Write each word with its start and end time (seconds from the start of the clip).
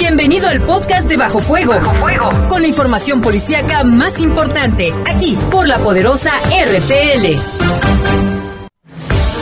Bienvenido 0.00 0.48
al 0.48 0.62
podcast 0.62 1.06
de 1.10 1.18
Bajo 1.18 1.40
Fuego. 1.40 1.74
Bajo 1.74 1.92
Fuego. 1.92 2.48
Con 2.48 2.62
la 2.62 2.68
información 2.68 3.20
policíaca 3.20 3.84
más 3.84 4.18
importante, 4.18 4.94
aquí 5.06 5.38
por 5.50 5.68
la 5.68 5.78
poderosa 5.78 6.30
RPL. 6.48 7.38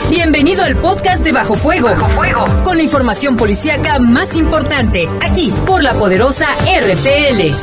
Bienvenido 0.09 0.61
al 0.65 0.75
podcast 0.75 1.23
de 1.23 1.31
Bajo 1.31 1.55
Fuego. 1.55 1.87
Bajo 1.87 2.09
Fuego. 2.09 2.43
Con 2.65 2.75
la 2.75 2.83
información 2.83 3.37
policíaca 3.37 3.99
más 3.99 4.35
importante, 4.35 5.09
aquí 5.25 5.53
por 5.65 5.81
la 5.81 5.93
poderosa 5.93 6.45
RPL. 6.65 7.55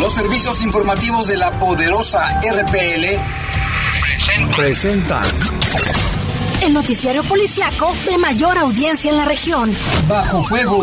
Los 0.00 0.12
servicios 0.12 0.62
informativos 0.62 1.28
de 1.28 1.38
la 1.38 1.50
poderosa 1.52 2.42
RPL 2.42 3.47
presentan 4.56 5.24
el 6.62 6.72
noticiario 6.72 7.22
policiaco 7.22 7.94
de 8.04 8.18
mayor 8.18 8.58
audiencia 8.58 9.10
en 9.10 9.16
la 9.16 9.24
región. 9.24 9.74
Bajo 10.08 10.42
fuego. 10.42 10.82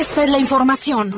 esta 0.00 0.24
es 0.24 0.30
la 0.30 0.38
información. 0.38 1.10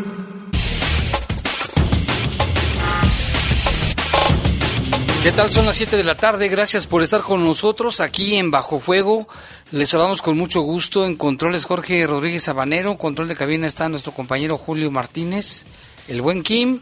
¿Qué 5.22 5.30
tal? 5.30 5.52
Son 5.52 5.64
las 5.66 5.76
7 5.76 5.96
de 5.96 6.02
la 6.02 6.16
tarde. 6.16 6.48
Gracias 6.48 6.88
por 6.88 7.00
estar 7.00 7.20
con 7.20 7.44
nosotros 7.44 8.00
aquí 8.00 8.34
en 8.34 8.50
Bajo 8.50 8.80
Fuego. 8.80 9.28
Les 9.70 9.90
saludamos 9.90 10.20
con 10.20 10.36
mucho 10.36 10.62
gusto. 10.62 11.06
En 11.06 11.16
controles 11.16 11.64
Jorge 11.64 12.04
Rodríguez 12.08 12.42
Sabanero. 12.42 12.98
Control 12.98 13.28
de 13.28 13.36
cabina 13.36 13.68
está 13.68 13.88
nuestro 13.88 14.10
compañero 14.10 14.58
Julio 14.58 14.90
Martínez, 14.90 15.64
el 16.08 16.20
buen 16.20 16.42
Kim. 16.42 16.80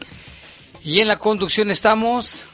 Y 0.83 1.01
en 1.01 1.07
la 1.07 1.19
conducción 1.19 1.69
estamos. 1.69 2.47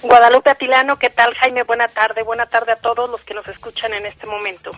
Guadalupe 0.00 0.48
Atilano, 0.48 0.98
¿qué 0.98 1.10
tal 1.10 1.34
Jaime? 1.34 1.62
Buena 1.64 1.88
tarde, 1.88 2.22
buena 2.22 2.46
tarde 2.46 2.72
a 2.72 2.76
todos 2.76 3.10
los 3.10 3.20
que 3.20 3.34
nos 3.34 3.46
escuchan 3.48 3.92
en 3.92 4.06
este 4.06 4.26
momento. 4.26 4.70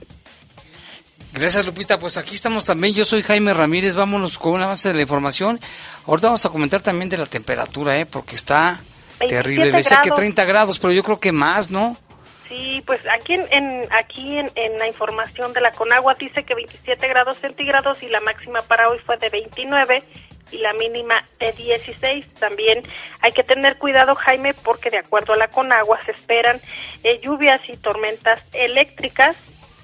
Gracias 1.37 1.67
Lupita, 1.67 1.99
pues 1.99 2.17
aquí 2.17 2.35
estamos 2.35 2.65
también, 2.65 2.95
yo 2.95 3.05
soy 3.05 3.23
Jaime 3.23 3.53
Ramírez, 3.53 3.95
vámonos 3.95 4.39
con 4.39 4.55
una 4.55 4.67
base 4.67 4.89
de 4.89 4.95
la 4.95 5.03
información. 5.03 5.61
Ahorita 6.07 6.29
vamos 6.29 6.47
a 6.47 6.49
comentar 6.49 6.81
también 6.81 7.11
de 7.11 7.19
la 7.19 7.27
temperatura, 7.27 7.99
¿eh? 7.99 8.07
porque 8.07 8.35
está 8.35 8.81
terrible, 9.19 9.71
decía 9.71 10.01
que 10.03 10.11
30 10.11 10.47
grados, 10.47 10.79
pero 10.79 10.95
yo 10.95 11.03
creo 11.03 11.21
que 11.21 11.33
más, 11.33 11.71
¿no? 11.71 11.95
Sí, 12.49 12.83
pues 12.87 13.03
aquí 13.13 13.35
en, 13.35 13.87
aquí 13.93 14.39
en, 14.39 14.79
la 14.79 14.89
información 14.89 15.53
de 15.53 15.61
la 15.61 15.73
Conagua 15.73 16.15
dice 16.15 16.43
que 16.43 16.55
27 16.55 17.07
grados 17.07 17.37
centígrados 17.39 18.03
y 18.03 18.09
la 18.09 18.21
máxima 18.21 18.63
para 18.63 18.89
hoy 18.89 18.99
fue 19.05 19.19
de 19.19 19.29
29 19.29 20.03
y 20.53 20.59
la 20.59 20.73
mínima 20.73 21.23
de 21.39 21.53
16. 21.53 22.33
También 22.41 22.83
hay 23.21 23.33
que 23.33 23.43
tener 23.43 23.77
cuidado, 23.77 24.15
Jaime, 24.15 24.55
porque 24.55 24.89
de 24.89 24.99
acuerdo 24.99 25.35
a 25.35 25.37
la 25.37 25.49
Conagua 25.49 25.99
se 26.07 26.13
esperan 26.13 26.63
eh, 27.05 27.21
lluvias 27.23 27.61
y 27.69 27.77
tormentas 27.77 28.43
eléctricas 28.55 29.37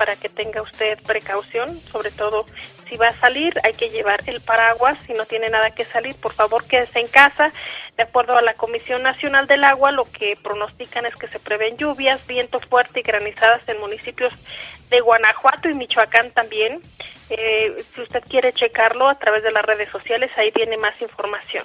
para 0.03 0.17
que 0.17 0.29
tenga 0.29 0.61
usted 0.63 0.99
precaución, 1.07 1.81
sobre 1.93 2.11
todo 2.11 2.45
si 2.89 2.97
va 2.97 3.07
a 3.07 3.21
salir, 3.21 3.55
hay 3.63 3.73
que 3.75 3.89
llevar 3.89 4.21
el 4.27 4.41
paraguas, 4.41 4.99
si 5.07 5.13
no 5.13 5.27
tiene 5.27 5.49
nada 5.49 5.71
que 5.71 5.85
salir, 5.85 6.17
por 6.17 6.33
favor 6.33 6.65
quédese 6.65 6.99
en 6.99 7.07
casa. 7.07 7.53
De 7.97 8.03
acuerdo 8.03 8.37
a 8.37 8.43
la 8.43 8.55
Comisión 8.55 9.05
Nacional 9.05 9.47
del 9.47 9.63
Agua, 9.63 9.93
lo 9.93 10.11
que 10.11 10.37
pronostican 10.43 11.07
es 11.07 11.15
que 11.15 11.29
se 11.29 11.39
prevén 11.39 11.77
lluvias, 11.77 12.27
viento 12.27 12.59
fuerte 12.69 12.99
y 12.99 13.03
granizadas 13.05 13.63
en 13.69 13.79
municipios 13.79 14.35
de 14.91 15.01
Guanajuato 15.01 15.71
y 15.71 15.75
Michoacán 15.75 16.33
también. 16.33 16.83
Eh, 17.31 17.85
si 17.95 18.01
usted 18.01 18.25
quiere 18.29 18.53
checarlo 18.53 19.09
a 19.09 19.15
través 19.21 19.45
de 19.45 19.53
las 19.53 19.65
redes 19.65 19.89
sociales, 19.93 20.33
ahí 20.37 20.51
viene 20.53 20.79
más 20.79 21.01
información. 21.01 21.65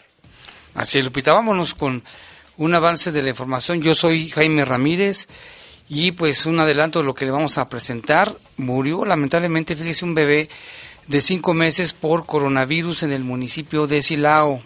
Así 0.75 1.02
Lupita, 1.02 1.34
vámonos 1.34 1.74
con 1.74 2.04
un 2.58 2.75
avance 2.75 3.12
de 3.12 3.24
la 3.24 3.30
información. 3.30 3.81
Yo 3.81 3.96
soy 3.96 4.30
Jaime 4.30 4.64
Ramírez 4.64 5.28
y 5.90 6.12
pues 6.12 6.46
un 6.46 6.59
adelanto 6.59 7.00
de 7.00 7.06
lo 7.06 7.16
que 7.16 7.25
le 7.25 7.31
vamos 7.31 7.58
a 7.58 7.70
presentar. 7.70 8.36
Murió 8.58 9.06
lamentablemente, 9.06 9.75
fíjese, 9.75 10.06
un 10.06 10.16
bebé 10.16 10.50
de 11.08 11.22
cinco 11.22 11.53
meses 11.53 11.94
por 11.94 12.25
coronavirus 12.25 13.03
en 13.03 13.12
el 13.14 13.24
municipio 13.24 13.88
de 13.88 14.02
Silao. 14.02 14.62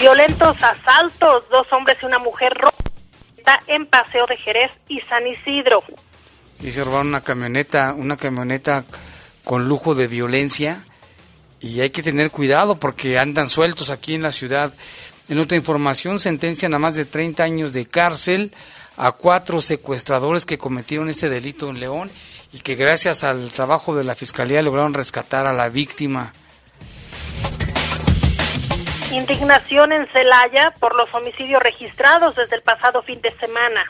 Violentos 0.00 0.56
asaltos, 0.62 1.44
dos 1.50 1.66
hombres 1.72 1.98
y 2.02 2.06
una 2.06 2.18
mujer 2.18 2.54
está 3.36 3.62
en 3.66 3.84
Paseo 3.86 4.26
de 4.26 4.36
Jerez 4.36 4.72
y 4.88 5.00
San 5.00 5.26
Isidro. 5.26 5.82
Y 6.62 6.70
se 6.70 6.84
robaron 6.84 7.08
una 7.08 7.20
camioneta, 7.20 7.94
una 7.94 8.16
camioneta 8.16 8.84
con 9.44 9.68
lujo 9.68 9.94
de 9.94 10.06
violencia 10.06 10.84
y 11.60 11.80
hay 11.80 11.90
que 11.90 12.02
tener 12.02 12.30
cuidado 12.30 12.78
porque 12.78 13.18
andan 13.18 13.48
sueltos 13.48 13.90
aquí 13.90 14.14
en 14.14 14.22
la 14.22 14.32
ciudad. 14.32 14.72
En 15.30 15.38
otra 15.38 15.56
información, 15.56 16.18
sentencian 16.18 16.74
a 16.74 16.80
más 16.80 16.96
de 16.96 17.04
30 17.04 17.44
años 17.44 17.72
de 17.72 17.86
cárcel 17.86 18.52
a 18.96 19.12
cuatro 19.12 19.60
secuestradores 19.60 20.44
que 20.44 20.58
cometieron 20.58 21.08
este 21.08 21.30
delito 21.30 21.70
en 21.70 21.78
León 21.78 22.10
y 22.52 22.58
que 22.58 22.74
gracias 22.74 23.22
al 23.22 23.52
trabajo 23.52 23.94
de 23.94 24.02
la 24.02 24.16
Fiscalía 24.16 24.60
lograron 24.60 24.92
rescatar 24.92 25.46
a 25.46 25.52
la 25.52 25.68
víctima. 25.68 26.32
Indignación 29.12 29.92
en 29.92 30.08
Celaya 30.08 30.74
por 30.80 30.96
los 30.96 31.08
homicidios 31.14 31.62
registrados 31.62 32.34
desde 32.34 32.56
el 32.56 32.62
pasado 32.62 33.00
fin 33.00 33.20
de 33.20 33.30
semana. 33.38 33.84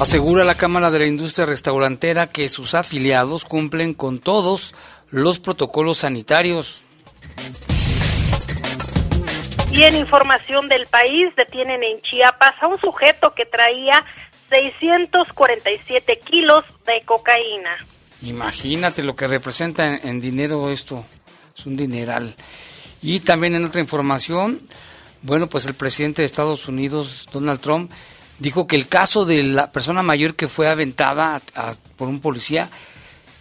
Asegura 0.00 0.42
la 0.42 0.56
Cámara 0.56 0.90
de 0.90 0.98
la 0.98 1.06
Industria 1.06 1.46
Restaurantera 1.46 2.26
que 2.26 2.48
sus 2.48 2.74
afiliados 2.74 3.44
cumplen 3.44 3.94
con 3.94 4.18
todos 4.18 4.74
los 5.10 5.38
protocolos 5.38 5.98
sanitarios. 5.98 6.82
Y 9.72 9.84
en 9.84 9.96
información 9.96 10.68
del 10.68 10.86
país, 10.86 11.34
detienen 11.36 11.82
en 11.84 12.00
Chiapas 12.02 12.54
a 12.60 12.66
un 12.66 12.78
sujeto 12.80 13.34
que 13.34 13.46
traía 13.46 14.04
647 14.50 16.20
kilos 16.24 16.64
de 16.86 17.02
cocaína. 17.04 17.76
Imagínate 18.22 19.04
lo 19.04 19.14
que 19.14 19.28
representa 19.28 19.96
en 19.96 20.20
dinero 20.20 20.70
esto 20.70 21.04
es 21.56 21.66
un 21.66 21.76
dineral. 21.76 22.34
Y 23.00 23.20
también 23.20 23.54
en 23.54 23.64
otra 23.64 23.80
información, 23.80 24.60
bueno, 25.22 25.46
pues 25.46 25.66
el 25.66 25.74
presidente 25.74 26.22
de 26.22 26.26
Estados 26.26 26.66
Unidos, 26.66 27.26
Donald 27.32 27.60
Trump, 27.60 27.92
dijo 28.38 28.66
que 28.66 28.76
el 28.76 28.88
caso 28.88 29.24
de 29.24 29.42
la 29.44 29.70
persona 29.70 30.02
mayor 30.02 30.34
que 30.34 30.48
fue 30.48 30.68
aventada 30.68 31.40
por 31.96 32.08
un 32.08 32.20
policía, 32.20 32.68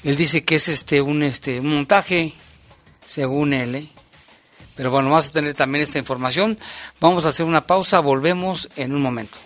él 0.03 0.16
dice 0.16 0.46
que 0.46 0.56
es 0.56 0.67
este 0.67 1.01
un 1.01 1.23
este 1.23 1.59
un 1.59 1.73
montaje, 1.73 2.34
según 3.06 3.53
él. 3.53 3.75
¿eh? 3.75 3.88
Pero 4.79 4.90
bueno, 4.91 5.09
vamos 5.09 5.28
a 5.28 5.31
tener 5.34 5.53
también 5.56 5.84
esta 5.84 6.00
información. 6.00 6.57
Vamos 7.01 7.25
a 7.25 7.29
hacer 7.29 7.45
una 7.45 7.67
pausa, 7.67 8.00
volvemos 8.00 8.69
en 8.78 8.95
un 8.95 9.01
momento. 9.01 9.38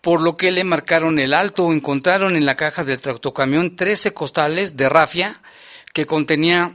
por 0.01 0.21
lo 0.21 0.37
que 0.37 0.51
le 0.51 0.63
marcaron 0.63 1.19
el 1.19 1.33
alto. 1.33 1.71
Encontraron 1.71 2.35
en 2.35 2.45
la 2.45 2.55
caja 2.55 2.83
del 2.83 2.99
tractocamión 2.99 3.75
13 3.75 4.13
costales 4.13 4.75
de 4.75 4.89
rafia 4.89 5.39
que 5.93 6.05
contenía 6.05 6.73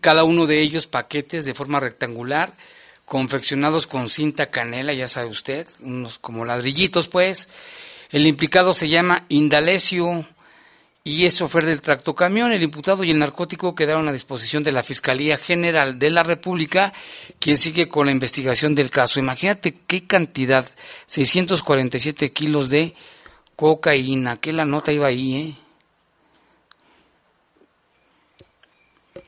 cada 0.00 0.24
uno 0.24 0.46
de 0.46 0.62
ellos 0.62 0.86
paquetes 0.86 1.44
de 1.44 1.54
forma 1.54 1.78
rectangular, 1.78 2.50
confeccionados 3.04 3.86
con 3.86 4.08
cinta 4.08 4.46
canela, 4.46 4.92
ya 4.94 5.08
sabe 5.08 5.28
usted, 5.28 5.68
unos 5.82 6.18
como 6.18 6.44
ladrillitos 6.44 7.06
pues. 7.08 7.48
El 8.10 8.26
implicado 8.26 8.72
se 8.72 8.88
llama 8.88 9.24
Indalecio 9.28 10.26
y 11.06 11.24
es 11.24 11.38
chofer 11.38 11.64
del 11.64 11.80
tractocamión. 11.80 12.50
El 12.50 12.64
imputado 12.64 13.04
y 13.04 13.12
el 13.12 13.20
narcótico 13.20 13.76
quedaron 13.76 14.08
a 14.08 14.12
disposición 14.12 14.64
de 14.64 14.72
la 14.72 14.82
Fiscalía 14.82 15.36
General 15.36 16.00
de 16.00 16.10
la 16.10 16.24
República, 16.24 16.92
quien 17.38 17.58
sigue 17.58 17.88
con 17.88 18.06
la 18.06 18.12
investigación 18.12 18.74
del 18.74 18.90
caso. 18.90 19.20
Imagínate 19.20 19.76
qué 19.86 20.04
cantidad, 20.04 20.66
647 21.06 22.32
kilos 22.32 22.70
de 22.70 22.92
cocaína, 23.54 24.40
que 24.40 24.52
la 24.52 24.64
nota 24.64 24.90
iba 24.90 25.06
ahí, 25.06 25.36
¿eh? 25.36 25.66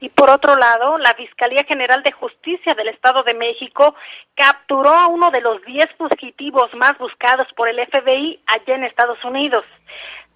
Y 0.01 0.09
por 0.11 0.31
otro 0.31 0.57
lado, 0.57 0.99
la 0.99 1.15
Fiscalía 1.15 1.65
General 1.65 2.03
de 2.03 2.13
Justicia 2.13 2.75
del 2.75 2.89
Estado 2.89 3.23
de 3.23 3.35
México 3.35 3.95
capturó 4.35 4.91
a 4.91 5.07
uno 5.07 5.31
de 5.31 5.41
los 5.41 5.65
10 5.65 5.87
fugitivos 5.97 6.73
más 6.75 6.99
buscados 6.99 7.47
por 7.57 7.69
el 7.69 7.79
FBI 7.87 8.41
allá 8.47 8.75
en 8.75 8.85
Estados 8.85 9.25
Unidos. 9.25 9.65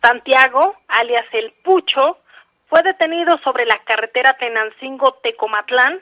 Santiago, 0.02 0.76
alias 0.88 1.26
El 1.32 1.52
Pucho, 1.62 2.19
fue 2.69 2.82
detenido 2.82 3.38
sobre 3.44 3.64
la 3.66 3.78
carretera 3.84 4.32
Tenancingo-Tecomatlán 4.32 6.00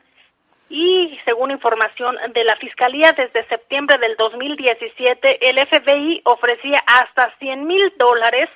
y, 0.70 1.18
según 1.24 1.50
información 1.50 2.16
de 2.32 2.44
la 2.44 2.56
Fiscalía, 2.56 3.12
desde 3.12 3.46
septiembre 3.48 3.98
del 3.98 4.16
2017, 4.16 5.50
el 5.50 5.66
FBI 5.66 6.22
ofrecía 6.24 6.82
hasta 6.86 7.34
100 7.38 7.66
mil 7.66 7.92
dólares 7.98 8.48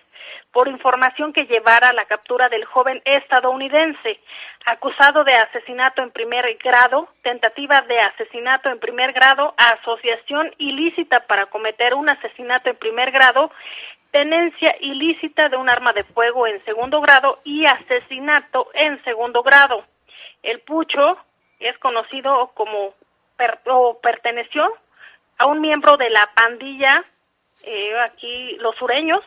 por 0.53 0.69
información 0.69 1.33
que 1.33 1.47
llevara 1.47 1.89
a 1.89 1.93
la 1.93 2.05
captura 2.05 2.49
del 2.49 2.65
joven 2.65 3.03
estadounidense, 3.05 4.21
acusado 4.65 5.25
de 5.25 5.33
asesinato 5.33 6.01
en 6.01 6.13
primer 6.13 6.57
grado, 6.63 7.09
tentativa 7.23 7.81
de 7.83 7.99
asesinato 7.99 8.71
en 8.71 8.79
primer 8.79 9.13
grado, 9.13 9.53
asociación 9.57 10.55
ilícita 10.59 11.27
para 11.27 11.47
cometer 11.47 11.95
un 11.95 12.09
asesinato 12.09 12.71
en 12.71 12.77
primer 12.77 13.11
grado 13.11 13.51
tenencia 14.15 14.77
ilícita 14.81 15.49
de 15.49 15.57
un 15.57 15.69
arma 15.69 15.93
de 15.93 16.05
fuego 16.05 16.47
en 16.47 16.65
segundo 16.65 17.01
grado 17.01 17.41
y 17.43 17.67
asesinato 17.67 18.69
en 18.73 19.03
segundo 19.03 19.43
grado. 19.43 19.85
El 20.41 20.61
pucho 20.61 21.19
es 21.59 21.77
conocido 21.79 22.53
como 22.55 22.95
o 23.67 23.99
perteneció 24.01 24.63
a 25.37 25.47
un 25.47 25.61
miembro 25.61 25.97
de 25.97 26.11
la 26.11 26.31
pandilla, 26.33 27.05
eh, 27.65 27.91
aquí 28.09 28.57
los 28.61 28.77
sureños, 28.77 29.21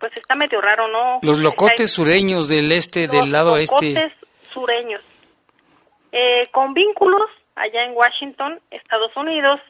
pues 0.00 0.16
está 0.16 0.34
medio 0.34 0.60
raro, 0.60 0.88
¿no? 0.88 1.20
Los 1.22 1.38
locotes 1.38 1.92
sureños 1.92 2.48
del 2.48 2.72
este, 2.72 3.06
del 3.06 3.30
lado 3.30 3.56
este. 3.56 3.92
Locotes 3.92 4.12
sureños, 4.52 5.02
eh, 6.10 6.48
con 6.50 6.74
vínculos 6.74 7.30
allá 7.54 7.84
en 7.84 7.92
Washington, 7.92 8.60
Estados 8.72 9.16
Unidos, 9.16 9.60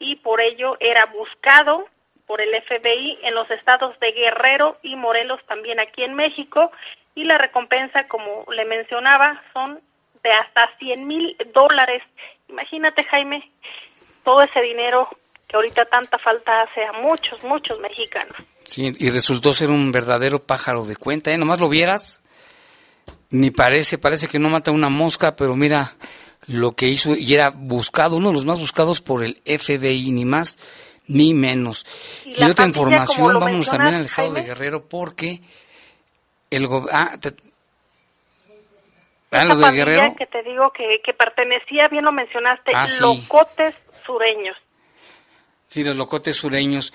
y 0.00 0.16
por 0.16 0.40
ello 0.40 0.76
era 0.80 1.06
buscado 1.06 1.86
por 2.26 2.40
el 2.40 2.50
FBI 2.62 3.18
en 3.22 3.34
los 3.34 3.50
estados 3.50 3.98
de 4.00 4.12
Guerrero 4.12 4.78
y 4.82 4.96
Morelos, 4.96 5.40
también 5.46 5.80
aquí 5.80 6.02
en 6.02 6.14
México, 6.14 6.70
y 7.14 7.24
la 7.24 7.38
recompensa, 7.38 8.06
como 8.08 8.44
le 8.52 8.64
mencionaba, 8.64 9.42
son 9.52 9.80
de 10.22 10.30
hasta 10.30 10.70
100 10.78 11.06
mil 11.06 11.36
dólares. 11.54 12.02
Imagínate, 12.48 13.04
Jaime, 13.04 13.50
todo 14.24 14.42
ese 14.42 14.60
dinero 14.62 15.08
que 15.46 15.56
ahorita 15.56 15.84
tanta 15.84 16.18
falta 16.18 16.62
hace 16.62 16.84
a 16.84 16.92
muchos, 16.92 17.42
muchos 17.44 17.78
mexicanos. 17.80 18.36
Sí, 18.64 18.90
y 18.98 19.10
resultó 19.10 19.52
ser 19.52 19.70
un 19.70 19.92
verdadero 19.92 20.40
pájaro 20.40 20.84
de 20.84 20.96
cuenta, 20.96 21.30
¿eh? 21.30 21.38
Nomás 21.38 21.60
lo 21.60 21.68
vieras, 21.68 22.22
ni 23.30 23.50
parece, 23.50 23.98
parece 23.98 24.26
que 24.26 24.38
no 24.38 24.48
mata 24.48 24.70
una 24.70 24.88
mosca, 24.88 25.36
pero 25.36 25.54
mira 25.54 25.92
lo 26.46 26.72
que 26.72 26.88
hizo 26.88 27.14
y 27.14 27.34
era 27.34 27.50
buscado, 27.50 28.16
uno 28.16 28.28
de 28.28 28.34
los 28.34 28.44
más 28.44 28.58
buscados 28.58 29.00
por 29.00 29.22
el 29.22 29.40
FBI, 29.44 30.10
ni 30.12 30.24
más 30.24 30.58
ni 31.06 31.34
menos. 31.34 31.86
Y, 32.24 32.42
otra 32.42 32.66
información, 32.66 33.38
vamos 33.38 33.68
también 33.68 33.94
al 33.94 34.04
estado 34.04 34.32
de 34.32 34.42
Guerrero 34.42 34.88
porque 34.88 35.40
el 36.50 36.68
ah, 36.90 37.18
ah 39.30 39.44
lo 39.44 39.56
de 39.56 39.70
Guerrero 39.72 40.14
que 40.16 40.26
te 40.26 40.42
digo 40.42 40.70
que, 40.70 41.00
que 41.04 41.12
pertenecía, 41.12 41.88
bien 41.90 42.04
lo 42.04 42.12
mencionaste, 42.12 42.72
ah, 42.74 42.86
locotes 43.00 43.74
sureños. 44.06 44.56
Sí, 45.66 45.82
los 45.82 45.96
locotes 45.96 46.36
sureños. 46.36 46.92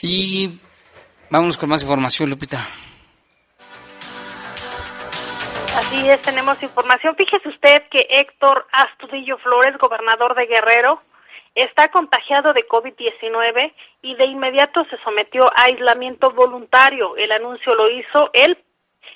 Y 0.00 0.58
vámonos 1.30 1.58
con 1.58 1.68
más 1.68 1.82
información, 1.82 2.30
Lupita. 2.30 2.58
Así 5.76 6.08
es, 6.08 6.22
tenemos 6.22 6.62
información. 6.62 7.16
Fíjese 7.16 7.48
usted 7.48 7.82
que 7.90 8.06
Héctor 8.08 8.66
Astudillo 8.70 9.38
Flores, 9.38 9.76
gobernador 9.78 10.34
de 10.36 10.46
Guerrero, 10.46 11.02
está 11.54 11.88
contagiado 11.88 12.52
de 12.52 12.66
COVID-19 12.66 13.72
y 14.02 14.14
de 14.16 14.24
inmediato 14.26 14.84
se 14.90 14.96
sometió 15.04 15.46
a 15.46 15.64
aislamiento 15.64 16.30
voluntario. 16.30 17.16
El 17.16 17.32
anuncio 17.32 17.74
lo 17.74 17.90
hizo 17.90 18.30
él, 18.32 18.58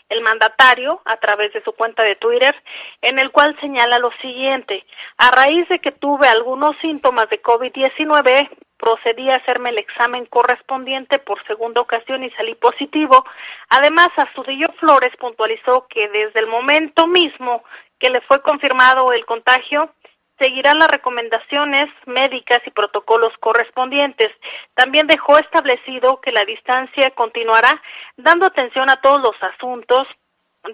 el 0.08 0.22
mandatario, 0.22 1.02
a 1.04 1.16
través 1.16 1.52
de 1.52 1.62
su 1.62 1.72
cuenta 1.72 2.02
de 2.02 2.16
Twitter, 2.16 2.54
en 3.02 3.18
el 3.18 3.30
cual 3.30 3.56
señala 3.60 3.98
lo 3.98 4.10
siguiente. 4.22 4.84
A 5.18 5.30
raíz 5.30 5.68
de 5.68 5.80
que 5.80 5.92
tuve 5.92 6.28
algunos 6.28 6.76
síntomas 6.78 7.28
de 7.28 7.42
COVID-19, 7.42 8.48
procedí 8.78 9.28
a 9.28 9.36
hacerme 9.36 9.70
el 9.70 9.78
examen 9.78 10.24
correspondiente 10.26 11.18
por 11.18 11.44
segunda 11.46 11.80
ocasión 11.80 12.22
y 12.22 12.30
salí 12.30 12.54
positivo. 12.54 13.24
Además, 13.68 14.08
Astudillo 14.16 14.68
Flores 14.78 15.10
puntualizó 15.18 15.86
que 15.88 16.08
desde 16.08 16.40
el 16.40 16.46
momento 16.46 17.06
mismo 17.06 17.64
que 17.98 18.10
le 18.10 18.20
fue 18.22 18.40
confirmado 18.42 19.12
el 19.12 19.26
contagio, 19.26 19.90
seguirán 20.38 20.78
las 20.78 20.88
recomendaciones 20.88 21.88
médicas 22.06 22.60
y 22.66 22.70
protocolos 22.70 23.32
correspondientes. 23.40 24.28
También 24.74 25.06
dejó 25.06 25.38
establecido 25.38 26.20
que 26.20 26.32
la 26.32 26.44
distancia 26.44 27.10
continuará 27.12 27.80
dando 28.16 28.46
atención 28.46 28.88
a 28.90 29.00
todos 29.00 29.20
los 29.20 29.42
asuntos 29.42 30.06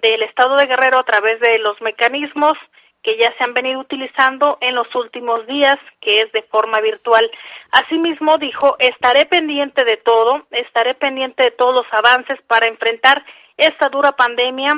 del 0.02 0.22
Estado 0.22 0.56
de 0.56 0.66
Guerrero 0.66 0.98
a 0.98 1.04
través 1.04 1.40
de 1.40 1.58
los 1.58 1.80
mecanismos 1.80 2.54
que 3.02 3.18
ya 3.18 3.32
se 3.36 3.44
han 3.44 3.52
venido 3.52 3.80
utilizando 3.80 4.56
en 4.62 4.74
los 4.74 4.92
últimos 4.94 5.46
días, 5.46 5.76
que 6.00 6.22
es 6.22 6.32
de 6.32 6.42
forma 6.44 6.80
virtual. 6.80 7.30
Asimismo, 7.70 8.38
dijo, 8.38 8.76
estaré 8.78 9.26
pendiente 9.26 9.84
de 9.84 9.98
todo, 9.98 10.46
estaré 10.50 10.94
pendiente 10.94 11.44
de 11.44 11.50
todos 11.50 11.74
los 11.74 11.86
avances 11.92 12.40
para 12.46 12.66
enfrentar 12.66 13.22
esta 13.58 13.90
dura 13.90 14.12
pandemia 14.12 14.72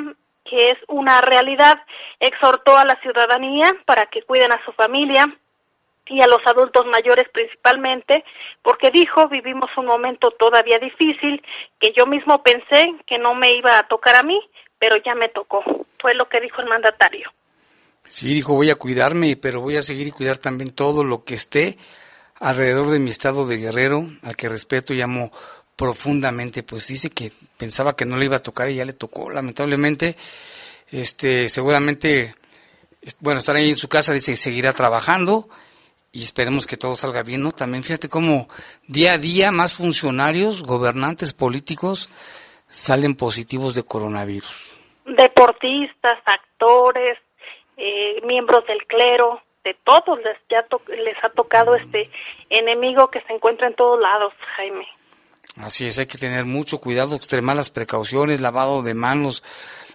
que 0.49 0.67
es 0.67 0.77
una 0.87 1.21
realidad. 1.21 1.81
Exhortó 2.19 2.77
a 2.77 2.85
la 2.85 2.99
ciudadanía 3.01 3.75
para 3.85 4.05
que 4.05 4.23
cuiden 4.23 4.51
a 4.51 4.63
su 4.65 4.71
familia 4.73 5.25
y 6.09 6.21
a 6.21 6.27
los 6.27 6.39
adultos 6.45 6.85
mayores 6.85 7.27
principalmente, 7.33 8.23
porque 8.61 8.91
dijo, 8.91 9.27
vivimos 9.27 9.69
un 9.77 9.85
momento 9.85 10.31
todavía 10.31 10.79
difícil, 10.79 11.41
que 11.79 11.91
yo 11.95 12.05
mismo 12.05 12.41
pensé 12.43 12.95
que 13.05 13.17
no 13.17 13.35
me 13.35 13.51
iba 13.51 13.77
a 13.77 13.87
tocar 13.87 14.15
a 14.15 14.23
mí, 14.23 14.39
pero 14.79 14.95
ya 15.05 15.15
me 15.15 15.29
tocó. 15.29 15.63
Fue 15.99 16.13
lo 16.13 16.29
que 16.29 16.39
dijo 16.39 16.61
el 16.61 16.69
mandatario. 16.69 17.31
Sí, 18.07 18.33
dijo, 18.33 18.53
voy 18.53 18.69
a 18.69 18.75
cuidarme, 18.75 19.35
pero 19.35 19.61
voy 19.61 19.75
a 19.75 19.81
seguir 19.81 20.07
y 20.07 20.11
cuidar 20.11 20.37
también 20.37 20.73
todo 20.73 21.03
lo 21.03 21.23
que 21.25 21.33
esté 21.33 21.77
alrededor 22.39 22.89
de 22.89 22.99
mi 22.99 23.09
estado 23.09 23.45
de 23.47 23.57
guerrero, 23.57 24.07
al 24.23 24.35
que 24.35 24.47
respeto 24.47 24.93
y 24.93 25.01
amo 25.01 25.31
profundamente, 25.77 26.63
pues 26.63 26.87
dice 26.87 27.11
que 27.11 27.31
pensaba 27.57 27.95
que 27.95 28.05
no 28.05 28.17
le 28.17 28.25
iba 28.25 28.37
a 28.37 28.43
tocar 28.43 28.69
y 28.69 28.75
ya 28.75 28.85
le 28.85 28.93
tocó, 28.93 29.29
lamentablemente. 29.29 30.17
Este, 30.91 31.47
seguramente, 31.49 32.33
bueno, 33.19 33.37
estar 33.37 33.55
ahí 33.55 33.69
en 33.69 33.75
su 33.75 33.87
casa, 33.87 34.11
dice 34.11 34.31
que 34.31 34.37
seguirá 34.37 34.73
trabajando 34.73 35.47
y 36.11 36.23
esperemos 36.23 36.65
que 36.65 36.77
todo 36.77 36.95
salga 36.95 37.21
bien, 37.21 37.43
¿no? 37.43 37.51
También 37.51 37.83
fíjate 37.83 38.09
cómo 38.09 38.47
día 38.87 39.13
a 39.13 39.17
día 39.19 39.51
más 39.51 39.75
funcionarios, 39.75 40.63
gobernantes 40.63 41.31
políticos 41.31 42.09
salen 42.67 43.15
positivos 43.15 43.75
de 43.75 43.83
coronavirus. 43.83 44.75
Deportistas, 45.05 46.17
actores, 46.25 47.19
eh, 47.77 48.19
miembros 48.25 48.65
del 48.65 48.83
clero, 48.87 49.41
de 49.63 49.75
todos 49.83 50.17
les, 50.23 50.37
ya 50.49 50.65
les 51.03 51.23
ha 51.23 51.29
tocado 51.29 51.75
este 51.75 52.09
enemigo 52.49 53.11
que 53.11 53.21
se 53.21 53.33
encuentra 53.33 53.67
en 53.67 53.75
todos 53.75 53.99
lados, 53.99 54.33
Jaime. 54.55 54.87
Así 55.57 55.85
es, 55.85 55.97
hay 55.97 56.05
que 56.05 56.17
tener 56.17 56.45
mucho 56.45 56.79
cuidado, 56.79 57.15
extremar 57.15 57.55
las 57.55 57.69
precauciones, 57.69 58.41
lavado 58.41 58.83
de 58.83 58.93
manos, 58.93 59.43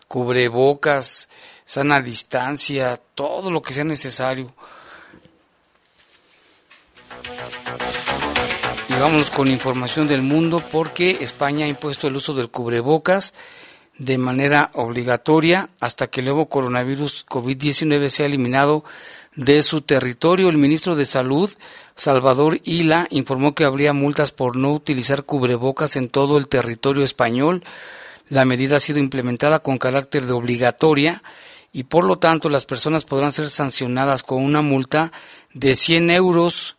cubrebocas, 0.08 1.28
sana 1.64 2.00
distancia, 2.00 3.00
todo 3.14 3.50
lo 3.50 3.62
que 3.62 3.74
sea 3.74 3.84
necesario. 3.84 4.52
Y 8.88 8.92
vámonos 8.94 9.30
con 9.30 9.48
información 9.48 10.08
del 10.08 10.22
mundo 10.22 10.62
porque 10.70 11.18
España 11.20 11.66
ha 11.66 11.68
impuesto 11.68 12.08
el 12.08 12.16
uso 12.16 12.34
del 12.34 12.50
cubrebocas 12.50 13.32
de 13.98 14.18
manera 14.18 14.70
obligatoria 14.74 15.70
hasta 15.80 16.08
que 16.08 16.20
el 16.20 16.26
nuevo 16.26 16.48
coronavirus 16.48 17.24
COVID-19 17.26 18.08
sea 18.08 18.26
eliminado 18.26 18.84
de 19.36 19.62
su 19.62 19.82
territorio. 19.82 20.48
El 20.48 20.58
ministro 20.58 20.96
de 20.96 21.06
Salud, 21.06 21.50
Salvador 21.94 22.60
Hila, 22.64 23.06
informó 23.10 23.54
que 23.54 23.64
habría 23.64 23.92
multas 23.92 24.32
por 24.32 24.56
no 24.56 24.72
utilizar 24.72 25.24
cubrebocas 25.24 25.96
en 25.96 26.08
todo 26.08 26.38
el 26.38 26.48
territorio 26.48 27.04
español. 27.04 27.64
La 28.28 28.44
medida 28.44 28.76
ha 28.76 28.80
sido 28.80 28.98
implementada 28.98 29.58
con 29.58 29.78
carácter 29.78 30.26
de 30.26 30.32
obligatoria 30.32 31.22
y 31.72 31.84
por 31.84 32.04
lo 32.04 32.18
tanto 32.18 32.48
las 32.48 32.66
personas 32.66 33.04
podrán 33.04 33.32
ser 33.32 33.50
sancionadas 33.50 34.22
con 34.22 34.42
una 34.42 34.62
multa 34.62 35.12
de 35.54 35.74
100 35.74 36.10
euros. 36.10 36.76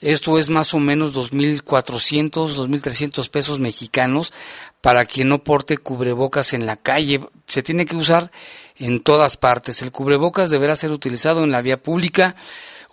Esto 0.00 0.38
es 0.38 0.50
más 0.50 0.74
o 0.74 0.78
menos 0.78 1.14
2.400, 1.14 2.30
2.300 2.30 3.28
pesos 3.30 3.58
mexicanos 3.58 4.32
para 4.80 5.06
quien 5.06 5.28
no 5.28 5.42
porte 5.42 5.78
cubrebocas 5.78 6.52
en 6.52 6.66
la 6.66 6.76
calle. 6.76 7.20
Se 7.46 7.62
tiene 7.62 7.86
que 7.86 7.96
usar 7.96 8.30
en 8.76 9.00
todas 9.00 9.36
partes. 9.36 9.82
El 9.82 9.92
cubrebocas 9.92 10.50
deberá 10.50 10.76
ser 10.76 10.90
utilizado 10.90 11.44
en 11.44 11.52
la 11.52 11.62
vía 11.62 11.82
pública 11.82 12.36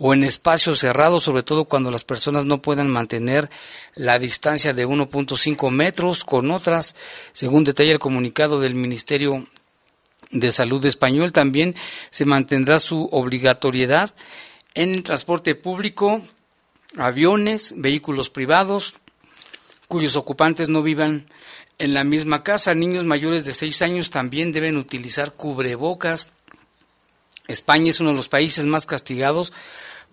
o 0.04 0.16
en 0.16 0.24
espacios 0.24 0.80
cerrados, 0.80 1.22
sobre 1.22 1.44
todo 1.44 1.66
cuando 1.66 1.92
las 1.92 2.04
personas 2.04 2.48
no 2.48 2.60
puedan 2.60 2.90
mantener 2.90 3.52
la 3.94 4.18
distancia 4.18 4.74
de 4.74 4.88
1.5 4.88 5.70
metros 5.70 6.26
con 6.26 6.50
otras, 6.50 6.96
según 7.34 7.64
detalla 7.64 7.92
el 7.92 8.00
comunicado 8.00 8.60
del 8.60 8.74
Ministerio 8.74 9.48
de 10.32 10.52
Salud 10.52 10.84
Español. 10.88 11.32
También 11.32 11.76
se 12.10 12.26
mantendrá 12.26 12.80
su 12.80 13.10
obligatoriedad 13.12 14.12
en 14.74 14.96
el 14.96 15.04
transporte 15.04 15.54
público, 15.54 16.24
aviones, 16.98 17.76
vehículos 17.78 18.32
privados, 18.32 18.96
cuyos 19.88 20.16
ocupantes 20.16 20.68
no 20.68 20.82
vivan 20.82 21.28
en 21.78 21.94
la 21.94 22.04
misma 22.04 22.42
casa. 22.42 22.74
Niños 22.74 23.04
mayores 23.04 23.46
de 23.46 23.54
6 23.54 23.84
años 23.84 24.10
también 24.10 24.52
deben 24.52 24.78
utilizar 24.78 25.34
cubrebocas. 25.34 26.32
España 27.48 27.92
es 27.92 28.00
uno 28.00 28.10
de 28.10 28.16
los 28.16 28.30
países 28.30 28.66
más 28.66 28.88
castigados 28.88 29.54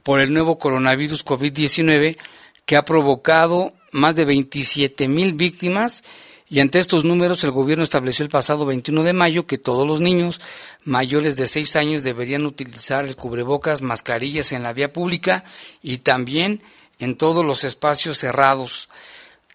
por 0.08 0.20
el 0.20 0.32
nuevo 0.32 0.58
coronavirus 0.58 1.22
COVID-19 1.22 2.16
que 2.64 2.76
ha 2.76 2.84
provocado 2.86 3.74
más 3.92 4.14
de 4.14 4.24
27 4.24 5.06
mil 5.06 5.34
víctimas 5.34 6.02
y 6.48 6.60
ante 6.60 6.78
estos 6.78 7.04
números 7.04 7.44
el 7.44 7.50
gobierno 7.50 7.84
estableció 7.84 8.22
el 8.22 8.30
pasado 8.30 8.64
21 8.64 9.02
de 9.02 9.12
mayo 9.12 9.46
que 9.46 9.58
todos 9.58 9.86
los 9.86 10.00
niños 10.00 10.40
mayores 10.84 11.36
de 11.36 11.46
6 11.46 11.76
años 11.76 12.04
deberían 12.04 12.46
utilizar 12.46 13.04
el 13.04 13.16
cubrebocas, 13.16 13.82
mascarillas 13.82 14.52
en 14.52 14.62
la 14.62 14.72
vía 14.72 14.94
pública 14.94 15.44
y 15.82 15.98
también 15.98 16.62
en 16.98 17.14
todos 17.14 17.44
los 17.44 17.62
espacios 17.64 18.16
cerrados. 18.16 18.88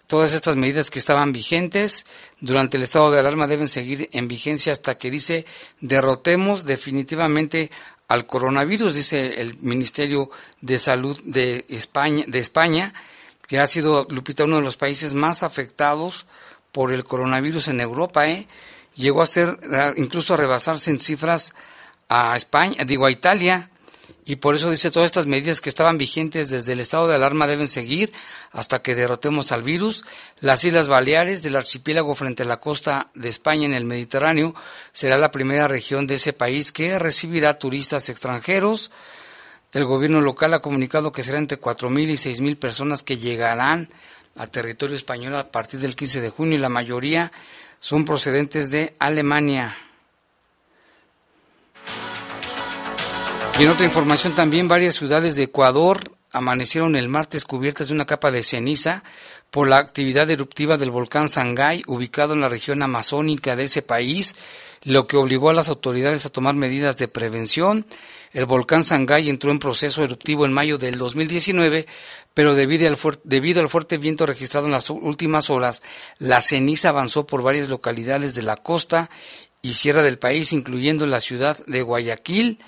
Todas 0.06 0.34
estas 0.34 0.54
medidas 0.54 0.88
que 0.88 1.00
estaban 1.00 1.32
vigentes 1.32 2.06
durante 2.38 2.76
el 2.76 2.84
estado 2.84 3.10
de 3.10 3.18
alarma 3.18 3.48
deben 3.48 3.66
seguir 3.66 4.08
en 4.12 4.28
vigencia 4.28 4.72
hasta 4.72 4.98
que 4.98 5.10
dice 5.10 5.46
derrotemos 5.80 6.64
definitivamente 6.64 7.72
al 8.14 8.26
coronavirus, 8.26 8.94
dice 8.94 9.40
el 9.40 9.58
Ministerio 9.58 10.30
de 10.60 10.78
Salud 10.78 11.20
de 11.24 11.66
España, 11.68 12.24
de 12.28 12.38
España, 12.38 12.94
que 13.48 13.58
ha 13.58 13.66
sido, 13.66 14.06
Lupita, 14.08 14.44
uno 14.44 14.56
de 14.56 14.62
los 14.62 14.76
países 14.76 15.14
más 15.14 15.42
afectados 15.42 16.26
por 16.70 16.92
el 16.92 17.04
coronavirus 17.04 17.68
en 17.68 17.80
Europa, 17.80 18.28
¿eh? 18.28 18.46
llegó 18.94 19.20
a 19.20 19.26
ser, 19.26 19.58
incluso 19.96 20.34
a 20.34 20.36
rebasarse 20.36 20.90
en 20.90 21.00
cifras 21.00 21.54
a 22.08 22.36
España, 22.36 22.84
digo 22.84 23.04
a 23.04 23.10
Italia, 23.10 23.70
y 24.26 24.36
por 24.36 24.54
eso 24.54 24.70
dice 24.70 24.90
todas 24.90 25.06
estas 25.06 25.26
medidas 25.26 25.60
que 25.60 25.68
estaban 25.68 25.98
vigentes 25.98 26.48
desde 26.48 26.72
el 26.72 26.80
estado 26.80 27.08
de 27.08 27.14
alarma 27.14 27.46
deben 27.46 27.68
seguir 27.68 28.12
hasta 28.52 28.80
que 28.80 28.94
derrotemos 28.94 29.52
al 29.52 29.62
virus. 29.62 30.04
Las 30.40 30.64
Islas 30.64 30.88
Baleares 30.88 31.42
del 31.42 31.56
archipiélago 31.56 32.14
frente 32.14 32.42
a 32.42 32.46
la 32.46 32.58
costa 32.58 33.08
de 33.14 33.28
España 33.28 33.66
en 33.66 33.74
el 33.74 33.84
Mediterráneo 33.84 34.54
será 34.92 35.18
la 35.18 35.30
primera 35.30 35.68
región 35.68 36.06
de 36.06 36.14
ese 36.14 36.32
país 36.32 36.72
que 36.72 36.98
recibirá 36.98 37.58
turistas 37.58 38.08
extranjeros. 38.08 38.90
El 39.72 39.84
gobierno 39.84 40.22
local 40.22 40.54
ha 40.54 40.62
comunicado 40.62 41.12
que 41.12 41.22
será 41.22 41.36
entre 41.36 41.60
4.000 41.60 42.10
y 42.10 42.14
6.000 42.14 42.56
personas 42.56 43.02
que 43.02 43.18
llegarán 43.18 43.90
a 44.36 44.46
territorio 44.46 44.96
español 44.96 45.36
a 45.36 45.50
partir 45.50 45.80
del 45.80 45.96
15 45.96 46.22
de 46.22 46.30
junio 46.30 46.56
y 46.56 46.60
la 46.60 46.68
mayoría 46.70 47.30
son 47.78 48.06
procedentes 48.06 48.70
de 48.70 48.94
Alemania. 48.98 49.76
Y 53.56 53.62
en 53.62 53.68
otra 53.68 53.86
información 53.86 54.34
también 54.34 54.66
varias 54.66 54.96
ciudades 54.96 55.36
de 55.36 55.44
Ecuador 55.44 56.16
amanecieron 56.32 56.96
el 56.96 57.08
martes 57.08 57.44
cubiertas 57.44 57.86
de 57.86 57.94
una 57.94 58.04
capa 58.04 58.32
de 58.32 58.42
ceniza 58.42 59.04
por 59.50 59.68
la 59.68 59.76
actividad 59.76 60.28
eruptiva 60.28 60.76
del 60.76 60.90
volcán 60.90 61.28
Sangay, 61.28 61.84
ubicado 61.86 62.34
en 62.34 62.40
la 62.40 62.48
región 62.48 62.82
amazónica 62.82 63.54
de 63.54 63.64
ese 63.64 63.82
país, 63.82 64.34
lo 64.82 65.06
que 65.06 65.16
obligó 65.16 65.50
a 65.50 65.54
las 65.54 65.68
autoridades 65.68 66.26
a 66.26 66.30
tomar 66.30 66.56
medidas 66.56 66.98
de 66.98 67.06
prevención. 67.06 67.86
El 68.32 68.46
volcán 68.46 68.82
Sangay 68.82 69.30
entró 69.30 69.52
en 69.52 69.60
proceso 69.60 70.02
eruptivo 70.02 70.44
en 70.44 70.52
mayo 70.52 70.76
del 70.76 70.98
2019, 70.98 71.86
pero 72.34 72.56
debido 72.56 72.88
al, 72.88 72.98
debido 73.22 73.60
al 73.60 73.68
fuerte 73.68 73.98
viento 73.98 74.26
registrado 74.26 74.66
en 74.66 74.72
las 74.72 74.90
últimas 74.90 75.48
horas, 75.48 75.80
la 76.18 76.40
ceniza 76.40 76.88
avanzó 76.88 77.28
por 77.28 77.42
varias 77.42 77.68
localidades 77.68 78.34
de 78.34 78.42
la 78.42 78.56
costa 78.56 79.08
y 79.62 79.74
sierra 79.74 80.02
del 80.02 80.18
país, 80.18 80.52
incluyendo 80.52 81.06
la 81.06 81.20
ciudad 81.20 81.56
de 81.66 81.82
Guayaquil, 81.82 82.58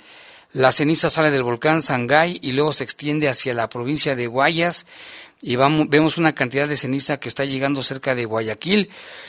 la 0.57 0.73
ceniza 0.73 1.11
sale 1.11 1.31
del 1.31 1.43
volcán 1.43 1.83
Sangay 1.83 2.39
y 2.41 2.53
luego 2.53 2.73
se 2.73 2.83
extiende 2.83 3.29
hacia 3.29 3.53
la 3.53 3.69
provincia 3.69 4.17
de 4.17 4.27
Guayas 4.27 4.87
y 5.43 5.55
vemos 5.57 6.17
una 6.17 6.35
cantidad 6.35 6.67
de 6.67 6.79
ceniza 6.79 7.21
que 7.21 7.29
está 7.29 7.45
llegando 7.45 7.83
cerca 7.83 8.15
de 8.15 8.25
Guayaquil. 8.25 8.89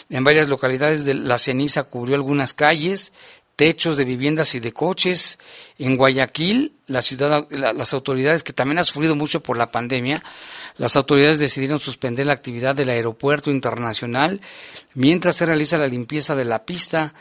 En 0.09 0.23
varias 0.23 0.47
localidades 0.47 1.03
de 1.03 1.15
la 1.15 1.37
ceniza 1.37 1.83
cubrió 1.83 2.15
algunas 2.15 2.53
calles, 2.53 3.11
techos 3.57 3.97
de 3.97 4.05
viviendas 4.05 4.55
y 4.55 4.61
de 4.61 4.71
coches. 4.71 5.37
En 5.77 5.97
Guayaquil, 5.97 6.71
la 6.87 7.01
ciudad, 7.01 7.45
las 7.49 7.93
autoridades 7.93 8.41
que 8.41 8.53
también 8.53 8.79
ha 8.79 8.85
sufrido 8.85 9.17
mucho 9.17 9.43
por 9.43 9.57
la 9.57 9.69
pandemia, 9.69 10.23
las 10.77 10.95
autoridades 10.95 11.39
decidieron 11.39 11.79
suspender 11.79 12.25
la 12.25 12.33
actividad 12.33 12.73
del 12.73 12.87
aeropuerto 12.87 13.51
internacional 13.51 14.39
mientras 14.93 15.35
se 15.35 15.45
realiza 15.45 15.77
la 15.77 15.87
limpieza 15.87 16.37
de 16.37 16.45
la 16.45 16.63
pista 16.63 17.13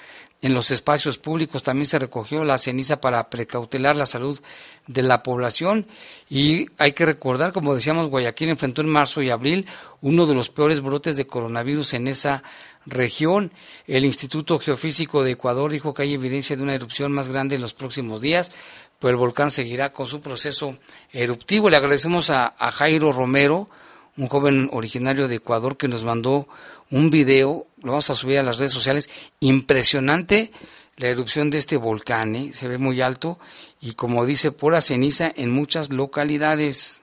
en 0.46 0.54
los 0.54 0.70
espacios 0.70 1.18
públicos 1.18 1.64
también 1.64 1.86
se 1.86 1.98
recogió 1.98 2.44
la 2.44 2.56
ceniza 2.56 3.00
para 3.00 3.28
precautelar 3.28 3.96
la 3.96 4.06
salud 4.06 4.40
de 4.86 5.02
la 5.02 5.24
población 5.24 5.88
y 6.30 6.66
hay 6.78 6.92
que 6.92 7.04
recordar, 7.04 7.52
como 7.52 7.74
decíamos, 7.74 8.08
Guayaquil 8.08 8.50
enfrentó 8.50 8.80
en 8.80 8.88
marzo 8.88 9.22
y 9.22 9.30
abril 9.30 9.66
uno 10.02 10.24
de 10.24 10.34
los 10.34 10.48
peores 10.48 10.80
brotes 10.80 11.16
de 11.16 11.26
coronavirus 11.26 11.94
en 11.94 12.06
esa 12.06 12.44
región. 12.86 13.50
El 13.88 14.04
Instituto 14.04 14.60
Geofísico 14.60 15.24
de 15.24 15.32
Ecuador 15.32 15.72
dijo 15.72 15.92
que 15.92 16.02
hay 16.02 16.14
evidencia 16.14 16.56
de 16.56 16.62
una 16.62 16.76
erupción 16.76 17.10
más 17.10 17.28
grande 17.28 17.56
en 17.56 17.60
los 17.60 17.74
próximos 17.74 18.20
días, 18.20 18.52
pero 19.00 19.10
el 19.10 19.16
volcán 19.16 19.50
seguirá 19.50 19.92
con 19.92 20.06
su 20.06 20.20
proceso 20.20 20.78
eruptivo. 21.12 21.70
Le 21.70 21.76
agradecemos 21.76 22.30
a, 22.30 22.54
a 22.56 22.70
Jairo 22.70 23.10
Romero, 23.10 23.68
un 24.16 24.28
joven 24.28 24.70
originario 24.72 25.26
de 25.26 25.34
Ecuador 25.34 25.76
que 25.76 25.88
nos 25.88 26.04
mandó 26.04 26.46
un 26.90 27.10
video, 27.10 27.66
lo 27.82 27.92
vamos 27.92 28.10
a 28.10 28.14
subir 28.14 28.38
a 28.38 28.42
las 28.42 28.58
redes 28.58 28.72
sociales, 28.72 29.08
impresionante 29.40 30.52
la 30.96 31.08
erupción 31.08 31.50
de 31.50 31.58
este 31.58 31.76
volcán, 31.76 32.34
¿eh? 32.36 32.52
se 32.52 32.68
ve 32.68 32.78
muy 32.78 33.00
alto 33.00 33.38
y 33.80 33.92
como 33.92 34.24
dice, 34.24 34.50
pura 34.50 34.80
ceniza 34.80 35.32
en 35.36 35.50
muchas 35.50 35.90
localidades. 35.90 37.02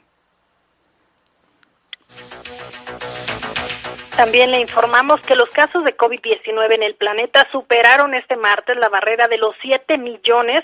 También 4.15 4.51
le 4.51 4.61
informamos 4.61 5.19
que 5.21 5.35
los 5.35 5.49
casos 5.49 5.83
de 5.83 5.97
COVID-19 5.97 6.75
en 6.75 6.83
el 6.83 6.93
planeta 6.93 7.47
superaron 7.51 8.13
este 8.13 8.35
martes 8.37 8.77
la 8.77 8.87
barrera 8.87 9.27
de 9.27 9.39
los 9.39 9.55
7 9.63 9.97
millones 9.97 10.61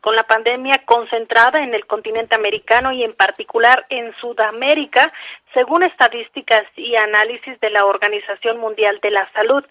con 0.00 0.14
la 0.14 0.22
pandemia 0.22 0.82
concentrada 0.84 1.58
en 1.60 1.74
el 1.74 1.86
continente 1.86 2.36
americano 2.36 2.92
y 2.92 3.02
en 3.02 3.14
particular 3.14 3.84
en 3.88 4.14
Sudamérica, 4.20 5.12
según 5.54 5.82
estadísticas 5.82 6.62
y 6.76 6.94
análisis 6.94 7.58
de 7.60 7.70
la 7.70 7.84
Organización 7.84 8.58
Mundial 8.58 9.00
de 9.02 9.10
la 9.10 9.28
Salud. 9.32 9.64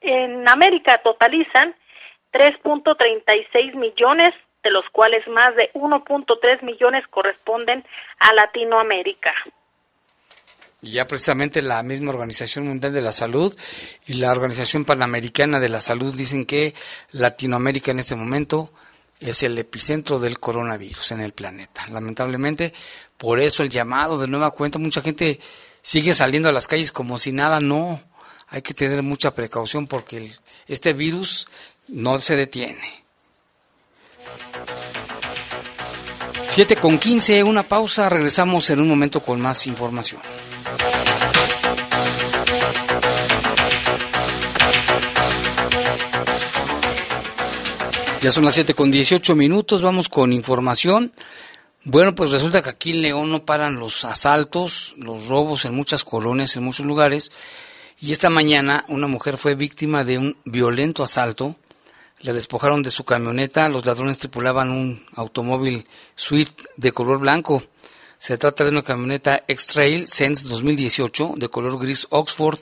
en 0.00 0.48
América 0.48 0.98
totalizan 0.98 1.74
3.36 2.32 3.74
millones 3.74 4.30
de 4.62 4.70
los 4.70 4.84
cuales 4.92 5.26
más 5.28 5.54
de 5.56 5.70
1.3 5.74 6.62
millones 6.62 7.04
corresponden 7.08 7.84
a 8.18 8.34
Latinoamérica. 8.34 9.32
Y 10.80 10.92
ya 10.92 11.06
precisamente 11.06 11.60
la 11.60 11.82
misma 11.82 12.10
Organización 12.10 12.68
Mundial 12.68 12.92
de 12.92 13.00
la 13.00 13.12
Salud 13.12 13.56
y 14.06 14.14
la 14.14 14.30
Organización 14.30 14.84
Panamericana 14.84 15.58
de 15.58 15.68
la 15.68 15.80
Salud 15.80 16.14
dicen 16.14 16.46
que 16.46 16.74
Latinoamérica 17.10 17.90
en 17.90 17.98
este 17.98 18.14
momento 18.14 18.70
es 19.18 19.42
el 19.42 19.58
epicentro 19.58 20.20
del 20.20 20.38
coronavirus 20.38 21.12
en 21.12 21.20
el 21.20 21.32
planeta. 21.32 21.86
Lamentablemente, 21.90 22.72
por 23.16 23.40
eso 23.40 23.64
el 23.64 23.70
llamado 23.70 24.18
de 24.18 24.28
nueva 24.28 24.52
cuenta, 24.52 24.78
mucha 24.78 25.02
gente 25.02 25.40
sigue 25.82 26.14
saliendo 26.14 26.48
a 26.48 26.52
las 26.52 26.68
calles 26.68 26.92
como 26.92 27.18
si 27.18 27.32
nada, 27.32 27.58
no. 27.60 28.00
Hay 28.46 28.62
que 28.62 28.74
tener 28.74 29.02
mucha 29.02 29.34
precaución 29.34 29.88
porque 29.88 30.30
este 30.68 30.92
virus 30.92 31.48
no 31.88 32.18
se 32.18 32.36
detiene. 32.36 32.97
7 36.50 36.76
con 36.76 36.98
15, 36.98 37.44
una 37.44 37.62
pausa, 37.62 38.08
regresamos 38.08 38.68
en 38.70 38.80
un 38.80 38.88
momento 38.88 39.20
con 39.20 39.40
más 39.40 39.66
información. 39.66 40.20
Ya 48.20 48.32
son 48.32 48.44
las 48.44 48.54
7 48.54 48.74
con 48.74 48.90
18 48.90 49.36
minutos, 49.36 49.80
vamos 49.80 50.08
con 50.08 50.32
información. 50.32 51.12
Bueno, 51.84 52.16
pues 52.16 52.32
resulta 52.32 52.60
que 52.60 52.70
aquí 52.70 52.90
en 52.90 53.02
León 53.02 53.30
no 53.30 53.44
paran 53.44 53.76
los 53.76 54.04
asaltos, 54.04 54.94
los 54.98 55.28
robos 55.28 55.64
en 55.64 55.74
muchas 55.74 56.02
colonias, 56.02 56.56
en 56.56 56.64
muchos 56.64 56.84
lugares. 56.84 57.30
Y 58.00 58.10
esta 58.10 58.28
mañana 58.28 58.84
una 58.88 59.06
mujer 59.06 59.36
fue 59.36 59.54
víctima 59.54 60.02
de 60.02 60.18
un 60.18 60.36
violento 60.44 61.04
asalto. 61.04 61.54
Le 62.20 62.32
despojaron 62.32 62.82
de 62.82 62.90
su 62.90 63.04
camioneta, 63.04 63.68
los 63.68 63.86
ladrones 63.86 64.18
tripulaban 64.18 64.70
un 64.70 65.06
automóvil 65.14 65.86
Swift 66.16 66.64
de 66.76 66.92
color 66.92 67.20
blanco. 67.20 67.62
Se 68.18 68.36
trata 68.36 68.64
de 68.64 68.70
una 68.70 68.82
camioneta 68.82 69.44
X-Trail 69.46 70.08
Sense 70.08 70.48
2018 70.48 71.34
de 71.36 71.48
color 71.48 71.78
gris 71.78 72.08
Oxford 72.10 72.58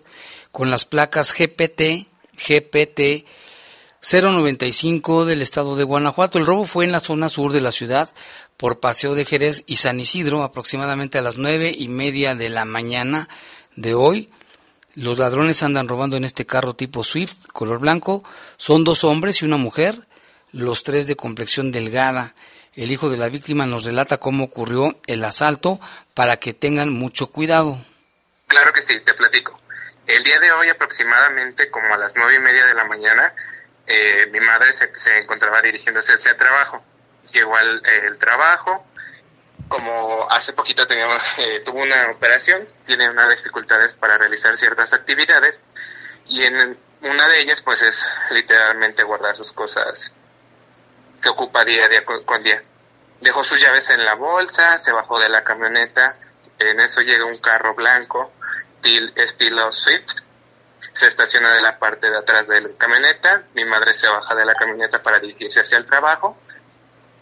con 0.53 0.71
las 0.71 0.85
placas 0.85 1.33
GPT, 1.33 2.07
GPT 2.37 3.25
095 4.03 5.25
del 5.25 5.43
estado 5.43 5.75
de 5.75 5.85
Guanajuato. 5.85 6.39
El 6.39 6.47
robo 6.47 6.67
fue 6.67 6.85
en 6.85 6.93
la 6.93 7.01
zona 7.01 7.29
sur 7.29 7.53
de 7.53 7.63
la 7.63 7.73
ciudad 7.73 8.13
por 8.57 8.79
Paseo 8.79 9.15
de 9.15 9.25
Jerez 9.25 9.65
y 9.67 9.77
San 9.77 9.99
Isidro 9.99 10.43
aproximadamente 10.43 11.19
a 11.19 11.23
las 11.23 11.39
nueve 11.39 11.75
y 11.77 11.89
media 11.89 12.35
de 12.35 12.51
la 12.51 12.65
mañana 12.65 13.29
de 13.75 13.95
hoy. 13.95 14.29
Los 14.97 15.19
ladrones 15.19 15.62
andan 15.62 15.88
robando 15.88 16.17
en 16.17 16.25
este 16.25 16.47
carro 16.47 16.75
tipo 16.75 17.05
Swift, 17.05 17.49
color 17.53 17.79
blanco. 17.79 18.25
Son 18.57 18.83
dos 18.83 19.05
hombres 19.05 19.43
y 19.43 19.45
una 19.45 19.59
mujer, 19.59 19.99
los 20.53 20.85
tres 20.85 21.07
de 21.07 21.17
complexión 21.17 21.71
delgada. 21.71 22.35
El 22.75 22.91
hijo 22.91 23.11
de 23.11 23.19
la 23.19 23.29
víctima 23.29 23.67
nos 23.67 23.85
relata 23.85 24.17
cómo 24.17 24.45
ocurrió 24.45 24.99
el 25.07 25.23
asalto 25.23 25.79
para 26.15 26.38
que 26.38 26.55
tengan 26.55 26.91
mucho 26.91 27.26
cuidado. 27.26 27.79
Claro 28.47 28.73
que 28.73 28.81
sí, 28.81 28.99
te 29.00 29.12
platico. 29.12 29.61
El 30.07 30.25
día 30.25 30.41
de 30.41 30.50
hoy 30.53 30.71
aproximadamente 30.71 31.71
como 31.71 31.93
a 31.93 31.99
las 31.99 32.17
nueve 32.17 32.37
y 32.37 32.41
media 32.41 32.65
de 32.65 32.75
la 32.75 32.85
mañana 32.85 33.35
eh, 33.87 34.29
mi 34.33 34.41
madre 34.41 34.73
se, 34.73 35.19
encontraba 35.19 35.61
dirigiéndose 35.61 36.15
hacia 36.15 36.31
el 36.31 36.38
trabajo. 36.38 36.83
Llegó 37.35 37.55
al 37.55 38.19
trabajo, 38.19 38.87
como 39.68 40.30
hace 40.30 40.52
poquito 40.52 40.87
teníamos, 40.87 41.20
eh, 41.38 41.61
tuvo 41.64 41.82
una 41.82 42.11
operación, 42.11 42.66
tiene 42.85 43.08
unas 43.08 43.30
dificultades 43.30 43.94
para 43.94 44.18
realizar 44.18 44.56
ciertas 44.56 44.92
actividades 44.92 45.61
y 46.28 46.44
en 46.44 46.78
una 47.02 47.28
de 47.28 47.40
ellas 47.40 47.62
pues 47.62 47.82
es 47.82 48.04
literalmente 48.32 49.02
guardar 49.02 49.37
sus 49.37 49.52
cosas 49.52 50.12
que 51.23 51.28
ocupa 51.28 51.64
día 51.64 51.85
a 51.85 51.88
día 51.88 52.04
con 52.04 52.42
día. 52.42 52.62
Dejó 53.20 53.42
sus 53.42 53.61
llaves 53.61 53.88
en 53.90 54.04
la 54.04 54.14
bolsa, 54.14 54.76
se 54.78 54.92
bajó 54.92 55.18
de 55.18 55.28
la 55.28 55.42
camioneta, 55.42 56.16
en 56.58 56.80
eso 56.80 57.00
llega 57.00 57.25
un 57.25 57.37
carro 57.37 57.75
blanco 57.75 58.32
estilo 59.16 59.73
Swift 59.73 60.20
se 60.92 61.06
estaciona 61.06 61.52
de 61.52 61.62
la 61.62 61.78
parte 61.78 62.11
de 62.11 62.16
atrás 62.16 62.46
de 62.46 62.61
la 62.61 62.68
camioneta, 62.78 63.44
mi 63.54 63.64
madre 63.64 63.92
se 63.92 64.08
baja 64.08 64.35
de 64.35 64.44
la 64.44 64.54
camioneta 64.54 65.02
para 65.02 65.18
dirigirse 65.18 65.61
hacia 65.61 65.78
el 65.78 65.87
trabajo, 65.87 66.38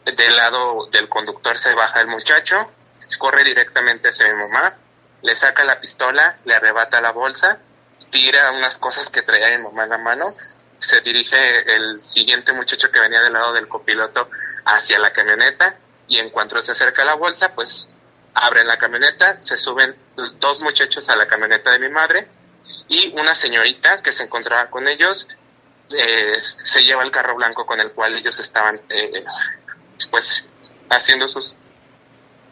del 0.05 0.37
lado 0.37 0.87
del 0.91 1.09
conductor 1.09 1.57
se 1.57 1.75
baja 1.75 2.01
el 2.01 2.09
muchacho, 2.09 2.71
corre 3.19 3.45
directamente 3.45 4.09
hacia 4.09 4.33
mi 4.33 4.41
mamá, 4.41 4.77
le 5.23 5.35
saca 5.35 5.65
la 5.65 5.81
pistola, 5.81 6.39
le 6.45 6.55
arrebata 6.55 7.01
la 7.01 7.13
bolsa, 7.13 7.61
tira 8.11 8.51
unas 8.53 8.79
cosas 8.79 9.09
que 9.09 9.23
traía 9.23 9.57
mi 9.57 9.65
mamá 9.65 9.85
en 9.85 9.91
la 9.91 9.99
mano, 9.99 10.33
se 10.79 11.01
dirige 11.01 11.75
el 11.75 11.99
siguiente 11.99 12.53
muchacho 12.53 12.91
que 12.91 13.01
venía 13.01 13.23
del 13.23 13.33
lado 13.33 13.53
del 13.55 13.69
copiloto 13.69 14.29
hacia 14.67 14.99
la 14.99 15.13
camioneta 15.13 15.79
y 16.07 16.19
en 16.19 16.31
cuanto 16.31 16.61
se 16.61 16.73
acerca 16.73 17.03
a 17.03 17.07
la 17.07 17.15
bolsa, 17.15 17.55
pues 17.55 17.89
abren 18.35 18.67
la 18.67 18.77
camioneta, 18.77 19.41
se 19.41 19.57
suben 19.57 19.97
dos 20.39 20.61
muchachos 20.61 21.09
a 21.09 21.17
la 21.17 21.27
camioneta 21.27 21.71
de 21.71 21.79
mi 21.79 21.89
madre, 21.89 22.29
y 22.89 23.13
una 23.19 23.35
señorita 23.35 24.03
que 24.03 24.13
se 24.13 24.25
encontraba 24.25 24.71
con 24.71 24.89
ellos 24.89 25.27
eh, 25.91 26.33
se 26.63 26.83
lleva 26.83 27.03
el 27.03 27.11
carro 27.11 27.35
blanco 27.37 27.67
con 27.67 27.79
el 27.81 27.93
cual 27.93 28.17
ellos 28.17 28.39
estaban 28.41 28.81
eh, 28.89 29.25
pues 30.11 30.47
haciendo 30.91 31.29
sus, 31.29 31.57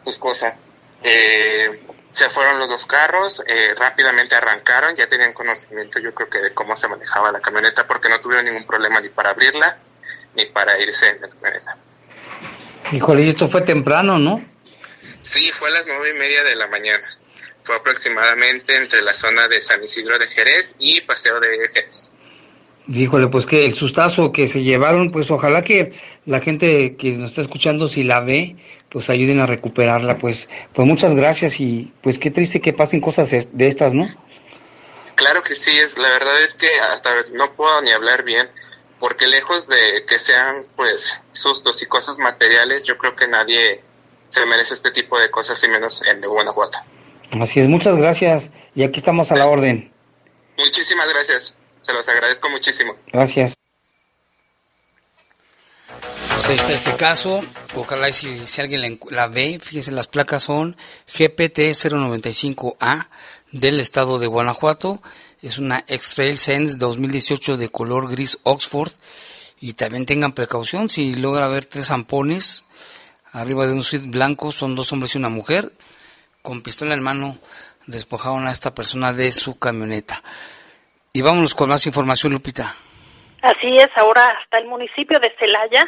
sus 0.03 0.17
cosas. 0.17 0.61
Eh, 1.03 1.81
se 2.11 2.29
fueron 2.29 2.59
los 2.59 2.69
dos 2.69 2.85
carros, 2.85 3.41
rápidamente 3.75 4.35
arrancaron, 4.35 4.95
ya 4.95 5.09
tenían 5.09 5.33
conocimiento 5.33 5.99
yo 5.99 6.13
creo 6.13 6.29
que 6.29 6.39
de 6.39 6.53
cómo 6.53 6.75
se 6.75 6.87
manejaba 6.87 7.31
la 7.31 7.41
camioneta 7.41 7.87
porque 7.87 8.07
no 8.07 8.19
tuvieron 8.21 8.45
ningún 8.45 8.65
problema 8.65 8.99
ni 8.99 9.09
para 9.09 9.31
abrirla 9.31 9.79
ni 10.35 10.45
para 10.45 10.79
irse 10.79 11.09
en 11.09 11.21
la 11.21 11.27
camioneta. 11.29 11.77
Híjole, 12.91 13.23
y 13.23 13.29
esto 13.29 13.47
fue 13.47 13.61
temprano, 13.61 14.19
¿no? 14.19 14.45
Sí, 15.23 15.51
fue 15.51 15.69
a 15.69 15.71
las 15.71 15.87
nueve 15.87 16.11
y 16.11 16.19
media 16.19 16.43
de 16.43 16.55
la 16.55 16.67
mañana 16.67 17.03
fue 17.63 17.75
aproximadamente 17.75 18.75
entre 18.75 19.01
la 19.01 19.13
zona 19.13 19.47
de 19.47 19.61
San 19.61 19.83
Isidro 19.83 20.19
de 20.19 20.27
Jerez 20.27 20.75
y 20.79 21.01
Paseo 21.01 21.39
de 21.39 21.67
Jerez. 21.73 22.11
Híjole, 22.87 23.27
pues 23.27 23.45
que 23.45 23.65
el 23.65 23.73
sustazo 23.73 24.31
que 24.31 24.47
se 24.47 24.61
llevaron, 24.61 25.11
pues 25.11 25.31
ojalá 25.31 25.63
que 25.63 25.93
la 26.25 26.41
gente 26.41 26.95
que 26.97 27.11
nos 27.11 27.29
está 27.29 27.41
escuchando, 27.41 27.87
si 27.87 28.03
la 28.03 28.19
ve, 28.19 28.57
pues 28.89 29.09
ayuden 29.09 29.39
a 29.39 29.45
recuperarla. 29.45 30.17
Pues, 30.17 30.49
pues 30.73 30.87
muchas 30.87 31.15
gracias 31.15 31.59
y 31.59 31.93
pues 32.01 32.19
qué 32.19 32.29
triste 32.29 32.59
que 32.61 32.73
pasen 32.73 32.99
cosas 32.99 33.31
de 33.31 33.67
estas, 33.67 33.93
¿no? 33.93 34.07
Claro 35.15 35.43
que 35.43 35.55
sí, 35.55 35.71
es, 35.71 35.97
la 35.97 36.09
verdad 36.09 36.41
es 36.43 36.55
que 36.55 36.67
hasta 36.91 37.09
no 37.33 37.53
puedo 37.53 37.81
ni 37.81 37.91
hablar 37.91 38.23
bien, 38.23 38.49
porque 38.99 39.27
lejos 39.27 39.67
de 39.67 40.05
que 40.07 40.19
sean 40.19 40.65
pues 40.75 41.17
sustos 41.31 41.81
y 41.81 41.85
cosas 41.85 42.17
materiales, 42.19 42.83
yo 42.85 42.97
creo 42.97 43.15
que 43.15 43.27
nadie 43.27 43.83
se 44.29 44.45
merece 44.45 44.73
este 44.73 44.91
tipo 44.91 45.19
de 45.19 45.29
cosas 45.29 45.63
y 45.63 45.67
menos 45.67 46.01
en 46.03 46.21
Guanajuato. 46.21 46.79
Así 47.39 47.59
es, 47.59 47.67
muchas 47.67 47.97
gracias 47.97 48.51
y 48.75 48.83
aquí 48.83 48.99
estamos 48.99 49.31
a 49.31 49.35
la 49.35 49.45
orden. 49.45 49.91
Muchísimas 50.57 51.07
gracias, 51.09 51.53
se 51.83 51.93
los 51.93 52.07
agradezco 52.07 52.49
muchísimo. 52.49 52.95
Gracias. 53.11 53.55
Pues 56.35 56.49
ahí 56.49 56.55
está 56.55 56.73
este 56.73 56.95
caso, 56.95 57.41
ojalá 57.75 58.11
si, 58.11 58.47
si 58.47 58.59
alguien 58.59 58.99
la, 59.11 59.27
ve, 59.27 59.59
fíjense, 59.61 59.91
las 59.91 60.07
placas 60.07 60.43
son 60.43 60.75
GPT 61.07 61.59
095A 61.71 63.07
del 63.51 63.79
estado 63.79 64.19
de 64.19 64.27
Guanajuato, 64.27 65.01
es 65.41 65.57
una 65.57 65.85
X-Trail 65.87 66.37
Sense 66.37 66.77
2018 66.77 67.55
de 67.57 67.69
color 67.69 68.09
gris 68.09 68.39
Oxford 68.43 68.91
y 69.61 69.73
también 69.73 70.05
tengan 70.05 70.33
precaución 70.33 70.89
si 70.89 71.13
logra 71.13 71.47
ver 71.47 71.65
tres 71.65 71.87
zampones 71.87 72.65
arriba 73.31 73.67
de 73.67 73.73
un 73.73 73.83
suite 73.83 74.07
blanco, 74.07 74.51
son 74.51 74.75
dos 74.75 74.91
hombres 74.91 75.15
y 75.15 75.17
una 75.17 75.29
mujer, 75.29 75.71
con 76.41 76.61
pistola 76.61 76.93
en 76.93 77.01
mano 77.01 77.37
despojaron 77.87 78.47
a 78.47 78.51
esta 78.51 78.73
persona 78.73 79.13
de 79.13 79.31
su 79.31 79.57
camioneta. 79.57 80.23
Y 81.15 81.21
vámonos 81.21 81.53
con 81.53 81.69
más 81.69 81.85
información, 81.85 82.33
Lupita. 82.33 82.73
Así 83.43 83.75
es, 83.75 83.89
ahora 83.97 84.29
hasta 84.41 84.57
el 84.57 84.65
municipio 84.65 85.19
de 85.19 85.31
Celaya 85.37 85.85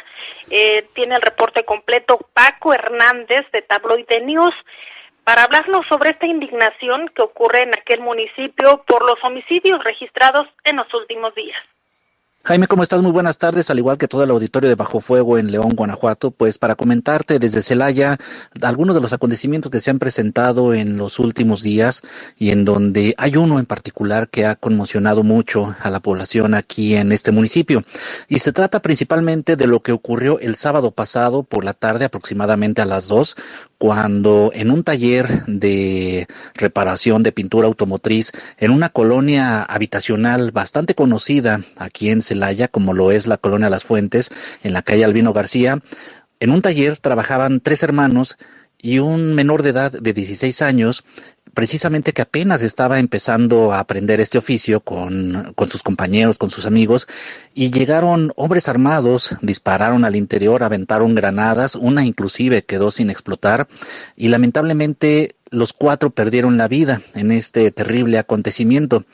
eh, 0.50 0.88
tiene 0.94 1.16
el 1.16 1.22
reporte 1.22 1.64
completo 1.64 2.18
Paco 2.32 2.72
Hernández 2.72 3.44
de 3.52 3.62
Tabloide 3.62 4.20
News 4.20 4.54
para 5.24 5.42
hablarnos 5.42 5.84
sobre 5.88 6.10
esta 6.10 6.26
indignación 6.26 7.10
que 7.12 7.22
ocurre 7.22 7.62
en 7.62 7.74
aquel 7.74 8.02
municipio 8.02 8.84
por 8.86 9.04
los 9.04 9.16
homicidios 9.24 9.82
registrados 9.82 10.46
en 10.62 10.76
los 10.76 10.94
últimos 10.94 11.34
días. 11.34 11.58
Jaime, 12.46 12.68
¿cómo 12.68 12.84
estás? 12.84 13.02
Muy 13.02 13.10
buenas 13.10 13.38
tardes, 13.38 13.70
al 13.70 13.78
igual 13.78 13.98
que 13.98 14.06
todo 14.06 14.22
el 14.22 14.30
auditorio 14.30 14.68
de 14.68 14.76
Bajo 14.76 15.00
Fuego 15.00 15.36
en 15.36 15.50
León, 15.50 15.70
Guanajuato, 15.74 16.30
pues 16.30 16.58
para 16.58 16.76
comentarte 16.76 17.40
desde 17.40 17.60
Celaya 17.60 18.18
algunos 18.62 18.94
de 18.94 19.02
los 19.02 19.12
acontecimientos 19.12 19.72
que 19.72 19.80
se 19.80 19.90
han 19.90 19.98
presentado 19.98 20.72
en 20.72 20.96
los 20.96 21.18
últimos 21.18 21.64
días 21.64 22.02
y 22.38 22.52
en 22.52 22.64
donde 22.64 23.16
hay 23.18 23.36
uno 23.36 23.58
en 23.58 23.66
particular 23.66 24.28
que 24.28 24.46
ha 24.46 24.54
conmocionado 24.54 25.24
mucho 25.24 25.74
a 25.82 25.90
la 25.90 25.98
población 25.98 26.54
aquí 26.54 26.94
en 26.94 27.10
este 27.10 27.32
municipio. 27.32 27.82
Y 28.28 28.38
se 28.38 28.52
trata 28.52 28.80
principalmente 28.80 29.56
de 29.56 29.66
lo 29.66 29.80
que 29.80 29.90
ocurrió 29.90 30.38
el 30.38 30.54
sábado 30.54 30.92
pasado 30.92 31.42
por 31.42 31.64
la 31.64 31.74
tarde, 31.74 32.04
aproximadamente 32.04 32.80
a 32.80 32.86
las 32.86 33.08
dos, 33.08 33.34
cuando 33.78 34.50
en 34.54 34.70
un 34.70 34.84
taller 34.84 35.44
de 35.46 36.26
reparación 36.54 37.22
de 37.22 37.32
pintura 37.32 37.66
automotriz 37.66 38.32
en 38.58 38.70
una 38.70 38.88
colonia 38.88 39.62
habitacional 39.62 40.50
bastante 40.50 40.94
conocida 40.94 41.60
aquí 41.76 42.10
en 42.10 42.22
Celaya, 42.22 42.68
como 42.68 42.94
lo 42.94 43.10
es 43.10 43.26
la 43.26 43.36
colonia 43.36 43.70
Las 43.70 43.84
Fuentes, 43.84 44.30
en 44.62 44.72
la 44.72 44.82
calle 44.82 45.04
Albino 45.04 45.32
García, 45.32 45.80
en 46.40 46.50
un 46.50 46.62
taller 46.62 46.98
trabajaban 46.98 47.60
tres 47.60 47.82
hermanos 47.82 48.36
y 48.80 48.98
un 48.98 49.34
menor 49.34 49.62
de 49.62 49.70
edad 49.70 49.92
de 49.92 50.12
16 50.12 50.62
años 50.62 51.04
precisamente 51.56 52.12
que 52.12 52.20
apenas 52.20 52.60
estaba 52.60 52.98
empezando 52.98 53.72
a 53.72 53.78
aprender 53.78 54.20
este 54.20 54.36
oficio 54.36 54.80
con, 54.80 55.54
con, 55.54 55.70
sus 55.70 55.82
compañeros, 55.82 56.36
con 56.36 56.50
sus 56.50 56.66
amigos, 56.66 57.08
y 57.54 57.70
llegaron 57.70 58.30
hombres 58.36 58.68
armados, 58.68 59.36
dispararon 59.40 60.04
al 60.04 60.16
interior, 60.16 60.62
aventaron 60.62 61.14
granadas, 61.14 61.74
una 61.74 62.04
inclusive 62.04 62.64
quedó 62.64 62.90
sin 62.90 63.08
explotar, 63.08 63.68
y 64.16 64.28
lamentablemente 64.28 65.36
los 65.50 65.72
cuatro 65.72 66.10
perdieron 66.10 66.58
la 66.58 66.68
vida 66.68 67.00
en 67.14 67.30
este 67.30 67.70
terrible 67.70 68.18
acontecimiento. 68.18 69.04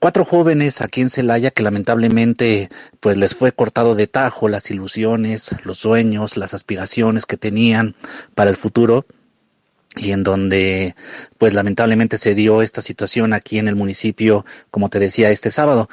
Cuatro 0.00 0.24
jóvenes 0.24 0.80
aquí 0.80 1.00
en 1.00 1.10
Celaya 1.10 1.50
que 1.50 1.64
lamentablemente 1.64 2.68
pues 3.00 3.16
les 3.16 3.34
fue 3.34 3.50
cortado 3.50 3.96
de 3.96 4.06
tajo 4.06 4.48
las 4.48 4.70
ilusiones, 4.70 5.56
los 5.64 5.78
sueños, 5.78 6.36
las 6.36 6.54
aspiraciones 6.54 7.26
que 7.26 7.36
tenían 7.36 7.96
para 8.36 8.48
el 8.48 8.54
futuro 8.54 9.06
y 9.96 10.12
en 10.12 10.22
donde 10.22 10.94
pues 11.36 11.52
lamentablemente 11.52 12.16
se 12.16 12.36
dio 12.36 12.62
esta 12.62 12.80
situación 12.80 13.32
aquí 13.32 13.58
en 13.58 13.66
el 13.66 13.74
municipio, 13.74 14.46
como 14.70 14.88
te 14.88 15.00
decía, 15.00 15.32
este 15.32 15.50
sábado. 15.50 15.88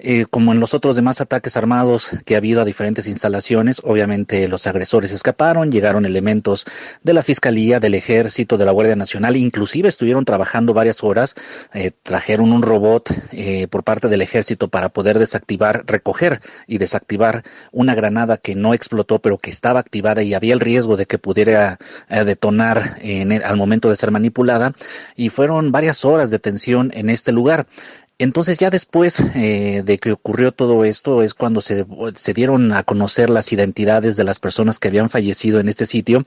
Eh, 0.00 0.26
como 0.30 0.52
en 0.52 0.60
los 0.60 0.74
otros 0.74 0.94
demás 0.94 1.20
ataques 1.20 1.56
armados 1.56 2.10
que 2.24 2.34
ha 2.34 2.38
habido 2.38 2.62
a 2.62 2.64
diferentes 2.64 3.08
instalaciones, 3.08 3.80
obviamente 3.82 4.46
los 4.46 4.66
agresores 4.68 5.12
escaparon, 5.12 5.72
llegaron 5.72 6.06
elementos 6.06 6.66
de 7.02 7.14
la 7.14 7.22
Fiscalía, 7.22 7.80
del 7.80 7.94
Ejército, 7.94 8.56
de 8.56 8.64
la 8.64 8.70
Guardia 8.70 8.94
Nacional, 8.94 9.36
inclusive 9.36 9.88
estuvieron 9.88 10.24
trabajando 10.24 10.72
varias 10.72 11.02
horas, 11.02 11.34
eh, 11.74 11.90
trajeron 12.02 12.52
un 12.52 12.62
robot 12.62 13.10
eh, 13.32 13.66
por 13.66 13.82
parte 13.82 14.08
del 14.08 14.22
Ejército 14.22 14.68
para 14.68 14.88
poder 14.88 15.18
desactivar, 15.18 15.82
recoger 15.86 16.40
y 16.68 16.78
desactivar 16.78 17.42
una 17.72 17.96
granada 17.96 18.36
que 18.36 18.54
no 18.54 18.74
explotó, 18.74 19.18
pero 19.18 19.38
que 19.38 19.50
estaba 19.50 19.80
activada 19.80 20.22
y 20.22 20.34
había 20.34 20.54
el 20.54 20.60
riesgo 20.60 20.96
de 20.96 21.06
que 21.06 21.18
pudiera 21.18 21.78
detonar 22.08 22.98
en 23.00 23.32
al 23.32 23.56
momento 23.56 23.90
de 23.90 23.96
ser 23.96 24.10
manipulada, 24.10 24.72
y 25.16 25.28
fueron 25.28 25.72
varias 25.72 26.04
horas 26.04 26.30
de 26.30 26.38
tensión 26.38 26.90
en 26.94 27.10
este 27.10 27.32
lugar. 27.32 27.66
Entonces 28.20 28.58
ya 28.58 28.68
después 28.68 29.20
eh, 29.36 29.82
de 29.84 29.98
que 29.98 30.10
ocurrió 30.10 30.50
todo 30.50 30.84
esto 30.84 31.22
es 31.22 31.34
cuando 31.34 31.60
se, 31.60 31.86
dieron 32.34 32.72
a 32.72 32.82
conocer 32.82 33.30
las 33.30 33.52
identidades 33.52 34.16
de 34.16 34.24
las 34.24 34.40
personas 34.40 34.80
que 34.80 34.88
habían 34.88 35.08
fallecido 35.08 35.60
en 35.60 35.68
este 35.68 35.86
sitio. 35.86 36.24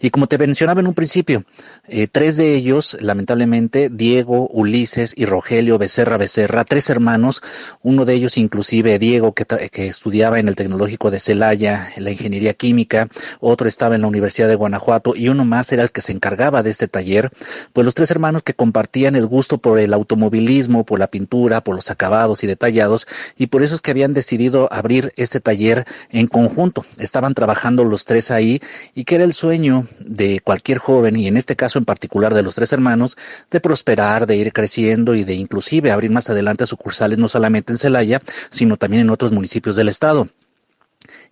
Y 0.00 0.08
como 0.08 0.26
te 0.26 0.38
mencionaba 0.38 0.80
en 0.80 0.86
un 0.86 0.94
principio, 0.94 1.44
eh, 1.86 2.06
tres 2.10 2.38
de 2.38 2.54
ellos, 2.54 2.96
lamentablemente, 2.98 3.90
Diego, 3.92 4.48
Ulises 4.48 5.12
y 5.18 5.26
Rogelio 5.26 5.76
Becerra 5.76 6.16
Becerra, 6.16 6.64
tres 6.64 6.88
hermanos, 6.88 7.42
uno 7.82 8.06
de 8.06 8.14
ellos 8.14 8.38
inclusive 8.38 8.98
Diego 8.98 9.34
que, 9.34 9.44
que 9.44 9.88
estudiaba 9.88 10.38
en 10.38 10.48
el 10.48 10.56
Tecnológico 10.56 11.10
de 11.10 11.20
Celaya, 11.20 11.90
en 11.94 12.04
la 12.04 12.10
Ingeniería 12.10 12.54
Química, 12.54 13.08
otro 13.40 13.68
estaba 13.68 13.96
en 13.96 14.00
la 14.00 14.06
Universidad 14.06 14.48
de 14.48 14.54
Guanajuato 14.54 15.14
y 15.14 15.28
uno 15.28 15.44
más 15.44 15.70
era 15.72 15.82
el 15.82 15.90
que 15.90 16.00
se 16.00 16.12
encargaba 16.12 16.62
de 16.62 16.70
este 16.70 16.88
taller, 16.88 17.30
pues 17.74 17.84
los 17.84 17.92
tres 17.92 18.10
hermanos 18.10 18.42
que 18.42 18.54
compartían 18.54 19.14
el 19.14 19.26
gusto 19.26 19.58
por 19.58 19.78
el 19.78 19.92
automovilismo, 19.92 20.86
por 20.86 20.98
la 20.98 21.08
pintura, 21.08 21.33
por 21.34 21.74
los 21.74 21.90
acabados 21.90 22.44
y 22.44 22.46
detallados, 22.46 23.06
y 23.36 23.48
por 23.48 23.62
eso 23.62 23.74
es 23.74 23.82
que 23.82 23.90
habían 23.90 24.12
decidido 24.12 24.68
abrir 24.72 25.12
este 25.16 25.40
taller 25.40 25.84
en 26.10 26.26
conjunto. 26.26 26.84
Estaban 26.98 27.34
trabajando 27.34 27.84
los 27.84 28.04
tres 28.04 28.30
ahí 28.30 28.60
y 28.94 29.04
que 29.04 29.16
era 29.16 29.24
el 29.24 29.32
sueño 29.32 29.86
de 29.98 30.40
cualquier 30.40 30.78
joven, 30.78 31.16
y 31.16 31.26
en 31.26 31.36
este 31.36 31.56
caso 31.56 31.78
en 31.78 31.84
particular 31.84 32.34
de 32.34 32.42
los 32.42 32.54
tres 32.54 32.72
hermanos, 32.72 33.16
de 33.50 33.60
prosperar, 33.60 34.26
de 34.26 34.36
ir 34.36 34.52
creciendo 34.52 35.14
y 35.14 35.24
de 35.24 35.34
inclusive 35.34 35.90
abrir 35.90 36.10
más 36.10 36.30
adelante 36.30 36.66
sucursales 36.66 37.18
no 37.18 37.28
solamente 37.28 37.72
en 37.72 37.78
Celaya, 37.78 38.22
sino 38.50 38.76
también 38.76 39.02
en 39.02 39.10
otros 39.10 39.32
municipios 39.32 39.76
del 39.76 39.88
estado. 39.88 40.28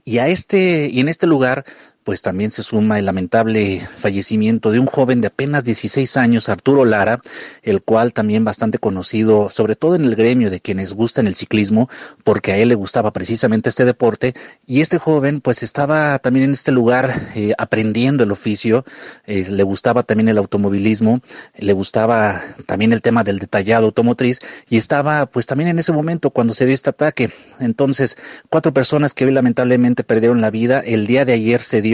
Y 0.05 0.19
a 0.19 0.27
este, 0.27 0.89
y 0.89 0.99
en 0.99 1.09
este 1.09 1.27
lugar 1.29 1.65
pues 2.05 2.23
también 2.23 2.51
se 2.51 2.63
suma 2.63 2.99
el 2.99 3.07
lamentable 3.07 3.87
fallecimiento 3.97 4.71
de 4.71 4.79
un 4.79 4.87
joven 4.87 5.21
de 5.21 5.29
apenas 5.29 5.65
16 5.65 6.17
años, 6.17 6.49
Arturo 6.49 6.85
Lara, 6.85 7.21
el 7.63 7.83
cual 7.83 8.13
también 8.13 8.45
bastante 8.45 8.79
conocido, 8.79 9.51
sobre 9.51 9.77
todo 9.77 9.95
en 9.95 10.05
el 10.05 10.17
gremio 10.17 10.51
de 10.51 10.61
quienes 10.61 10.95
gustan 10.95 11.27
el 11.27 11.35
ciclismo, 11.35 11.89
porque 12.25 12.53
a 12.53 12.57
él 12.57 12.71
le 12.71 12.75
gustaba 12.75 13.13
precisamente 13.13 13.69
este 13.69 13.85
deporte, 13.85 14.35
y 14.67 14.81
este 14.81 14.99
joven 14.99 15.41
pues 15.41 15.63
estaba 15.63 16.19
también 16.19 16.47
en 16.47 16.53
este 16.53 16.73
lugar 16.73 17.13
eh, 17.35 17.55
aprendiendo 17.59 18.25
el 18.25 18.33
oficio, 18.33 18.85
eh, 19.27 19.47
le 19.49 19.63
gustaba 19.63 20.03
también 20.03 20.29
el 20.29 20.39
automovilismo, 20.39 21.21
le 21.57 21.73
gustaba 21.73 22.43
también 22.67 22.93
el 22.93 23.03
tema 23.03 23.23
del 23.23 23.39
detallado 23.39 23.87
automotriz, 23.87 24.41
y 24.69 24.77
estaba 24.77 25.27
pues 25.27 25.47
también 25.47 25.69
en 25.69 25.79
ese 25.79 25.93
momento 25.93 26.31
cuando 26.31 26.55
se 26.55 26.67
dio 26.67 26.75
este 26.75 26.91
ataque. 26.91 27.31
Entonces, 27.61 28.17
cuatro 28.51 28.73
personas 28.73 29.15
que 29.15 29.25
hoy 29.25 29.33
lamentablemente 29.33 30.03
perdieron 30.05 30.41
la 30.41 30.51
vida, 30.51 30.81
el 30.81 31.07
día 31.07 31.25
de 31.25 31.35
ayer 31.35 31.61
se 31.61 31.81
dio 31.83 31.92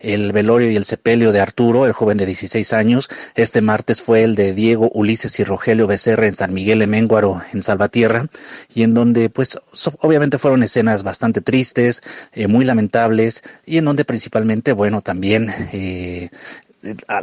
el 0.00 0.32
velorio 0.32 0.70
y 0.70 0.76
el 0.76 0.84
sepelio 0.84 1.32
de 1.32 1.40
Arturo, 1.40 1.86
el 1.86 1.92
joven 1.92 2.18
de 2.18 2.26
16 2.26 2.72
años. 2.72 3.08
Este 3.34 3.60
martes 3.60 4.02
fue 4.02 4.22
el 4.22 4.34
de 4.34 4.52
Diego, 4.52 4.90
Ulises 4.94 5.38
y 5.40 5.44
Rogelio 5.44 5.86
Becerra 5.86 6.26
en 6.26 6.34
San 6.34 6.54
Miguel 6.54 6.82
Eménguaro, 6.82 7.42
en 7.52 7.62
Salvatierra, 7.62 8.26
y 8.74 8.82
en 8.82 8.94
donde, 8.94 9.30
pues, 9.30 9.58
obviamente 10.00 10.38
fueron 10.38 10.62
escenas 10.62 11.02
bastante 11.02 11.40
tristes, 11.40 12.02
eh, 12.32 12.46
muy 12.46 12.64
lamentables, 12.64 13.42
y 13.66 13.78
en 13.78 13.84
donde 13.84 14.04
principalmente, 14.04 14.72
bueno, 14.72 15.02
también 15.02 15.52
eh, 15.72 16.30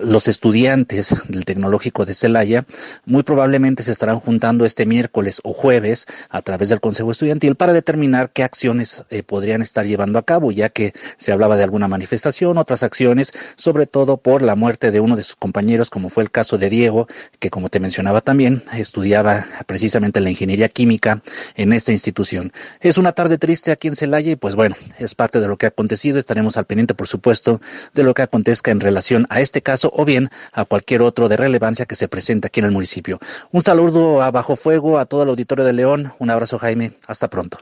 los 0.02 0.28
estudiantes 0.28 1.16
del 1.28 1.46
Tecnológico 1.46 2.06
de 2.06 2.14
Celaya 2.14 2.66
muy 3.06 3.24
probablemente 3.24 3.84
se 3.84 3.92
estarán 3.92 4.20
juntando 4.20 4.66
este 4.66 4.86
miércoles 4.86 5.42
o 5.44 5.54
jueves 5.54 6.06
a 6.30 6.42
través 6.42 6.70
del 6.70 6.80
Consejo 6.80 7.12
Estudiantil 7.12 7.56
para 7.56 7.74
determinar 7.74 8.32
qué 8.32 8.44
acciones 8.44 9.04
eh, 9.10 9.24
podrían 9.24 9.62
estar 9.62 9.86
llevando 9.86 10.18
a 10.20 10.24
cabo, 10.24 10.52
ya 10.52 10.70
que 10.70 10.94
se 11.18 11.32
hablaba 11.32 11.58
de 11.58 11.64
alguna 11.64 11.88
manifestación, 11.88 12.58
otras 12.58 12.84
acciones, 12.84 13.34
sobre 13.56 13.86
todo 13.86 14.18
por 14.18 14.42
la 14.42 14.56
muerte 14.56 14.92
de 14.92 15.00
uno 15.00 15.16
de 15.16 15.24
sus 15.24 15.36
compañeros, 15.36 15.90
como 15.90 16.10
fue 16.10 16.24
el 16.24 16.32
caso 16.32 16.58
de 16.58 16.70
Diego, 16.70 17.08
que 17.40 17.50
como 17.50 17.70
te 17.70 17.80
mencionaba 17.80 18.22
también, 18.22 18.64
estudiaba 18.74 19.46
precisamente 19.68 20.22
la 20.22 20.30
ingeniería 20.30 20.70
química 20.70 21.22
en 21.56 21.74
esta 21.74 21.92
institución. 21.92 22.54
Es 22.80 22.98
una 22.98 23.12
tarde 23.12 23.38
triste 23.38 23.72
aquí 23.72 23.88
en 23.90 23.96
Celaya 23.96 24.32
y 24.32 24.36
pues 24.36 24.56
bueno, 24.56 24.76
es 25.00 25.16
parte 25.16 25.42
de 25.42 25.48
lo 25.48 25.58
que 25.58 25.66
ha 25.66 25.70
acontecido. 25.70 26.18
Estaremos 26.18 26.58
al 26.58 26.66
pendiente, 26.66 26.94
por 26.94 27.08
supuesto, 27.08 27.60
de 27.94 28.04
lo 28.04 28.14
que 28.14 28.22
acontezca 28.22 28.72
en 28.72 28.80
relación 28.80 29.28
a 29.30 29.42
este 29.42 29.49
este 29.50 29.62
caso 29.62 29.92
o 29.94 30.06
bien 30.06 30.30
a 30.54 30.64
cualquier 30.66 31.02
otro 31.02 31.28
de 31.28 31.38
relevancia 31.38 31.86
que 31.86 31.96
se 31.96 32.08
presente 32.08 32.48
aquí 32.48 32.60
en 32.60 32.68
el 32.68 32.72
municipio. 32.72 33.20
Un 33.52 33.62
saludo 33.62 34.22
a 34.22 34.32
Bajo 34.32 34.56
Fuego, 34.56 35.00
a 35.00 35.06
todo 35.06 35.24
el 35.24 35.30
auditorio 35.30 35.66
de 35.66 35.74
León. 35.74 36.14
Un 36.20 36.30
abrazo, 36.30 36.60
Jaime. 36.60 36.94
Hasta 37.08 37.30
pronto. 37.30 37.58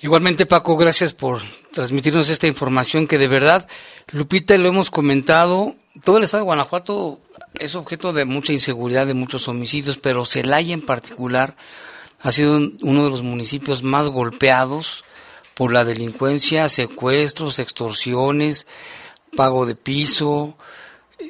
Igualmente, 0.00 0.46
Paco, 0.46 0.76
gracias 0.76 1.12
por 1.12 1.42
transmitirnos 1.72 2.28
esta 2.28 2.46
información 2.46 3.06
que 3.06 3.18
de 3.18 3.28
verdad, 3.28 3.66
Lupita, 4.12 4.56
lo 4.58 4.68
hemos 4.68 4.90
comentado, 4.90 5.74
todo 6.04 6.18
el 6.18 6.24
estado 6.24 6.42
de 6.42 6.46
Guanajuato 6.46 7.18
es 7.58 7.74
objeto 7.74 8.12
de 8.12 8.24
mucha 8.24 8.52
inseguridad, 8.52 9.06
de 9.06 9.14
muchos 9.14 9.48
homicidios, 9.48 9.98
pero 9.98 10.24
Celaya 10.24 10.74
en 10.74 10.82
particular 10.82 11.56
ha 12.20 12.30
sido 12.30 12.58
uno 12.82 13.04
de 13.04 13.10
los 13.10 13.22
municipios 13.22 13.82
más 13.82 14.08
golpeados 14.08 15.04
por 15.54 15.72
la 15.72 15.84
delincuencia, 15.84 16.68
secuestros, 16.68 17.58
extorsiones, 17.58 18.66
pago 19.36 19.66
de 19.66 19.76
piso, 19.76 20.56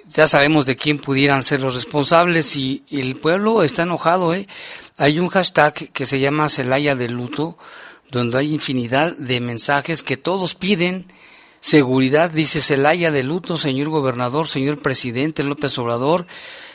ya 0.08 0.26
sabemos 0.26 0.66
de 0.66 0.76
quién 0.76 0.98
pudieran 0.98 1.42
ser 1.42 1.60
los 1.60 1.74
responsables 1.74 2.56
y, 2.56 2.82
el 2.90 3.16
pueblo 3.16 3.62
está 3.62 3.82
enojado, 3.82 4.34
¿eh? 4.34 4.48
Hay 4.96 5.18
un 5.18 5.28
hashtag 5.28 5.74
que 5.92 6.06
se 6.06 6.20
llama 6.20 6.48
Celaya 6.48 6.94
de 6.94 7.08
Luto, 7.08 7.58
donde 8.10 8.38
hay 8.38 8.54
infinidad 8.54 9.16
de 9.16 9.40
mensajes 9.40 10.02
que 10.02 10.16
todos 10.16 10.54
piden 10.54 11.06
seguridad, 11.60 12.30
dice 12.30 12.62
Celaya 12.62 13.10
de 13.10 13.22
Luto, 13.22 13.58
señor 13.58 13.88
gobernador, 13.88 14.48
señor 14.48 14.80
presidente 14.80 15.42
López 15.42 15.76
Obrador, 15.78 16.26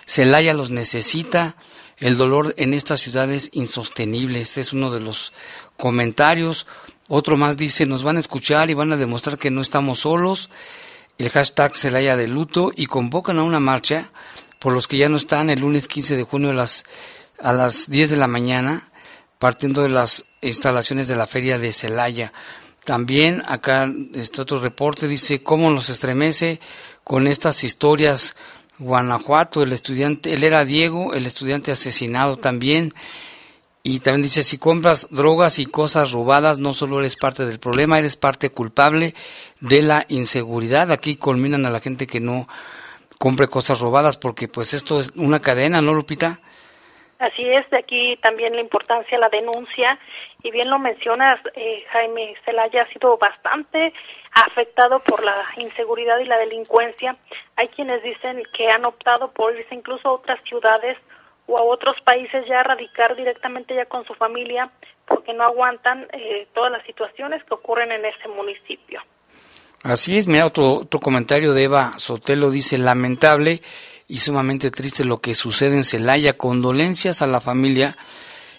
Celaya 0.06 0.54
los 0.54 0.70
necesita, 0.70 1.56
el 1.98 2.18
dolor 2.18 2.54
en 2.58 2.74
esta 2.74 2.98
ciudad 2.98 3.32
es 3.32 3.50
insostenible, 3.54 4.42
este 4.42 4.62
es 4.62 4.74
uno 4.74 4.92
de 4.92 5.00
los 5.00 5.34
comentarios, 5.78 6.68
otro 7.08 7.38
más 7.38 7.58
dice, 7.58 7.86
nos 7.86 8.04
van 8.04 8.18
a 8.18 8.20
escuchar 8.20 8.70
y 8.70 8.74
van 8.74 8.92
a 8.92 8.98
demostrar 8.98 9.38
que 9.38 9.52
no 9.52 9.62
estamos 9.62 10.00
solos, 10.00 10.50
el 11.22 11.30
hashtag 11.30 11.76
Celaya 11.76 12.18
de 12.18 12.28
luto 12.28 12.72
y 12.76 12.88
convocan 12.88 13.38
a 13.38 13.44
una 13.44 13.60
marcha 13.60 14.12
por 14.58 14.74
los 14.74 14.88
que 14.88 14.98
ya 14.98 15.08
no 15.08 15.18
están 15.18 15.52
el 15.52 15.60
lunes 15.60 15.88
15 15.88 16.18
de 16.18 16.24
junio 16.24 16.50
a 16.50 16.54
las, 16.54 16.84
a 17.40 17.54
las 17.54 17.92
10 17.92 18.10
de 18.10 18.18
la 18.18 18.28
mañana, 18.28 18.90
partiendo 19.38 19.84
de 19.84 19.90
las 19.90 20.26
instalaciones 20.42 21.08
de 21.08 21.16
la 21.16 21.28
feria 21.28 21.60
de 21.60 21.74
Celaya. 21.74 22.34
También 22.86 23.44
acá 23.48 23.92
este 24.16 24.42
otro 24.42 24.60
reporte 24.60 25.08
dice 25.08 25.44
cómo 25.44 25.70
nos 25.70 25.90
estremece 25.90 26.60
con 27.04 27.28
estas 27.28 27.64
historias 27.64 28.36
Guanajuato, 28.80 29.62
el 29.62 29.74
estudiante, 29.74 30.34
él 30.34 30.44
era 30.44 30.66
Diego, 30.66 31.14
el 31.14 31.28
estudiante 31.28 31.72
asesinado 31.72 32.38
también, 32.38 32.94
y 33.84 34.00
también 34.00 34.24
dice, 34.24 34.44
si 34.44 34.60
compras 34.60 35.08
drogas 35.10 35.58
y 35.58 35.66
cosas 35.66 36.12
robadas, 36.12 36.60
no 36.60 36.74
solo 36.74 37.00
eres 37.00 37.16
parte 37.16 37.46
del 37.46 37.60
problema, 37.60 37.98
eres 37.98 38.16
parte 38.16 38.52
culpable 38.52 39.14
de 39.60 39.82
la 39.82 40.06
inseguridad. 40.10 40.92
Aquí 40.92 41.16
culminan 41.16 41.66
a 41.66 41.72
la 41.72 41.80
gente 41.80 42.06
que 42.06 42.20
no 42.20 42.48
compre 43.20 43.48
cosas 43.48 43.80
robadas, 43.82 44.18
porque 44.18 44.48
pues 44.48 44.74
esto 44.74 45.00
es 45.00 45.12
una 45.16 45.40
cadena, 45.40 45.82
¿no, 45.82 45.94
Lupita? 45.94 46.40
Así 47.18 47.48
es, 47.48 47.70
de 47.70 47.78
aquí 47.78 48.18
también 48.18 48.56
la 48.56 48.62
importancia 48.62 49.18
la 49.20 49.30
denuncia. 49.30 50.00
Y 50.44 50.50
bien 50.50 50.70
lo 50.72 50.80
mencionas, 50.80 51.40
eh, 51.56 51.84
Jaime 51.92 52.36
Celaya 52.46 52.82
ha 52.82 52.94
sido 52.94 53.18
bastante 53.18 53.94
afectado 54.32 55.00
por 55.06 55.24
la 55.24 55.36
inseguridad 55.58 56.18
y 56.20 56.26
la 56.26 56.38
delincuencia 56.38 57.16
hay 57.56 57.68
quienes 57.68 58.02
dicen 58.02 58.42
que 58.58 58.70
han 58.70 58.86
optado 58.86 59.32
por 59.32 59.56
irse 59.56 59.76
incluso 59.76 60.10
a 60.10 60.14
otras 60.14 60.40
ciudades 60.46 60.98
o 61.52 61.58
a 61.58 61.64
otros 61.64 61.96
países 62.06 62.46
ya 62.48 62.62
a 62.62 62.64
radicar 62.64 63.16
directamente 63.16 63.76
ya 63.76 63.86
con 63.86 64.06
su 64.06 64.14
familia 64.16 64.72
porque 65.06 65.34
no 65.34 65.44
aguantan 65.44 66.08
eh, 66.14 66.48
todas 66.54 66.72
las 66.72 66.86
situaciones 66.86 67.44
que 67.44 67.54
ocurren 67.54 67.92
en 67.92 68.06
ese 68.06 68.28
municipio. 68.30 69.02
Así 69.84 70.18
es, 70.18 70.28
mira 70.28 70.46
otro, 70.46 70.74
otro 70.76 71.00
comentario 71.00 71.54
de 71.54 71.64
Eva 71.64 71.94
Sotelo 71.98 72.52
dice 72.52 72.78
lamentable 72.78 73.62
y 74.08 74.20
sumamente 74.20 74.72
triste 74.72 75.04
lo 75.04 75.18
que 75.18 75.36
sucede 75.36 75.76
en 75.76 75.84
Celaya, 75.84 76.38
condolencias 76.38 77.22
a 77.22 77.28
la 77.28 77.42
familia 77.42 77.98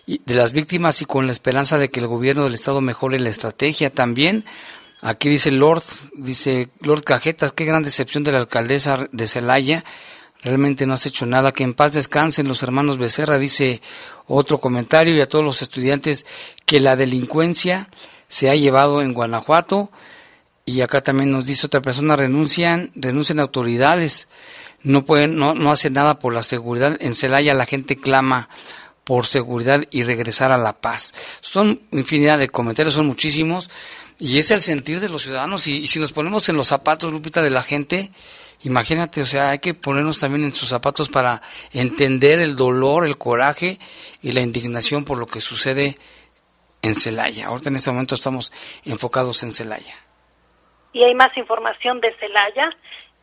de 0.07 0.35
las 0.35 0.53
víctimas 0.53 1.01
y 1.01 1.05
con 1.05 1.27
la 1.27 1.33
esperanza 1.33 1.79
de 1.79 1.91
que 1.91 2.01
el 2.01 2.09
gobierno 2.09 2.45
del 2.45 2.55
estado 2.55 2.81
mejore 2.81 3.21
la 3.21 3.29
estrategia 3.29 3.91
también. 3.91 4.45
Aquí 5.01 5.29
dice 5.29 5.51
Lord, 5.51 5.83
dice 6.15 6.69
Lord 6.81 7.05
Cajetas, 7.05 7.53
qué 7.53 7.65
gran 7.65 7.83
decepción 7.83 8.25
de 8.25 8.33
la 8.33 8.39
alcaldesa 8.39 9.09
de 9.13 9.27
Celaya. 9.27 9.85
Realmente 10.43 10.87
no 10.87 10.95
has 10.95 11.07
hecho 11.07 11.27
nada. 11.27 11.53
Que 11.53 11.65
en 11.65 11.75
paz 11.75 11.93
descansen 11.93 12.49
los 12.49 12.63
hermanos 12.63 12.99
Becerra, 12.99 13.39
dice 13.39 13.81
otro 14.27 14.59
comentario, 14.61 15.15
y 15.15 15.21
a 15.21 15.29
todos 15.29 15.45
los 15.45 15.63
estudiantes 15.63 16.27
que 16.67 16.81
la 16.81 16.97
delincuencia 16.97 17.89
se 18.29 18.51
ha 18.51 18.55
llevado 18.55 19.03
en 19.03 19.13
Guanajuato. 19.13 19.91
Y 20.65 20.81
acá 20.81 21.03
también 21.03 21.31
nos 21.31 21.47
dice 21.47 21.67
otra 21.67 21.83
persona, 21.83 22.17
renuncian, 22.17 22.93
renuncian 22.95 23.41
autoridades, 23.41 24.29
no 24.83 25.05
pueden, 25.05 25.37
no, 25.37 25.55
no 25.55 25.73
hacen 25.73 25.93
nada 25.93 26.19
por 26.19 26.33
la 26.33 26.43
seguridad. 26.43 26.97
En 27.01 27.15
Celaya 27.15 27.55
la 27.55 27.67
gente 27.67 27.97
clama 27.97 28.49
por 29.05 29.27
seguridad 29.27 29.85
y 29.91 30.03
regresar 30.05 30.53
a 30.53 30.59
la 30.59 30.81
paz. 30.81 31.15
Son 31.41 31.83
infinidad 31.91 32.39
de 32.39 32.49
comentarios, 32.49 32.95
son 32.95 33.07
muchísimos, 33.07 33.71
y 34.19 34.39
es 34.39 34.51
el 34.51 34.61
sentir 34.61 35.01
de 35.01 35.09
los 35.09 35.23
ciudadanos. 35.23 35.67
Y, 35.67 35.87
si 35.87 35.99
nos 35.99 36.13
ponemos 36.13 36.49
en 36.49 36.57
los 36.57 36.69
zapatos, 36.69 37.13
Lupita, 37.13 37.43
de 37.43 37.51
la 37.51 37.63
gente, 37.63 38.13
imagínate, 38.65 39.21
o 39.21 39.25
sea, 39.25 39.51
hay 39.51 39.59
que 39.59 39.75
ponernos 39.75 40.19
también 40.19 40.45
en 40.45 40.53
sus 40.53 40.69
zapatos 40.69 41.09
para 41.09 41.43
entender 41.73 42.39
el 42.39 42.57
dolor, 42.57 43.07
el 43.07 43.19
coraje 43.19 43.79
y 44.23 44.33
la 44.33 44.41
indignación 44.41 45.05
por 45.05 45.19
lo 45.19 45.27
que 45.27 45.41
sucede 45.41 45.97
en 46.83 46.95
Celaya. 46.95 47.47
Ahorita 47.47 47.69
en 47.69 47.77
este 47.77 47.91
momento 47.91 48.15
estamos 48.15 48.53
enfocados 48.85 49.43
en 49.43 49.53
Celaya. 49.53 49.95
Y 50.93 51.03
hay 51.03 51.15
más 51.15 51.37
información 51.37 52.01
de 52.01 52.15
Celaya 52.19 52.71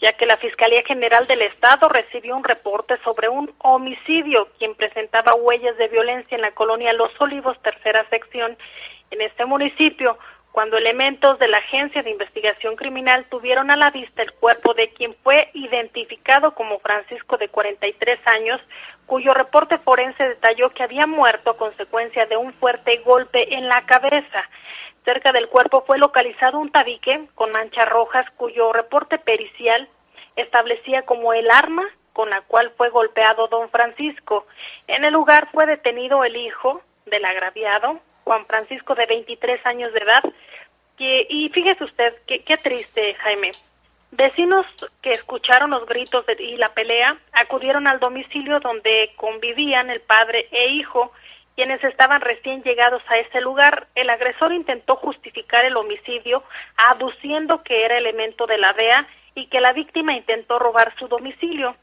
ya 0.01 0.13
que 0.13 0.25
la 0.25 0.37
Fiscalía 0.37 0.81
General 0.85 1.27
del 1.27 1.41
Estado 1.41 1.89
recibió 1.89 2.35
un 2.35 2.43
reporte 2.43 2.95
sobre 3.03 3.27
un 3.27 3.51
homicidio 3.59 4.47
quien 4.57 4.75
presentaba 4.75 5.35
huellas 5.35 5.77
de 5.77 5.89
violencia 5.89 6.35
en 6.35 6.41
la 6.41 6.51
colonia 6.51 6.93
Los 6.93 7.11
Olivos, 7.19 7.61
tercera 7.61 8.07
sección, 8.09 8.57
en 9.11 9.21
este 9.21 9.45
municipio, 9.45 10.17
cuando 10.51 10.77
elementos 10.77 11.37
de 11.39 11.47
la 11.47 11.59
Agencia 11.59 12.01
de 12.01 12.09
Investigación 12.09 12.75
Criminal 12.75 13.25
tuvieron 13.29 13.69
a 13.71 13.77
la 13.77 13.91
vista 13.91 14.23
el 14.23 14.31
cuerpo 14.33 14.73
de 14.73 14.89
quien 14.89 15.15
fue 15.23 15.49
identificado 15.53 16.53
como 16.53 16.79
Francisco 16.79 17.37
de 17.37 17.49
43 17.49 18.19
años, 18.27 18.59
cuyo 19.05 19.33
reporte 19.33 19.77
forense 19.77 20.23
detalló 20.23 20.69
que 20.71 20.83
había 20.83 21.07
muerto 21.07 21.51
a 21.51 21.57
consecuencia 21.57 22.25
de 22.25 22.37
un 22.37 22.53
fuerte 22.53 22.97
golpe 23.05 23.55
en 23.55 23.67
la 23.67 23.85
cabeza. 23.85 24.49
Cerca 25.05 25.31
del 25.31 25.47
cuerpo 25.47 25.83
fue 25.85 25.97
localizado 25.97 26.59
un 26.59 26.71
tabique 26.71 27.27
con 27.35 27.51
manchas 27.51 27.87
rojas 27.87 28.25
cuyo 28.35 28.73
reporte 28.73 29.17
pericial 29.17 29.87
establecía 30.35 31.03
como 31.03 31.33
el 31.33 31.49
arma 31.51 31.83
con 32.13 32.29
la 32.29 32.41
cual 32.41 32.71
fue 32.75 32.89
golpeado 32.89 33.47
don 33.47 33.69
Francisco. 33.69 34.45
En 34.87 35.05
el 35.05 35.13
lugar 35.13 35.47
fue 35.53 35.65
detenido 35.65 36.23
el 36.23 36.35
hijo 36.35 36.81
del 37.05 37.23
agraviado, 37.23 37.99
Juan 38.29 38.45
Francisco 38.45 38.93
de 38.93 39.07
23 39.07 39.65
años 39.65 39.91
de 39.91 40.01
edad, 40.01 40.23
y 40.99 41.49
fíjese 41.49 41.83
usted, 41.83 42.13
qué, 42.27 42.57
triste, 42.57 43.15
Jaime. 43.15 43.49
Vecinos 44.11 44.67
que 45.01 45.09
escucharon 45.09 45.71
los 45.71 45.87
gritos 45.87 46.23
y 46.37 46.55
la 46.57 46.69
pelea 46.69 47.17
acudieron 47.33 47.87
al 47.87 47.99
domicilio 47.99 48.59
donde 48.59 49.13
convivían 49.15 49.89
el 49.89 50.01
padre 50.01 50.47
e 50.51 50.73
hijo 50.73 51.11
quienes 51.55 51.83
estaban 51.83 52.21
recién 52.21 52.61
llegados 52.61 53.01
a 53.07 53.17
ese 53.17 53.41
lugar, 53.41 53.87
el 53.95 54.11
agresor 54.11 54.53
intentó 54.53 54.95
justificar 54.97 55.65
el 55.65 55.75
homicidio 55.75 56.43
aduciendo 56.77 57.63
que 57.63 57.83
era 57.83 57.97
elemento 57.97 58.45
de 58.45 58.59
la 58.59 58.73
DEA 58.73 59.07
y 59.33 59.47
que 59.47 59.59
la 59.59 59.73
víctima 59.73 60.13
intentó 60.13 60.59
robar 60.59 60.93
su 60.99 61.07
domicilio. 61.07 61.75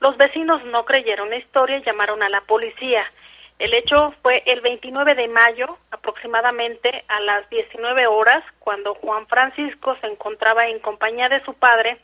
Los 0.00 0.16
vecinos 0.16 0.64
no 0.64 0.86
creyeron 0.86 1.28
la 1.28 1.36
historia 1.36 1.76
y 1.76 1.84
llamaron 1.84 2.22
a 2.22 2.30
la 2.30 2.40
policía. 2.40 3.04
El 3.62 3.74
hecho 3.74 4.12
fue 4.22 4.42
el 4.46 4.60
29 4.60 5.14
de 5.14 5.28
mayo, 5.28 5.78
aproximadamente 5.92 7.04
a 7.06 7.20
las 7.20 7.48
19 7.48 8.08
horas, 8.08 8.42
cuando 8.58 8.96
Juan 8.96 9.24
Francisco 9.28 9.96
se 10.00 10.08
encontraba 10.08 10.66
en 10.66 10.80
compañía 10.80 11.28
de 11.28 11.44
su 11.44 11.54
padre 11.54 12.00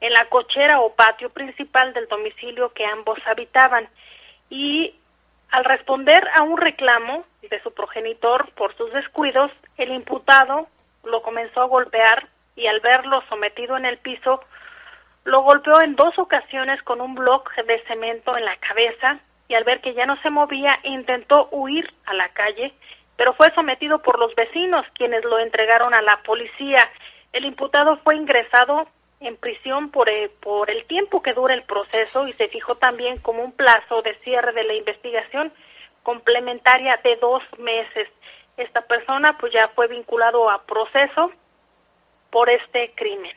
en 0.00 0.12
la 0.12 0.24
cochera 0.24 0.80
o 0.80 0.96
patio 0.96 1.30
principal 1.30 1.92
del 1.94 2.08
domicilio 2.08 2.72
que 2.72 2.84
ambos 2.84 3.20
habitaban. 3.24 3.88
Y 4.50 4.96
al 5.52 5.64
responder 5.64 6.26
a 6.34 6.42
un 6.42 6.56
reclamo 6.56 7.24
de 7.40 7.62
su 7.62 7.72
progenitor 7.72 8.50
por 8.56 8.76
sus 8.76 8.92
descuidos, 8.92 9.52
el 9.76 9.92
imputado 9.92 10.66
lo 11.04 11.22
comenzó 11.22 11.60
a 11.60 11.66
golpear 11.66 12.26
y 12.56 12.66
al 12.66 12.80
verlo 12.80 13.22
sometido 13.28 13.76
en 13.76 13.84
el 13.84 13.98
piso, 13.98 14.42
lo 15.22 15.42
golpeó 15.42 15.80
en 15.82 15.94
dos 15.94 16.18
ocasiones 16.18 16.82
con 16.82 17.00
un 17.00 17.14
bloque 17.14 17.62
de 17.62 17.80
cemento 17.84 18.36
en 18.36 18.44
la 18.44 18.56
cabeza 18.56 19.20
y 19.48 19.54
al 19.54 19.64
ver 19.64 19.80
que 19.80 19.94
ya 19.94 20.06
no 20.06 20.20
se 20.22 20.30
movía 20.30 20.78
intentó 20.84 21.48
huir 21.50 21.92
a 22.04 22.14
la 22.14 22.28
calle, 22.30 22.72
pero 23.16 23.34
fue 23.34 23.52
sometido 23.54 24.00
por 24.00 24.18
los 24.18 24.34
vecinos 24.34 24.84
quienes 24.94 25.24
lo 25.24 25.38
entregaron 25.38 25.94
a 25.94 26.02
la 26.02 26.22
policía. 26.22 26.78
El 27.32 27.44
imputado 27.44 27.96
fue 27.98 28.16
ingresado 28.16 28.88
en 29.20 29.36
prisión 29.36 29.90
por, 29.90 30.08
eh, 30.08 30.30
por 30.40 30.70
el 30.70 30.84
tiempo 30.86 31.22
que 31.22 31.32
dura 31.32 31.54
el 31.54 31.62
proceso 31.62 32.28
y 32.28 32.32
se 32.34 32.48
fijó 32.48 32.74
también 32.74 33.18
como 33.18 33.42
un 33.42 33.52
plazo 33.52 34.02
de 34.02 34.14
cierre 34.16 34.52
de 34.52 34.64
la 34.64 34.74
investigación 34.74 35.52
complementaria 36.02 37.00
de 37.02 37.16
dos 37.16 37.42
meses. 37.58 38.08
Esta 38.56 38.82
persona 38.82 39.36
pues 39.38 39.52
ya 39.52 39.68
fue 39.74 39.88
vinculado 39.88 40.50
a 40.50 40.62
proceso 40.64 41.30
por 42.30 42.50
este 42.50 42.92
crimen. 42.94 43.32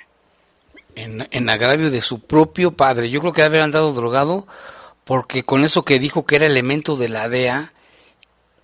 En, 0.96 1.28
en 1.32 1.50
agravio 1.50 1.90
de 1.90 2.02
su 2.02 2.26
propio 2.26 2.76
padre. 2.76 3.10
Yo 3.10 3.22
creo 3.22 3.34
que 3.34 3.44
haber 3.44 3.62
andado 3.62 3.94
drogado 3.94 4.46
porque 5.10 5.44
con 5.44 5.64
eso 5.64 5.84
que 5.84 5.98
dijo 5.98 6.24
que 6.24 6.36
era 6.36 6.46
elemento 6.46 6.96
de 6.96 7.10
la 7.10 7.28
DEA, 7.30 7.74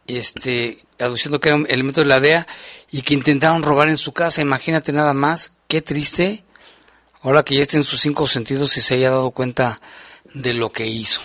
este, 0.05 0.85
aduciendo 0.99 1.39
que 1.39 1.49
era 1.49 1.57
elemento 1.67 2.01
de 2.01 2.05
la 2.05 2.19
DEA 2.19 2.45
y 2.91 3.01
que 3.01 3.15
intentaron 3.15 3.63
robar 3.63 3.89
en 3.89 3.97
su 3.97 4.13
casa, 4.13 4.43
imagínate 4.43 4.93
nada 4.93 5.15
más, 5.15 5.53
qué 5.67 5.81
triste 5.81 6.43
ahora 7.23 7.41
que 7.41 7.55
ya 7.55 7.63
esté 7.63 7.77
en 7.77 7.83
sus 7.83 7.99
cinco 7.99 8.27
sentidos 8.27 8.77
y 8.77 8.81
se 8.81 8.93
haya 8.93 9.09
dado 9.09 9.31
cuenta 9.31 9.81
de 10.35 10.53
lo 10.53 10.69
que 10.69 10.85
hizo. 10.85 11.19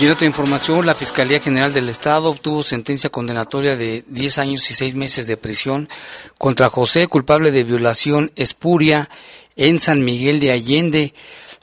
Y 0.00 0.06
en 0.06 0.12
otra 0.12 0.26
información, 0.26 0.86
la 0.86 0.94
Fiscalía 0.94 1.40
General 1.40 1.74
del 1.74 1.90
Estado 1.90 2.30
obtuvo 2.30 2.62
sentencia 2.62 3.10
condenatoria 3.10 3.76
de 3.76 4.04
10 4.06 4.38
años 4.38 4.70
y 4.70 4.74
6 4.74 4.94
meses 4.94 5.26
de 5.26 5.36
prisión 5.36 5.90
contra 6.38 6.70
José, 6.70 7.08
culpable 7.08 7.50
de 7.50 7.64
violación 7.64 8.32
espuria 8.36 9.10
en 9.56 9.80
San 9.80 10.04
Miguel 10.04 10.40
de 10.40 10.52
Allende. 10.52 11.14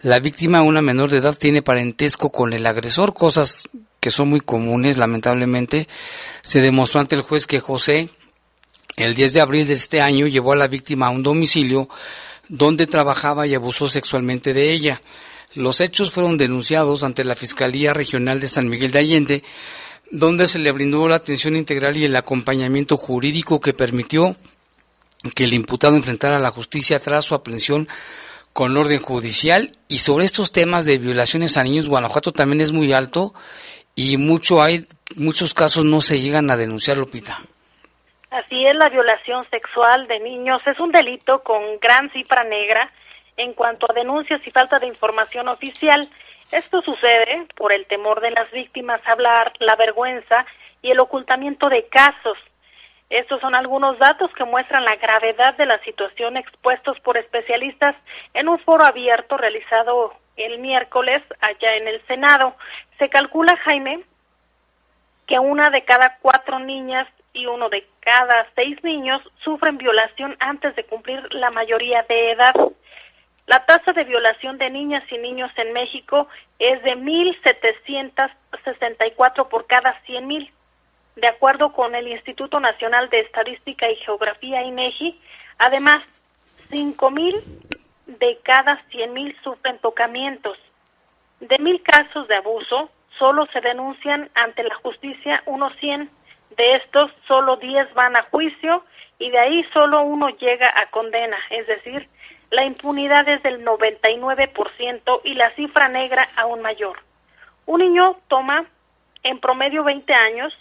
La 0.01 0.19
víctima, 0.19 0.61
una 0.61 0.81
menor 0.81 1.09
de 1.09 1.17
edad, 1.17 1.37
tiene 1.37 1.61
parentesco 1.61 2.31
con 2.31 2.53
el 2.53 2.65
agresor, 2.65 3.13
cosas 3.13 3.69
que 3.99 4.11
son 4.11 4.29
muy 4.29 4.39
comunes, 4.39 4.97
lamentablemente. 4.97 5.87
Se 6.43 6.61
demostró 6.61 6.99
ante 6.99 7.15
el 7.15 7.21
juez 7.21 7.47
que 7.47 7.59
José, 7.59 8.09
el 8.95 9.15
10 9.15 9.33
de 9.33 9.41
abril 9.41 9.67
de 9.67 9.73
este 9.73 10.01
año 10.01 10.27
llevó 10.27 10.53
a 10.53 10.55
la 10.55 10.67
víctima 10.67 11.07
a 11.07 11.11
un 11.11 11.23
domicilio 11.23 11.89
donde 12.49 12.87
trabajaba 12.87 13.45
y 13.47 13.55
abusó 13.55 13.87
sexualmente 13.87 14.53
de 14.53 14.71
ella. 14.71 15.01
Los 15.53 15.81
hechos 15.81 16.11
fueron 16.11 16.37
denunciados 16.37 17.03
ante 17.03 17.23
la 17.23 17.35
Fiscalía 17.35 17.93
Regional 17.93 18.39
de 18.39 18.47
San 18.47 18.69
Miguel 18.69 18.91
de 18.91 18.99
Allende, 18.99 19.43
donde 20.11 20.47
se 20.47 20.59
le 20.59 20.71
brindó 20.71 21.07
la 21.07 21.15
atención 21.15 21.55
integral 21.55 21.97
y 21.97 22.05
el 22.05 22.15
acompañamiento 22.15 22.97
jurídico 22.97 23.59
que 23.59 23.73
permitió 23.73 24.35
que 25.35 25.45
el 25.45 25.53
imputado 25.53 25.95
enfrentara 25.95 26.39
la 26.39 26.51
justicia 26.51 26.99
tras 27.01 27.25
su 27.25 27.35
aprehensión 27.35 27.87
con 28.53 28.75
orden 28.75 28.99
judicial. 28.99 29.71
Y 29.87 29.99
sobre 29.99 30.25
estos 30.25 30.51
temas 30.51 30.85
de 30.85 30.97
violaciones 30.97 31.57
a 31.57 31.63
niños, 31.63 31.89
Guanajuato 31.89 32.31
también 32.31 32.61
es 32.61 32.71
muy 32.71 32.93
alto 32.93 33.33
y 33.95 34.17
mucho 34.17 34.61
hay, 34.61 34.85
muchos 35.15 35.53
casos 35.53 35.85
no 35.85 36.01
se 36.01 36.21
llegan 36.21 36.49
a 36.49 36.57
denunciar, 36.57 36.97
Lupita. 36.97 37.37
Así 38.29 38.65
es, 38.65 38.75
la 38.75 38.89
violación 38.89 39.43
sexual 39.49 40.07
de 40.07 40.19
niños 40.19 40.61
es 40.67 40.79
un 40.79 40.91
delito 40.91 41.41
con 41.43 41.79
gran 41.79 42.09
cifra 42.11 42.43
negra 42.43 42.91
en 43.37 43.53
cuanto 43.53 43.89
a 43.89 43.93
denuncias 43.93 44.41
y 44.45 44.51
falta 44.51 44.79
de 44.79 44.87
información 44.87 45.47
oficial. 45.47 46.07
Esto 46.51 46.81
sucede 46.81 47.47
por 47.55 47.73
el 47.73 47.85
temor 47.87 48.21
de 48.21 48.31
las 48.31 48.49
víctimas 48.51 49.01
a 49.05 49.11
hablar, 49.11 49.53
la 49.59 49.75
vergüenza 49.75 50.45
y 50.81 50.91
el 50.91 50.99
ocultamiento 50.99 51.69
de 51.69 51.87
casos. 51.87 52.37
Estos 53.09 53.39
son 53.39 53.55
algunos 53.55 53.97
datos 53.99 54.29
que 54.33 54.43
muestran 54.43 54.83
la 54.83 54.97
gravedad 54.97 55.55
de 55.55 55.65
la 55.65 55.79
situación 55.83 56.35
expuestos 56.35 56.99
por 56.99 57.15
especialistas 57.17 57.95
en 58.33 58.49
un 58.49 58.59
foro 58.59 58.83
abierto 58.83 59.37
realizado 59.37 60.13
el 60.35 60.59
miércoles 60.59 61.23
allá 61.39 61.75
en 61.75 61.87
el 61.87 62.05
Senado. 62.05 62.57
Se 62.99 63.07
calcula, 63.09 63.55
Jaime, 63.63 64.03
que 65.25 65.39
una 65.39 65.69
de 65.69 65.83
cada 65.83 66.17
cuatro 66.21 66.59
niñas 66.59 67.07
y 67.33 67.45
uno 67.45 67.69
de 67.69 67.87
cada 68.01 68.45
seis 68.55 68.83
niños 68.83 69.21
sufren 69.43 69.77
violación 69.77 70.35
antes 70.39 70.75
de 70.75 70.83
cumplir 70.85 71.33
la 71.33 71.49
mayoría 71.51 72.03
de 72.09 72.31
edad. 72.31 72.55
La 73.45 73.65
tasa 73.65 73.93
de 73.93 74.03
violación 74.03 74.57
de 74.57 74.69
niñas 74.69 75.09
y 75.09 75.17
niños 75.17 75.49
en 75.55 75.71
México 75.71 76.27
es 76.59 76.83
de 76.83 76.97
1.764 76.97 79.47
por 79.47 79.65
cada 79.67 79.97
100.000. 80.03 80.51
De 81.17 81.27
acuerdo 81.27 81.73
con 81.73 81.95
el 81.95 82.07
Instituto 82.07 82.59
Nacional 82.59 83.09
de 83.09 83.21
Estadística 83.21 83.89
y 83.89 83.95
Geografía, 83.95 84.61
INEGI, 84.61 85.19
además, 85.57 86.03
5.000 86.69 87.41
de 88.05 88.37
cada 88.43 88.77
100.000 88.91 89.35
sufren 89.41 89.79
tocamientos. 89.79 90.59
De 91.39 91.57
mil 91.57 91.81
casos 91.81 92.27
de 92.27 92.35
abuso, 92.35 92.91
solo 93.17 93.47
se 93.47 93.61
denuncian 93.61 94.29
ante 94.35 94.61
la 94.63 94.75
justicia 94.75 95.41
unos 95.47 95.75
100. 95.77 96.07
De 96.55 96.75
estos, 96.75 97.11
solo 97.27 97.57
10 97.57 97.95
van 97.95 98.15
a 98.15 98.21
juicio 98.29 98.83
y 99.17 99.31
de 99.31 99.39
ahí 99.39 99.63
solo 99.73 100.03
uno 100.03 100.29
llega 100.29 100.71
a 100.75 100.91
condena, 100.91 101.37
es 101.49 101.65
decir, 101.65 102.07
la 102.51 102.63
impunidad 102.63 103.27
es 103.27 103.41
del 103.41 103.65
99% 103.65 105.21
y 105.23 105.33
la 105.33 105.49
cifra 105.55 105.87
negra 105.89 106.27
aún 106.35 106.61
mayor. 106.61 106.99
Un 107.65 107.79
niño 107.81 108.17
toma 108.27 108.65
en 109.23 109.39
promedio 109.39 109.83
20 109.83 110.13
años 110.13 110.53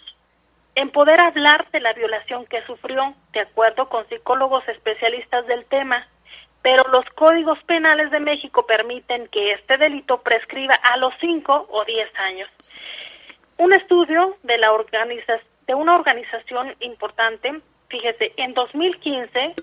en 0.77 0.91
poder 0.91 1.19
hablar 1.19 1.67
de 1.71 1.79
la 1.79 1.91
violación 1.93 2.45
que 2.45 2.61
sufrió, 2.67 3.15
de 3.33 3.39
acuerdo 3.39 3.89
con 3.89 4.07
psicólogos 4.09 4.67
especialistas 4.67 5.47
del 5.47 5.65
tema, 5.65 6.07
pero 6.61 6.87
los 6.91 7.03
códigos 7.15 7.57
penales 7.63 8.11
de 8.11 8.19
México 8.19 8.63
permiten 8.67 9.27
que 9.29 9.53
este 9.53 9.77
delito 9.77 10.21
prescriba 10.21 10.75
a 10.75 10.97
los 10.97 11.11
5 11.19 11.65
o 11.71 11.83
10 11.83 12.09
años. 12.19 12.49
Un 13.57 13.73
estudio 13.73 14.37
de, 14.43 14.59
la 14.59 14.69
de 15.65 15.73
una 15.73 15.95
organización 15.95 16.75
importante, 16.79 17.59
fíjese, 17.89 18.33
en 18.37 18.53
2015 18.53 19.55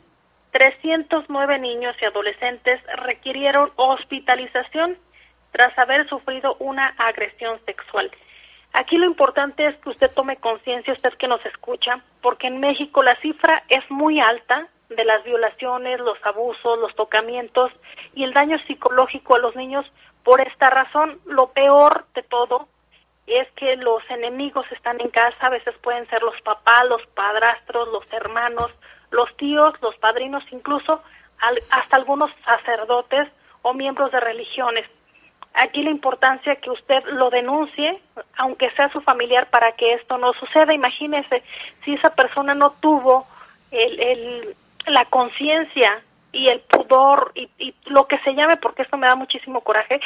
309 0.50 1.59
niños 1.61 1.94
y 2.03 2.07
adolescentes 2.07 2.81
requirieron 3.05 3.70
hospitalización 3.77 4.98
tras 5.53 5.79
haber 5.79 6.09
sufrido 6.09 6.57
una 6.59 6.88
agresión 6.98 7.61
sexual. 7.66 8.11
Aquí 8.75 8.99
lo 8.99 9.07
importante 9.07 9.65
es 9.69 9.77
que 9.77 9.91
usted 9.91 10.11
tome 10.13 10.37
conciencia, 10.39 10.93
usted 10.93 11.13
que 11.15 11.29
nos 11.29 11.45
escucha, 11.47 12.01
porque 12.21 12.49
en 12.49 12.59
México 12.59 13.05
la 13.05 13.15
cifra 13.21 13.63
es 13.69 13.89
muy 13.89 14.19
alta 14.19 14.67
de 14.89 15.05
las 15.05 15.23
violaciones, 15.23 16.01
los 16.01 16.19
abusos, 16.27 16.81
los 16.81 16.93
tocamientos 16.97 17.71
y 18.15 18.25
el 18.25 18.33
daño 18.33 18.59
psicológico 18.67 19.37
a 19.37 19.39
los 19.39 19.55
niños. 19.55 19.87
Por 20.25 20.41
esta 20.41 20.71
razón, 20.71 21.21
lo 21.25 21.53
peor 21.53 22.05
de 22.17 22.25
todo 22.25 22.67
es 23.29 23.49
que 23.53 23.77
los 23.77 24.03
enemigos 24.11 24.67
están 24.73 25.01
en 25.01 25.11
casa, 25.11 25.47
a 25.47 25.51
veces 25.51 25.77
pueden 25.81 26.09
ser 26.09 26.23
los 26.23 26.41
papás, 26.43 26.83
los 26.89 27.07
padrastros, 27.15 27.87
los 27.93 28.13
hermanos, 28.13 28.73
los 29.13 29.35
tíos, 29.37 29.73
los 29.83 29.97
padrinos, 29.99 30.43
incluso 30.51 31.01
hasta 31.71 31.97
algunos 31.97 32.33
sacerdotes 32.45 33.29
o 33.63 33.73
miembros 33.73 34.11
de 34.11 34.19
religiones. 34.19 34.91
Aquí 35.55 35.83
la 35.83 35.90
importancia 35.90 36.57
que 36.57 36.71
usted 36.71 37.05
lo 37.12 37.31
denuncie, 37.31 38.01
aunque 38.37 38.71
sea 38.71 38.88
su 38.90 39.01
familiar, 39.01 39.49
para 39.51 39.73
que 39.73 39.95
esto 39.95 40.19
no 40.19 40.33
suceda. 40.35 40.75
Imagínese 40.75 41.43
si 41.85 41.95
esa 41.95 42.14
persona 42.14 42.55
no 42.55 42.73
tuvo 42.81 43.27
el, 43.71 44.55
la 44.87 45.05
conciencia 45.07 46.03
y 46.33 46.49
el 46.49 46.61
pudor 46.61 47.33
y, 47.35 47.75
lo 47.87 48.07
que 48.09 48.19
se 48.19 48.35
llame, 48.35 48.57
porque 48.57 48.83
esto 48.83 48.97
me 48.97 49.07
da 49.07 49.14
muchísimo 49.14 49.61
coraje, 49.61 50.01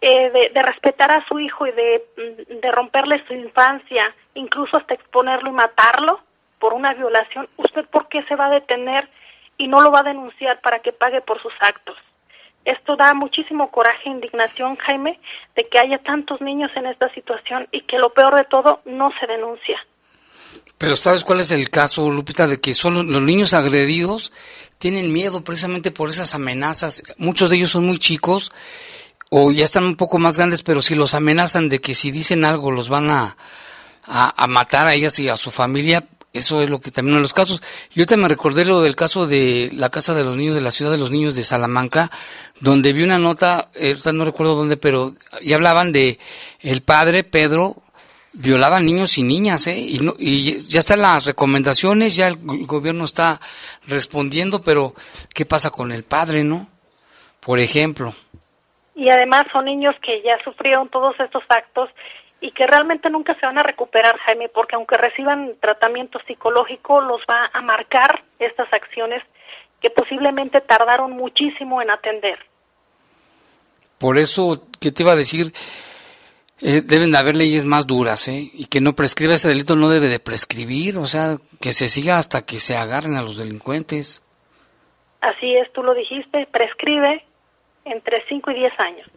eh, 0.00 0.30
de, 0.30 0.50
de, 0.52 0.60
respetar 0.60 1.10
a 1.12 1.24
su 1.26 1.38
hijo 1.38 1.66
y 1.66 1.72
de, 1.72 2.04
de 2.48 2.70
romperle 2.72 3.24
su 3.26 3.34
infancia, 3.34 4.14
incluso 4.34 4.76
hasta 4.76 4.94
exponerlo 4.94 5.48
y 5.48 5.52
matarlo, 5.52 6.20
por 6.58 6.74
una 6.74 6.94
violación, 6.94 7.48
¿usted 7.56 7.84
por 7.86 8.08
qué 8.08 8.22
se 8.24 8.34
va 8.34 8.46
a 8.46 8.50
detener 8.50 9.08
y 9.58 9.68
no 9.68 9.80
lo 9.80 9.90
va 9.90 10.00
a 10.00 10.04
denunciar 10.04 10.60
para 10.60 10.80
que 10.80 10.92
pague 10.92 11.20
por 11.20 11.40
sus 11.40 11.52
actos? 11.60 11.96
Esto 12.66 12.96
da 12.96 13.14
muchísimo 13.14 13.70
coraje 13.70 14.08
e 14.08 14.10
indignación, 14.10 14.74
Jaime, 14.76 15.20
de 15.54 15.68
que 15.68 15.78
haya 15.78 15.98
tantos 15.98 16.40
niños 16.40 16.72
en 16.74 16.86
esta 16.86 17.08
situación 17.14 17.68
y 17.70 17.82
que 17.82 17.96
lo 17.96 18.12
peor 18.12 18.34
de 18.34 18.42
todo 18.44 18.80
no 18.84 19.10
se 19.20 19.26
denuncia. 19.28 19.78
Pero 20.76 20.96
¿sabes 20.96 21.22
cuál 21.22 21.38
es 21.38 21.52
el 21.52 21.70
caso, 21.70 22.10
Lupita, 22.10 22.48
de 22.48 22.60
que 22.60 22.74
solo 22.74 23.04
los 23.04 23.22
niños 23.22 23.54
agredidos 23.54 24.32
tienen 24.78 25.12
miedo 25.12 25.44
precisamente 25.44 25.92
por 25.92 26.10
esas 26.10 26.34
amenazas? 26.34 27.04
Muchos 27.18 27.50
de 27.50 27.56
ellos 27.56 27.70
son 27.70 27.86
muy 27.86 27.98
chicos 27.98 28.50
o 29.30 29.52
ya 29.52 29.64
están 29.64 29.84
un 29.84 29.96
poco 29.96 30.18
más 30.18 30.36
grandes, 30.36 30.64
pero 30.64 30.82
si 30.82 30.96
los 30.96 31.14
amenazan 31.14 31.68
de 31.68 31.80
que 31.80 31.94
si 31.94 32.10
dicen 32.10 32.44
algo 32.44 32.72
los 32.72 32.88
van 32.88 33.10
a, 33.10 33.36
a, 34.06 34.42
a 34.42 34.46
matar 34.48 34.88
a 34.88 34.94
ellas 34.94 35.16
y 35.20 35.28
a 35.28 35.36
su 35.36 35.52
familia, 35.52 36.04
eso 36.36 36.62
es 36.62 36.70
lo 36.70 36.80
que 36.80 36.90
también 36.90 37.16
en 37.16 37.22
los 37.22 37.34
casos. 37.34 37.62
Yo 37.94 38.04
me 38.16 38.28
recordé 38.28 38.64
lo 38.64 38.80
del 38.80 38.96
caso 38.96 39.26
de 39.26 39.70
la 39.72 39.90
Casa 39.90 40.14
de 40.14 40.24
los 40.24 40.36
Niños 40.36 40.54
de 40.54 40.60
la 40.60 40.70
Ciudad 40.70 40.92
de 40.92 40.98
los 40.98 41.10
Niños 41.10 41.34
de 41.34 41.42
Salamanca, 41.42 42.10
donde 42.60 42.92
vi 42.92 43.02
una 43.02 43.18
nota, 43.18 43.70
ahorita 43.74 44.12
no 44.12 44.24
recuerdo 44.24 44.54
dónde, 44.54 44.76
pero 44.76 45.12
y 45.40 45.52
hablaban 45.52 45.92
de 45.92 46.18
el 46.60 46.82
padre 46.82 47.24
Pedro 47.24 47.76
violaba 48.36 48.80
niños 48.80 49.16
y 49.18 49.22
niñas, 49.22 49.66
¿eh? 49.66 49.78
Y, 49.78 49.98
no, 49.98 50.14
y 50.18 50.58
ya 50.68 50.80
están 50.80 51.00
las 51.00 51.26
recomendaciones, 51.26 52.16
ya 52.16 52.28
el 52.28 52.36
gobierno 52.66 53.04
está 53.04 53.40
respondiendo, 53.86 54.62
pero 54.62 54.94
¿qué 55.34 55.46
pasa 55.46 55.70
con 55.70 55.90
el 55.92 56.04
padre, 56.04 56.44
no? 56.44 56.68
Por 57.40 57.58
ejemplo. 57.58 58.12
Y 58.94 59.10
además 59.10 59.44
son 59.52 59.66
niños 59.66 59.94
que 60.02 60.22
ya 60.22 60.42
sufrieron 60.44 60.88
todos 60.88 61.14
estos 61.20 61.42
actos 61.48 61.90
y 62.40 62.50
que 62.52 62.66
realmente 62.66 63.08
nunca 63.10 63.34
se 63.38 63.46
van 63.46 63.58
a 63.58 63.62
recuperar, 63.62 64.16
Jaime, 64.18 64.48
porque 64.48 64.76
aunque 64.76 64.96
reciban 64.96 65.54
tratamiento 65.60 66.18
psicológico, 66.26 67.00
los 67.00 67.22
va 67.28 67.50
a 67.52 67.62
marcar 67.62 68.22
estas 68.38 68.70
acciones 68.72 69.22
que 69.80 69.90
posiblemente 69.90 70.60
tardaron 70.60 71.12
muchísimo 71.12 71.80
en 71.80 71.90
atender. 71.90 72.38
Por 73.98 74.18
eso, 74.18 74.66
¿qué 74.80 74.92
te 74.92 75.02
iba 75.02 75.12
a 75.12 75.16
decir? 75.16 75.52
Eh, 76.60 76.82
deben 76.82 77.12
de 77.12 77.18
haber 77.18 77.36
leyes 77.36 77.64
más 77.64 77.86
duras, 77.86 78.28
¿eh? 78.28 78.50
Y 78.54 78.66
que 78.66 78.80
no 78.80 78.94
prescriba 78.94 79.34
ese 79.34 79.48
delito, 79.48 79.76
no 79.76 79.88
debe 79.88 80.08
de 80.08 80.20
prescribir, 80.20 80.98
o 80.98 81.06
sea, 81.06 81.36
que 81.60 81.72
se 81.72 81.86
siga 81.86 82.18
hasta 82.18 82.44
que 82.44 82.58
se 82.58 82.76
agarren 82.76 83.16
a 83.16 83.22
los 83.22 83.38
delincuentes. 83.38 84.22
Así 85.20 85.54
es, 85.56 85.70
tú 85.72 85.82
lo 85.82 85.94
dijiste, 85.94 86.46
prescribe 86.52 87.24
entre 87.84 88.22
5 88.28 88.50
y 88.50 88.54
10 88.54 88.80
años. 88.80 89.08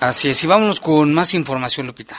Así 0.00 0.30
es, 0.30 0.44
y 0.44 0.46
vámonos 0.46 0.80
con 0.80 1.14
más 1.14 1.34
información, 1.34 1.86
Lupita. 1.86 2.16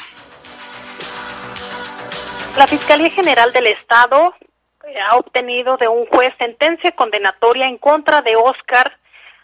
La 2.58 2.66
Fiscalía 2.66 3.12
General 3.12 3.54
del 3.54 3.68
Estado 3.68 4.34
eh, 4.84 4.96
ha 5.00 5.16
obtenido 5.16 5.78
de 5.78 5.88
un 5.88 6.08
juez 6.08 6.34
sentencia 6.40 6.92
condenatoria 6.94 7.68
en 7.68 7.78
contra 7.78 8.22
de 8.24 8.36
Oscar, 8.36 8.98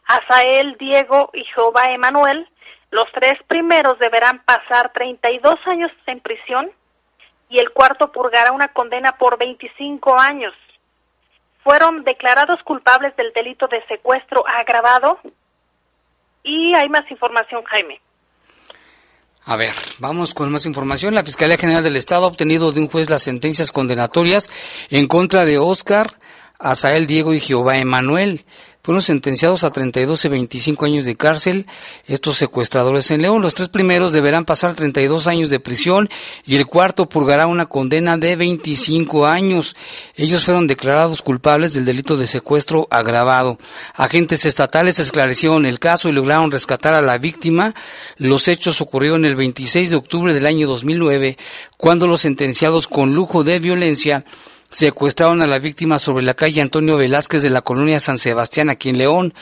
Azael, 0.05 0.75
Diego 0.79 1.29
y 1.33 1.43
Jehová 1.53 1.91
Emanuel. 1.91 2.49
Los 2.89 3.05
tres 3.13 3.33
primeros 3.47 3.99
deberán 3.99 4.43
pasar 4.43 4.91
32 4.93 5.55
años 5.67 5.91
en 6.07 6.21
prisión 6.21 6.71
y 7.49 7.59
el 7.59 7.69
cuarto 7.71 8.11
purgará 8.11 8.51
una 8.51 8.69
condena 8.69 9.15
por 9.17 9.37
25 9.37 10.19
años. 10.19 10.53
Fueron 11.63 12.03
declarados 12.03 12.61
culpables 12.63 13.15
del 13.15 13.31
delito 13.33 13.67
de 13.67 13.85
secuestro 13.85 14.43
agravado 14.47 15.19
y 16.41 16.75
hay 16.75 16.89
más 16.89 17.09
información, 17.11 17.63
Jaime. 17.63 18.01
A 19.45 19.57
ver, 19.57 19.73
vamos 19.99 20.33
con 20.33 20.51
más 20.51 20.65
información. 20.65 21.13
La 21.13 21.23
Fiscalía 21.23 21.57
General 21.57 21.83
del 21.83 21.97
Estado 21.97 22.23
ha 22.23 22.29
obtenido 22.29 22.71
de 22.71 22.79
un 22.79 22.87
juez 22.87 23.09
las 23.09 23.23
sentencias 23.23 23.73
condenatorias 23.73 24.49
en 24.89 25.07
contra 25.07 25.43
de 25.43 25.57
Oscar, 25.57 26.17
Asael 26.59 27.07
Diego 27.07 27.33
y 27.33 27.41
Jehová 27.41 27.77
Emanuel 27.77 28.45
fueron 28.83 29.01
sentenciados 29.01 29.63
a 29.63 29.71
32 29.71 30.25
y 30.25 30.27
25 30.27 30.83
años 30.83 31.05
de 31.05 31.15
cárcel 31.15 31.67
estos 32.05 32.37
secuestradores 32.37 33.11
en 33.11 33.21
León. 33.21 33.41
Los 33.41 33.53
tres 33.53 33.69
primeros 33.69 34.11
deberán 34.11 34.43
pasar 34.43 34.73
32 34.73 35.27
años 35.27 35.49
de 35.49 35.61
prisión 35.61 36.09
y 36.45 36.57
el 36.57 36.67
cuarto 36.67 37.07
purgará 37.07 37.47
una 37.47 37.67
condena 37.67 38.17
de 38.17 38.35
25 38.35 39.25
años. 39.25 39.77
Ellos 40.17 40.43
fueron 40.43 40.67
declarados 40.67 41.21
culpables 41.21 41.73
del 41.73 41.85
delito 41.85 42.17
de 42.17 42.27
secuestro 42.27 42.89
agravado. 42.91 43.57
Agentes 43.93 44.43
estatales 44.43 44.99
esclarecieron 44.99 45.65
el 45.65 45.79
caso 45.79 46.09
y 46.09 46.11
lograron 46.11 46.51
rescatar 46.51 46.93
a 46.93 47.01
la 47.01 47.17
víctima. 47.17 47.73
Los 48.17 48.49
hechos 48.49 48.81
ocurrieron 48.81 49.23
el 49.23 49.37
26 49.37 49.91
de 49.91 49.95
octubre 49.95 50.33
del 50.33 50.45
año 50.45 50.67
2009, 50.67 51.37
cuando 51.77 52.05
los 52.05 52.19
sentenciados 52.19 52.89
con 52.89 53.15
lujo 53.15 53.45
de 53.45 53.59
violencia 53.59 54.25
secuestraron 54.73 55.41
a 55.41 55.47
la 55.47 55.59
víctima 55.59 55.99
sobre 55.99 56.23
la 56.23 56.33
calle 56.33 56.59
Antonio 56.59 56.97
Velázquez 56.97 57.43
de 57.43 57.51
la 57.51 57.61
colonia 57.61 57.99
San 57.99 58.17
Sebastián, 58.17 58.69
aquí 58.69 58.89
en 58.89 58.97
León. 58.97 59.33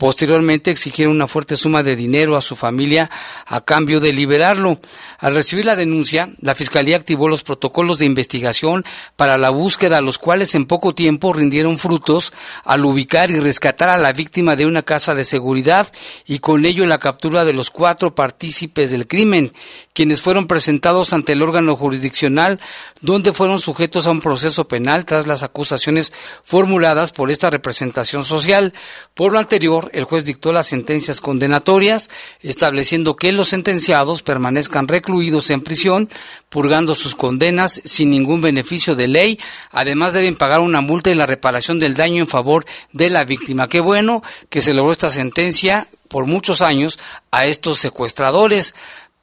Posteriormente 0.00 0.70
exigieron 0.70 1.14
una 1.14 1.26
fuerte 1.26 1.56
suma 1.56 1.82
de 1.82 1.94
dinero 1.94 2.34
a 2.34 2.40
su 2.40 2.56
familia 2.56 3.10
a 3.44 3.60
cambio 3.60 4.00
de 4.00 4.14
liberarlo. 4.14 4.80
Al 5.18 5.34
recibir 5.34 5.66
la 5.66 5.76
denuncia, 5.76 6.30
la 6.40 6.54
Fiscalía 6.54 6.96
activó 6.96 7.28
los 7.28 7.42
protocolos 7.42 7.98
de 7.98 8.06
investigación 8.06 8.86
para 9.16 9.36
la 9.36 9.50
búsqueda, 9.50 10.00
los 10.00 10.16
cuales 10.16 10.54
en 10.54 10.64
poco 10.64 10.94
tiempo 10.94 11.34
rindieron 11.34 11.76
frutos 11.76 12.32
al 12.64 12.86
ubicar 12.86 13.30
y 13.30 13.40
rescatar 13.40 13.90
a 13.90 13.98
la 13.98 14.14
víctima 14.14 14.56
de 14.56 14.64
una 14.64 14.80
casa 14.80 15.14
de 15.14 15.22
seguridad 15.22 15.86
y 16.26 16.38
con 16.38 16.64
ello 16.64 16.86
la 16.86 16.96
captura 16.96 17.44
de 17.44 17.52
los 17.52 17.70
cuatro 17.70 18.14
partícipes 18.14 18.90
del 18.90 19.06
crimen, 19.06 19.52
quienes 19.92 20.22
fueron 20.22 20.46
presentados 20.46 21.12
ante 21.12 21.32
el 21.32 21.42
órgano 21.42 21.76
jurisdiccional 21.76 22.58
donde 23.02 23.34
fueron 23.34 23.60
sujetos 23.60 24.06
a 24.06 24.12
un 24.12 24.20
proceso 24.20 24.66
penal 24.66 25.04
tras 25.04 25.26
las 25.26 25.42
acusaciones 25.42 26.14
formuladas 26.42 27.12
por 27.12 27.30
esta 27.30 27.50
representación 27.50 28.24
social. 28.24 28.72
Por 29.12 29.32
lo 29.32 29.38
anterior, 29.38 29.89
el 29.92 30.04
juez 30.04 30.24
dictó 30.24 30.52
las 30.52 30.66
sentencias 30.66 31.20
condenatorias, 31.20 32.10
estableciendo 32.40 33.16
que 33.16 33.32
los 33.32 33.48
sentenciados 33.48 34.22
permanezcan 34.22 34.88
recluidos 34.88 35.50
en 35.50 35.62
prisión, 35.62 36.08
purgando 36.48 36.94
sus 36.94 37.14
condenas 37.14 37.80
sin 37.84 38.10
ningún 38.10 38.40
beneficio 38.40 38.94
de 38.94 39.08
ley. 39.08 39.40
Además, 39.70 40.12
deben 40.12 40.36
pagar 40.36 40.60
una 40.60 40.80
multa 40.80 41.10
y 41.10 41.14
la 41.14 41.26
reparación 41.26 41.78
del 41.78 41.94
daño 41.94 42.22
en 42.22 42.28
favor 42.28 42.64
de 42.92 43.10
la 43.10 43.24
víctima. 43.24 43.68
Qué 43.68 43.80
bueno 43.80 44.22
que 44.48 44.62
se 44.62 44.74
logró 44.74 44.92
esta 44.92 45.10
sentencia 45.10 45.88
por 46.08 46.26
muchos 46.26 46.60
años 46.60 46.98
a 47.30 47.46
estos 47.46 47.78
secuestradores 47.78 48.74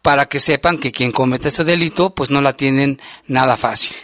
para 0.01 0.27
que 0.27 0.39
sepan 0.39 0.77
que 0.77 0.91
quien 0.91 1.11
comete 1.11 1.49
este 1.49 1.65
delito 1.65 2.11
pues 2.11 2.29
no 2.29 2.41
la 2.41 2.53
tienen 2.53 3.01
nada 3.27 3.57
fácil. 3.57 3.97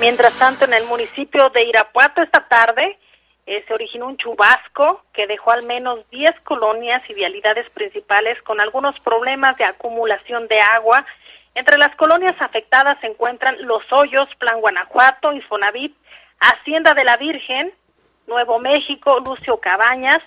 Mientras 0.00 0.32
tanto, 0.34 0.64
en 0.64 0.74
el 0.74 0.84
municipio 0.86 1.50
de 1.50 1.64
Irapuato 1.64 2.20
esta 2.20 2.46
tarde 2.48 2.98
eh, 3.46 3.64
se 3.66 3.74
originó 3.74 4.06
un 4.06 4.16
chubasco 4.16 5.04
que 5.12 5.26
dejó 5.26 5.52
al 5.52 5.64
menos 5.64 6.00
10 6.10 6.40
colonias 6.44 7.02
y 7.08 7.14
vialidades 7.14 7.68
principales 7.70 8.40
con 8.42 8.60
algunos 8.60 8.98
problemas 9.00 9.56
de 9.58 9.64
acumulación 9.64 10.46
de 10.48 10.58
agua. 10.60 11.04
Entre 11.54 11.76
las 11.76 11.94
colonias 11.96 12.34
afectadas 12.40 12.98
se 13.00 13.06
encuentran 13.06 13.56
Los 13.60 13.84
Hoyos, 13.92 14.28
Plan 14.38 14.60
Guanajuato, 14.60 15.32
Infonavit, 15.32 15.94
Hacienda 16.40 16.94
de 16.94 17.04
la 17.04 17.16
Virgen, 17.16 17.72
Nuevo 18.26 18.58
México, 18.58 19.20
Lucio 19.20 19.58
Cabañas, 19.58 20.20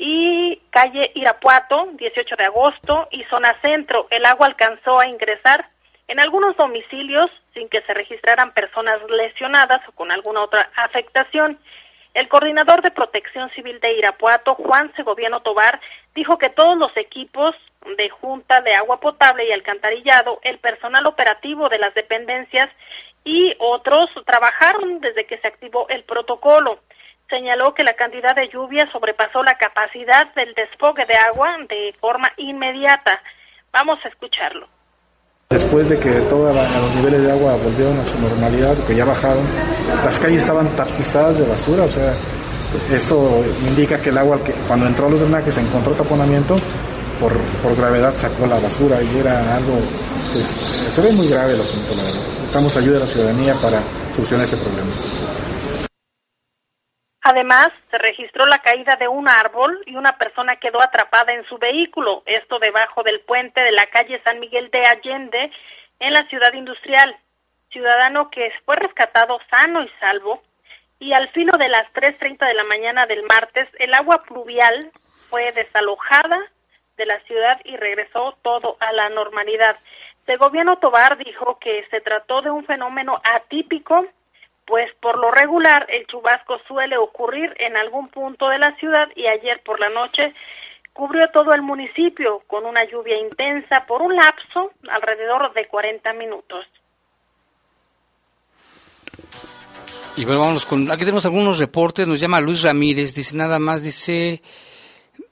y 0.00 0.62
calle 0.70 1.10
Irapuato, 1.16 1.88
18 1.94 2.36
de 2.36 2.44
agosto, 2.44 3.08
y 3.10 3.24
zona 3.24 3.52
centro. 3.60 4.06
El 4.10 4.24
agua 4.24 4.46
alcanzó 4.46 5.00
a 5.00 5.08
ingresar 5.08 5.68
en 6.06 6.20
algunos 6.20 6.56
domicilios 6.56 7.30
sin 7.52 7.68
que 7.68 7.82
se 7.82 7.94
registraran 7.94 8.52
personas 8.52 9.00
lesionadas 9.10 9.80
o 9.88 9.92
con 9.92 10.12
alguna 10.12 10.42
otra 10.42 10.70
afectación. 10.76 11.58
El 12.14 12.28
coordinador 12.28 12.82
de 12.82 12.90
protección 12.90 13.50
civil 13.50 13.78
de 13.80 13.98
Irapuato, 13.98 14.54
Juan 14.54 14.92
Segoviano 14.96 15.40
Tobar, 15.40 15.80
dijo 16.14 16.38
que 16.38 16.50
todos 16.50 16.76
los 16.76 16.96
equipos 16.96 17.54
de 17.96 18.08
junta 18.10 18.60
de 18.60 18.74
agua 18.74 19.00
potable 19.00 19.46
y 19.48 19.52
alcantarillado, 19.52 20.40
el 20.42 20.58
personal 20.58 21.06
operativo 21.06 21.68
de 21.68 21.78
las 21.78 21.94
dependencias 21.94 22.70
y 23.24 23.54
otros 23.58 24.10
trabajaron 24.26 25.00
desde 25.00 25.26
que 25.26 25.38
se 25.38 25.46
activó 25.48 25.88
el 25.88 26.02
protocolo 26.04 26.80
señaló 27.28 27.74
que 27.74 27.84
la 27.84 27.94
cantidad 27.94 28.34
de 28.34 28.48
lluvia 28.48 28.90
sobrepasó 28.90 29.42
la 29.42 29.56
capacidad 29.58 30.32
del 30.34 30.54
desfogue 30.54 31.04
de 31.06 31.14
agua 31.14 31.56
de 31.68 31.94
forma 32.00 32.32
inmediata. 32.36 33.22
Vamos 33.70 33.98
a 34.04 34.08
escucharlo. 34.08 34.66
Después 35.50 35.88
de 35.88 35.98
que 35.98 36.10
todos 36.28 36.54
los 36.54 36.94
niveles 36.96 37.22
de 37.22 37.32
agua 37.32 37.56
volvieron 37.64 37.98
a 37.98 38.04
su 38.04 38.18
normalidad, 38.20 38.76
que 38.86 38.94
ya 38.94 39.06
bajaron, 39.06 39.42
las 40.04 40.18
calles 40.18 40.42
estaban 40.42 40.68
tapizadas 40.76 41.38
de 41.38 41.46
basura, 41.46 41.84
o 41.84 41.90
sea, 41.90 42.12
esto 42.94 43.42
indica 43.66 43.96
que 43.96 44.10
el 44.10 44.18
agua 44.18 44.38
que 44.44 44.52
cuando 44.68 44.86
entró 44.86 45.06
a 45.06 45.10
los 45.10 45.20
drenajes 45.20 45.56
encontró 45.56 45.94
taponamiento, 45.94 46.58
por, 47.18 47.32
por 47.62 47.74
gravedad 47.74 48.12
sacó 48.14 48.46
la 48.46 48.60
basura 48.60 49.02
y 49.02 49.20
era 49.20 49.56
algo, 49.56 49.80
pues, 50.34 50.44
se 50.94 51.00
ve 51.00 51.12
muy 51.12 51.28
grave 51.28 51.54
el 51.54 51.60
asunto, 51.62 51.94
la 51.96 52.02
verdad. 52.02 52.20
Necesitamos 52.20 52.76
ayuda 52.76 52.96
a 52.98 53.00
la 53.00 53.06
ciudadanía 53.06 53.54
para 53.54 53.80
solucionar 54.14 54.44
este 54.44 54.56
problema. 54.58 54.90
Además, 57.30 57.68
se 57.90 57.98
registró 57.98 58.46
la 58.46 58.62
caída 58.62 58.96
de 58.96 59.06
un 59.06 59.28
árbol 59.28 59.82
y 59.84 59.96
una 59.96 60.16
persona 60.16 60.56
quedó 60.56 60.80
atrapada 60.80 61.34
en 61.34 61.44
su 61.44 61.58
vehículo, 61.58 62.22
esto 62.24 62.58
debajo 62.58 63.02
del 63.02 63.20
puente 63.20 63.60
de 63.60 63.72
la 63.72 63.84
calle 63.84 64.18
San 64.24 64.40
Miguel 64.40 64.70
de 64.70 64.80
Allende 64.80 65.50
en 66.00 66.14
la 66.14 66.26
ciudad 66.28 66.54
industrial. 66.54 67.14
Ciudadano 67.70 68.30
que 68.30 68.50
fue 68.64 68.76
rescatado 68.76 69.38
sano 69.50 69.82
y 69.82 69.90
salvo 70.00 70.40
y 71.00 71.12
al 71.12 71.28
filo 71.32 71.52
de 71.58 71.68
las 71.68 71.92
3.30 71.92 72.46
de 72.46 72.54
la 72.54 72.64
mañana 72.64 73.04
del 73.04 73.22
martes 73.24 73.68
el 73.78 73.92
agua 73.92 74.20
pluvial 74.26 74.90
fue 75.28 75.52
desalojada 75.52 76.38
de 76.96 77.04
la 77.04 77.20
ciudad 77.24 77.60
y 77.64 77.76
regresó 77.76 78.38
todo 78.40 78.78
a 78.80 78.90
la 78.92 79.10
normalidad. 79.10 79.76
El 80.26 80.38
gobierno 80.38 80.78
Tobar 80.78 81.18
dijo 81.18 81.58
que 81.58 81.86
se 81.90 82.00
trató 82.00 82.40
de 82.40 82.50
un 82.50 82.64
fenómeno 82.64 83.20
atípico 83.22 84.06
pues 84.68 84.92
por 85.00 85.18
lo 85.18 85.30
regular 85.30 85.86
el 85.88 86.06
chubasco 86.06 86.58
suele 86.68 86.98
ocurrir 86.98 87.54
en 87.58 87.74
algún 87.78 88.08
punto 88.08 88.50
de 88.50 88.58
la 88.58 88.74
ciudad 88.74 89.08
y 89.16 89.26
ayer 89.26 89.62
por 89.64 89.80
la 89.80 89.88
noche 89.88 90.34
cubrió 90.92 91.26
todo 91.32 91.54
el 91.54 91.62
municipio 91.62 92.42
con 92.46 92.66
una 92.66 92.84
lluvia 92.84 93.18
intensa 93.18 93.86
por 93.86 94.02
un 94.02 94.14
lapso 94.14 94.72
alrededor 94.90 95.54
de 95.54 95.66
40 95.66 96.12
minutos. 96.12 96.66
Y 100.16 100.24
bueno, 100.26 100.40
vamos 100.40 100.66
con, 100.66 100.90
aquí 100.90 101.00
tenemos 101.00 101.24
algunos 101.24 101.58
reportes, 101.58 102.06
nos 102.06 102.20
llama 102.20 102.40
Luis 102.40 102.62
Ramírez, 102.62 103.14
dice 103.14 103.36
nada 103.36 103.58
más, 103.58 103.82
dice, 103.82 104.42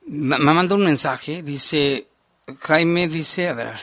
me 0.07 0.39
manda 0.39 0.77
un 0.77 0.85
mensaje, 0.85 1.43
dice, 1.43 2.07
Jaime, 2.61 3.09
dice, 3.09 3.49
a 3.49 3.53
ver, 3.53 3.75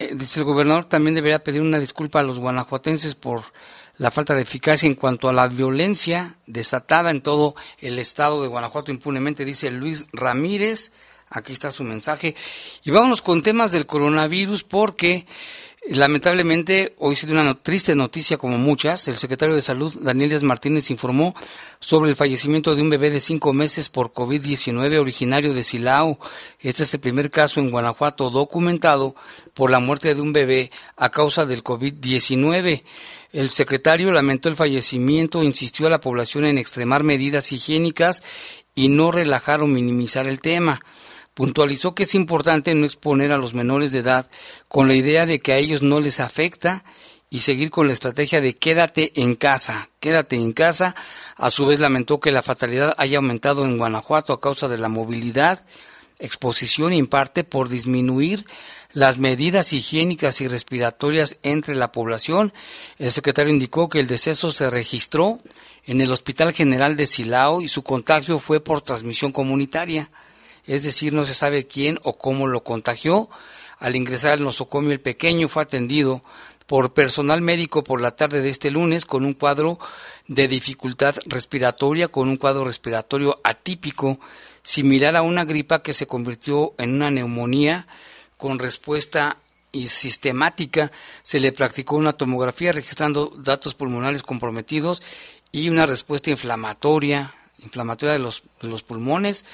eh, 0.00 0.14
dice 0.14 0.40
el 0.40 0.46
gobernador 0.46 0.86
también 0.86 1.14
debería 1.14 1.44
pedir 1.44 1.60
una 1.60 1.78
disculpa 1.78 2.18
a 2.18 2.24
los 2.24 2.40
guanajuatenses 2.40 3.14
por 3.14 3.42
la 4.00 4.10
falta 4.10 4.34
de 4.34 4.40
eficacia 4.40 4.86
en 4.86 4.94
cuanto 4.94 5.28
a 5.28 5.32
la 5.34 5.46
violencia 5.46 6.36
desatada 6.46 7.10
en 7.10 7.20
todo 7.20 7.54
el 7.80 7.98
estado 7.98 8.40
de 8.40 8.48
Guanajuato 8.48 8.90
impunemente, 8.90 9.44
dice 9.44 9.70
Luis 9.70 10.06
Ramírez. 10.14 10.92
Aquí 11.28 11.52
está 11.52 11.70
su 11.70 11.84
mensaje. 11.84 12.34
Y 12.82 12.90
vámonos 12.92 13.20
con 13.20 13.42
temas 13.42 13.72
del 13.72 13.84
coronavirus 13.84 14.64
porque 14.64 15.26
Lamentablemente, 15.88 16.94
hoy 16.98 17.16
se 17.16 17.26
dio 17.26 17.40
una 17.40 17.54
triste 17.54 17.94
noticia 17.94 18.36
como 18.36 18.58
muchas. 18.58 19.08
El 19.08 19.16
secretario 19.16 19.54
de 19.54 19.62
Salud, 19.62 19.92
Daniel 20.02 20.28
Díaz 20.28 20.42
Martínez, 20.42 20.90
informó 20.90 21.34
sobre 21.80 22.10
el 22.10 22.16
fallecimiento 22.16 22.76
de 22.76 22.82
un 22.82 22.90
bebé 22.90 23.08
de 23.08 23.18
cinco 23.18 23.54
meses 23.54 23.88
por 23.88 24.12
COVID-19 24.12 25.00
originario 25.00 25.54
de 25.54 25.62
Silao. 25.62 26.18
Este 26.60 26.82
es 26.82 26.92
el 26.92 27.00
primer 27.00 27.30
caso 27.30 27.60
en 27.60 27.70
Guanajuato 27.70 28.28
documentado 28.28 29.14
por 29.54 29.70
la 29.70 29.80
muerte 29.80 30.14
de 30.14 30.20
un 30.20 30.34
bebé 30.34 30.70
a 30.96 31.08
causa 31.08 31.46
del 31.46 31.64
COVID-19. 31.64 32.82
El 33.32 33.50
secretario 33.50 34.12
lamentó 34.12 34.50
el 34.50 34.56
fallecimiento, 34.56 35.42
insistió 35.42 35.86
a 35.86 35.90
la 35.90 36.00
población 36.02 36.44
en 36.44 36.58
extremar 36.58 37.04
medidas 37.04 37.52
higiénicas 37.52 38.22
y 38.74 38.88
no 38.88 39.12
relajar 39.12 39.62
o 39.62 39.66
minimizar 39.66 40.28
el 40.28 40.42
tema. 40.42 40.80
Puntualizó 41.34 41.94
que 41.94 42.02
es 42.02 42.14
importante 42.14 42.74
no 42.74 42.86
exponer 42.86 43.32
a 43.32 43.38
los 43.38 43.54
menores 43.54 43.92
de 43.92 44.00
edad 44.00 44.28
con 44.68 44.88
la 44.88 44.94
idea 44.94 45.26
de 45.26 45.40
que 45.40 45.52
a 45.52 45.58
ellos 45.58 45.82
no 45.82 46.00
les 46.00 46.20
afecta 46.20 46.84
y 47.30 47.40
seguir 47.40 47.70
con 47.70 47.86
la 47.86 47.92
estrategia 47.92 48.40
de 48.40 48.56
quédate 48.56 49.12
en 49.14 49.36
casa, 49.36 49.90
quédate 50.00 50.36
en 50.36 50.52
casa. 50.52 50.96
A 51.36 51.50
su 51.50 51.64
vez 51.64 51.78
lamentó 51.78 52.18
que 52.18 52.32
la 52.32 52.42
fatalidad 52.42 52.94
haya 52.98 53.18
aumentado 53.18 53.64
en 53.64 53.78
Guanajuato 53.78 54.32
a 54.32 54.40
causa 54.40 54.66
de 54.66 54.78
la 54.78 54.88
movilidad, 54.88 55.64
exposición 56.18 56.92
y 56.92 56.98
en 56.98 57.06
parte 57.06 57.44
por 57.44 57.68
disminuir 57.68 58.44
las 58.92 59.18
medidas 59.18 59.72
higiénicas 59.72 60.40
y 60.40 60.48
respiratorias 60.48 61.38
entre 61.42 61.76
la 61.76 61.92
población. 61.92 62.52
El 62.98 63.12
secretario 63.12 63.52
indicó 63.52 63.88
que 63.88 64.00
el 64.00 64.08
deceso 64.08 64.50
se 64.50 64.68
registró 64.68 65.38
en 65.86 66.00
el 66.00 66.10
Hospital 66.10 66.52
General 66.52 66.96
de 66.96 67.06
Silao 67.06 67.62
y 67.62 67.68
su 67.68 67.82
contagio 67.82 68.38
fue 68.38 68.60
por 68.60 68.82
transmisión 68.82 69.32
comunitaria, 69.32 70.10
es 70.74 70.82
decir, 70.82 71.12
no 71.12 71.24
se 71.24 71.34
sabe 71.34 71.66
quién 71.66 71.98
o 72.02 72.16
cómo 72.18 72.46
lo 72.46 72.62
contagió. 72.62 73.28
Al 73.78 73.96
ingresar 73.96 74.32
al 74.32 74.44
nosocomio 74.44 74.92
el 74.92 75.00
pequeño 75.00 75.48
fue 75.48 75.62
atendido 75.62 76.22
por 76.66 76.94
personal 76.94 77.40
médico 77.40 77.82
por 77.82 78.00
la 78.00 78.12
tarde 78.12 78.42
de 78.42 78.50
este 78.50 78.70
lunes 78.70 79.04
con 79.04 79.24
un 79.24 79.34
cuadro 79.34 79.78
de 80.28 80.46
dificultad 80.46 81.16
respiratoria, 81.26 82.08
con 82.08 82.28
un 82.28 82.36
cuadro 82.36 82.64
respiratorio 82.64 83.40
atípico, 83.42 84.20
similar 84.62 85.16
a 85.16 85.22
una 85.22 85.44
gripa 85.44 85.82
que 85.82 85.92
se 85.92 86.06
convirtió 86.06 86.74
en 86.78 86.94
una 86.94 87.10
neumonía 87.10 87.88
con 88.36 88.58
respuesta 88.58 89.38
y 89.72 89.86
sistemática 89.86 90.90
se 91.22 91.40
le 91.40 91.52
practicó 91.52 91.96
una 91.96 92.12
tomografía 92.12 92.72
registrando 92.72 93.32
datos 93.38 93.74
pulmonares 93.74 94.22
comprometidos 94.22 95.02
y 95.52 95.68
una 95.68 95.86
respuesta 95.86 96.30
inflamatoria, 96.30 97.34
inflamatoria 97.58 98.12
de 98.12 98.18
los, 98.18 98.42
de 98.60 98.68
los 98.68 98.82
pulmones, 98.82 99.44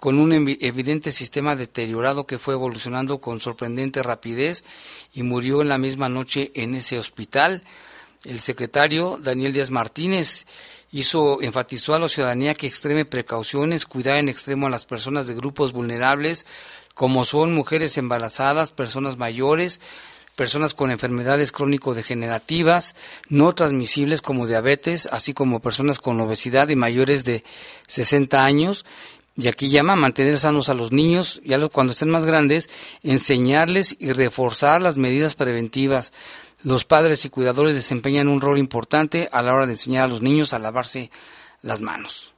con 0.00 0.18
un 0.18 0.32
evidente 0.32 1.10
sistema 1.10 1.56
deteriorado 1.56 2.26
que 2.26 2.38
fue 2.38 2.54
evolucionando 2.54 3.20
con 3.20 3.40
sorprendente 3.40 4.02
rapidez 4.02 4.64
y 5.12 5.22
murió 5.22 5.62
en 5.62 5.68
la 5.68 5.78
misma 5.78 6.08
noche 6.08 6.52
en 6.54 6.74
ese 6.74 6.98
hospital. 6.98 7.62
El 8.24 8.40
secretario 8.40 9.18
Daniel 9.22 9.52
Díaz 9.52 9.70
Martínez 9.70 10.46
Hizo, 10.92 11.42
enfatizó 11.42 11.94
a 11.94 11.98
la 11.98 12.08
ciudadanía 12.08 12.54
que 12.54 12.66
extreme 12.66 13.04
precauciones, 13.04 13.86
cuidar 13.86 14.18
en 14.18 14.28
extremo 14.28 14.66
a 14.66 14.70
las 14.70 14.86
personas 14.86 15.26
de 15.26 15.34
grupos 15.34 15.72
vulnerables, 15.72 16.46
como 16.94 17.24
son 17.24 17.52
mujeres 17.52 17.98
embarazadas, 17.98 18.70
personas 18.70 19.18
mayores, 19.18 19.80
personas 20.36 20.74
con 20.74 20.90
enfermedades 20.90 21.50
crónico-degenerativas, 21.50 22.94
no 23.28 23.54
transmisibles 23.54 24.22
como 24.22 24.46
diabetes, 24.46 25.06
así 25.10 25.34
como 25.34 25.60
personas 25.60 25.98
con 25.98 26.20
obesidad 26.20 26.68
y 26.68 26.76
mayores 26.76 27.24
de 27.24 27.42
60 27.88 28.44
años. 28.44 28.84
Y 29.36 29.48
aquí 29.48 29.70
llama 29.70 29.96
mantener 29.96 30.38
sanos 30.38 30.68
a 30.70 30.74
los 30.74 30.92
niños 30.92 31.42
y 31.44 31.52
cuando 31.68 31.92
estén 31.92 32.08
más 32.08 32.24
grandes, 32.24 32.70
enseñarles 33.02 33.94
y 34.00 34.12
reforzar 34.12 34.80
las 34.80 34.96
medidas 34.96 35.34
preventivas. 35.34 36.14
Los 36.62 36.86
padres 36.86 37.26
y 37.26 37.30
cuidadores 37.30 37.74
desempeñan 37.74 38.28
un 38.28 38.40
rol 38.40 38.56
importante 38.58 39.28
a 39.30 39.42
la 39.42 39.52
hora 39.52 39.66
de 39.66 39.72
enseñar 39.72 40.04
a 40.04 40.08
los 40.08 40.22
niños 40.22 40.54
a 40.54 40.58
lavarse 40.58 41.10
las 41.60 41.82
manos. 41.82 42.32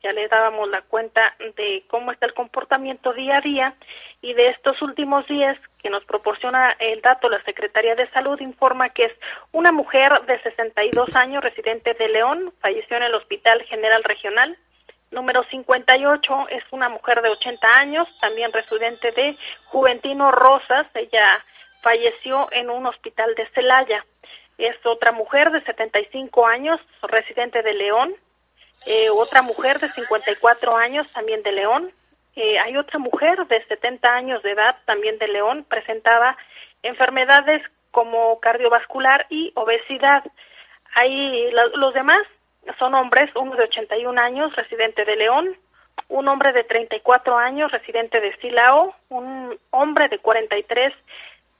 ya 0.02 0.12
le 0.12 0.28
dábamos 0.28 0.68
la 0.70 0.82
cuenta 0.82 1.34
de 1.56 1.84
cómo 1.88 2.12
está 2.12 2.26
el 2.26 2.34
comportamiento 2.34 3.12
día 3.12 3.36
a 3.36 3.40
día 3.40 3.74
y 4.22 4.32
de 4.32 4.48
estos 4.48 4.80
últimos 4.82 5.26
días 5.26 5.58
que 5.82 5.90
nos 5.90 6.04
proporciona 6.04 6.74
el 6.78 7.00
dato 7.02 7.28
la 7.28 7.42
Secretaría 7.42 7.94
de 7.94 8.08
Salud 8.10 8.40
informa 8.40 8.90
que 8.90 9.06
es 9.06 9.12
una 9.52 9.72
mujer 9.72 10.12
de 10.26 10.40
62 10.42 11.14
años 11.16 11.44
residente 11.44 11.94
de 11.94 12.08
León, 12.08 12.52
falleció 12.60 12.96
en 12.96 13.04
el 13.04 13.14
Hospital 13.14 13.62
General 13.64 14.02
Regional. 14.04 14.56
Número 15.10 15.42
58 15.50 16.48
es 16.50 16.62
una 16.70 16.88
mujer 16.88 17.20
de 17.20 17.30
80 17.30 17.66
años, 17.66 18.06
también 18.20 18.52
residente 18.52 19.10
de 19.10 19.36
Juventino 19.66 20.30
Rosas, 20.30 20.86
ella 20.94 21.44
falleció 21.82 22.48
en 22.52 22.70
un 22.70 22.86
hospital 22.86 23.34
de 23.34 23.48
Celaya. 23.48 24.04
Es 24.56 24.76
otra 24.86 25.10
mujer 25.10 25.50
de 25.50 25.62
75 25.62 26.46
años, 26.46 26.80
residente 27.02 27.62
de 27.62 27.74
León, 27.74 28.14
eh, 28.86 29.10
otra 29.10 29.42
mujer 29.42 29.80
de 29.80 29.88
54 29.88 30.76
años, 30.76 31.10
también 31.12 31.42
de 31.42 31.52
León. 31.52 31.90
Eh, 32.36 32.60
hay 32.60 32.76
otra 32.76 33.00
mujer 33.00 33.46
de 33.48 33.64
70 33.66 34.08
años 34.08 34.42
de 34.44 34.52
edad, 34.52 34.76
también 34.84 35.18
de 35.18 35.26
León, 35.26 35.64
presentaba 35.68 36.36
enfermedades 36.84 37.62
como 37.90 38.38
cardiovascular 38.38 39.26
y 39.28 39.50
obesidad. 39.56 40.22
Hay 40.94 41.50
los 41.50 41.94
demás 41.94 42.20
son 42.78 42.94
hombres, 42.94 43.30
uno 43.34 43.56
de 43.56 43.64
81 43.64 44.20
años, 44.20 44.54
residente 44.56 45.04
de 45.04 45.16
León, 45.16 45.56
un 46.08 46.28
hombre 46.28 46.52
de 46.52 46.64
34 46.64 47.36
años, 47.36 47.70
residente 47.70 48.20
de 48.20 48.36
Silao, 48.36 48.94
un 49.08 49.58
hombre 49.70 50.08
de 50.08 50.18
43 50.18 50.92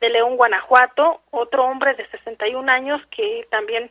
de 0.01 0.09
León, 0.09 0.37
Guanajuato, 0.37 1.21
otro 1.31 1.65
hombre 1.65 1.95
de 1.95 2.07
61 2.09 2.71
años 2.71 3.01
que 3.11 3.47
también 3.51 3.91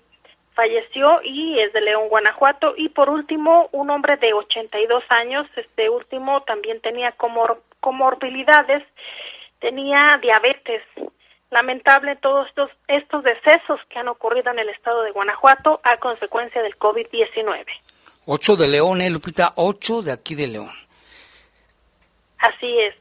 falleció 0.53 1.22
y 1.24 1.60
es 1.60 1.72
de 1.72 1.82
León, 1.82 2.10
Guanajuato. 2.10 2.74
Y 2.76 2.89
por 2.89 3.10
último, 3.10 3.70
un 3.72 3.89
hombre 3.89 4.18
de 4.18 4.34
82 4.34 5.03
años, 5.10 5.47
este 5.55 5.89
último 5.89 6.41
también 6.41 6.82
tenía 6.82 7.12
comor 7.14 7.62
comorbilidades, 7.80 8.84
tenía 9.60 10.20
diabetes. 10.22 10.84
Lamentable 11.52 12.16
todos 12.18 12.47
estos, 12.47 12.70
estos 12.88 13.24
decesos 13.24 13.80
que 13.89 13.97
han 13.97 14.08
ocurrido 14.08 14.52
en 14.52 14.60
el 14.60 14.70
estado 14.70 15.02
de 15.02 15.12
Guanajuato 15.12 15.80
a 15.84 15.97
consecuencia 15.97 16.62
del 16.62 16.78
COVID-19. 16.78 17.66
Ocho 18.26 18.56
de 18.56 18.68
León, 18.68 19.02
¿eh, 19.02 19.10
Lupita? 19.10 19.54
Ocho 19.56 20.04
de 20.04 20.12
aquí 20.12 20.36
de 20.36 20.47
León. 20.47 20.72
Así 22.38 22.80
es. 22.80 22.95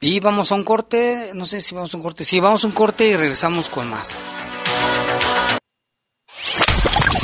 Y 0.00 0.18
vamos 0.20 0.50
a 0.50 0.54
un 0.54 0.64
corte, 0.64 1.30
no 1.34 1.44
sé 1.44 1.60
si 1.60 1.74
vamos 1.74 1.92
a 1.92 1.96
un 1.96 2.02
corte. 2.02 2.24
Sí, 2.24 2.40
vamos 2.40 2.64
a 2.64 2.66
un 2.66 2.72
corte 2.72 3.06
y 3.06 3.16
regresamos 3.16 3.68
con 3.68 3.88
más. 3.88 4.20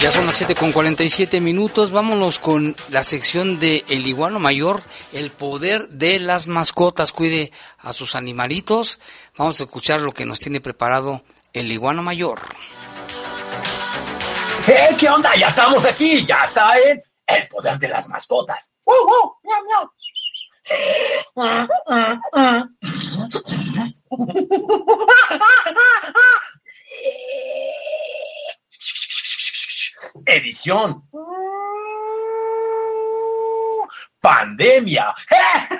Ya 0.00 0.12
son 0.12 0.26
las 0.26 0.36
7 0.36 0.54
con 0.54 0.70
47 0.70 1.40
minutos. 1.40 1.90
Vámonos 1.90 2.38
con 2.38 2.76
la 2.90 3.02
sección 3.02 3.58
de 3.58 3.84
El 3.88 4.06
Iguano 4.06 4.38
Mayor, 4.38 4.84
el 5.12 5.32
poder 5.32 5.88
de 5.88 6.20
las 6.20 6.46
mascotas. 6.46 7.12
Cuide 7.12 7.50
a 7.78 7.92
sus 7.92 8.14
animalitos. 8.14 9.00
Vamos 9.36 9.60
a 9.60 9.64
escuchar 9.64 10.00
lo 10.00 10.12
que 10.12 10.24
nos 10.24 10.38
tiene 10.38 10.60
preparado 10.60 11.22
el 11.52 11.72
Iguano 11.72 12.04
Mayor. 12.04 12.40
¡Eh! 14.68 14.94
¿Qué 14.96 15.08
onda? 15.08 15.34
Ya 15.34 15.48
estamos 15.48 15.84
aquí. 15.84 16.24
Ya 16.24 16.46
saben, 16.46 17.02
el 17.26 17.48
poder 17.48 17.76
de 17.80 17.88
las 17.88 18.08
mascotas. 18.08 18.72
¡Uh, 18.84 18.92
uh! 18.92 19.34
¡Miau, 19.42 19.64
miau! 19.66 19.90
edición. 30.24 31.04
Pandemia. 34.20 35.14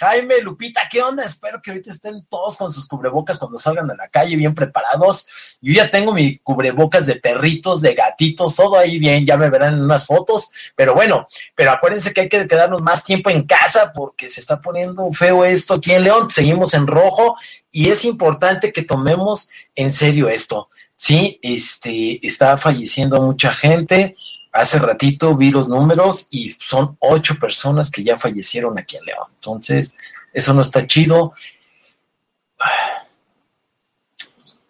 Jaime, 0.00 0.40
Lupita, 0.40 0.88
¿qué 0.90 1.02
onda? 1.02 1.24
Espero 1.24 1.60
que 1.62 1.70
ahorita 1.70 1.92
estén 1.92 2.24
todos 2.26 2.56
con 2.56 2.70
sus 2.70 2.88
cubrebocas 2.88 3.38
cuando 3.38 3.58
salgan 3.58 3.90
a 3.90 3.94
la 3.94 4.08
calle 4.08 4.36
bien 4.36 4.54
preparados. 4.54 5.58
Yo 5.60 5.72
ya 5.72 5.90
tengo 5.90 6.12
mi 6.12 6.38
cubrebocas 6.38 7.06
de 7.06 7.16
perritos, 7.16 7.80
de 7.82 7.94
gatitos, 7.94 8.56
todo 8.56 8.78
ahí 8.78 8.98
bien, 8.98 9.24
ya 9.24 9.36
me 9.36 9.50
verán 9.50 9.74
en 9.74 9.82
unas 9.82 10.06
fotos. 10.06 10.50
Pero 10.74 10.94
bueno, 10.94 11.28
pero 11.54 11.70
acuérdense 11.70 12.12
que 12.12 12.22
hay 12.22 12.28
que 12.28 12.48
quedarnos 12.48 12.82
más 12.82 13.04
tiempo 13.04 13.30
en 13.30 13.46
casa 13.46 13.92
porque 13.92 14.28
se 14.28 14.40
está 14.40 14.60
poniendo 14.60 15.10
feo 15.12 15.44
esto 15.44 15.74
aquí 15.74 15.92
en 15.92 16.04
León. 16.04 16.30
Seguimos 16.30 16.74
en 16.74 16.86
rojo 16.86 17.36
y 17.70 17.90
es 17.90 18.04
importante 18.04 18.72
que 18.72 18.82
tomemos 18.82 19.50
en 19.74 19.90
serio 19.90 20.28
esto. 20.28 20.70
Sí, 21.02 21.38
este, 21.40 22.24
está 22.26 22.58
falleciendo 22.58 23.22
mucha 23.22 23.54
gente. 23.54 24.16
Hace 24.52 24.78
ratito 24.78 25.34
vi 25.34 25.50
los 25.50 25.66
números 25.66 26.28
y 26.30 26.50
son 26.50 26.98
ocho 26.98 27.36
personas 27.36 27.90
que 27.90 28.04
ya 28.04 28.18
fallecieron 28.18 28.78
aquí 28.78 28.98
en 28.98 29.06
León. 29.06 29.28
Entonces, 29.34 29.96
eso 30.34 30.52
no 30.52 30.60
está 30.60 30.86
chido. 30.86 31.32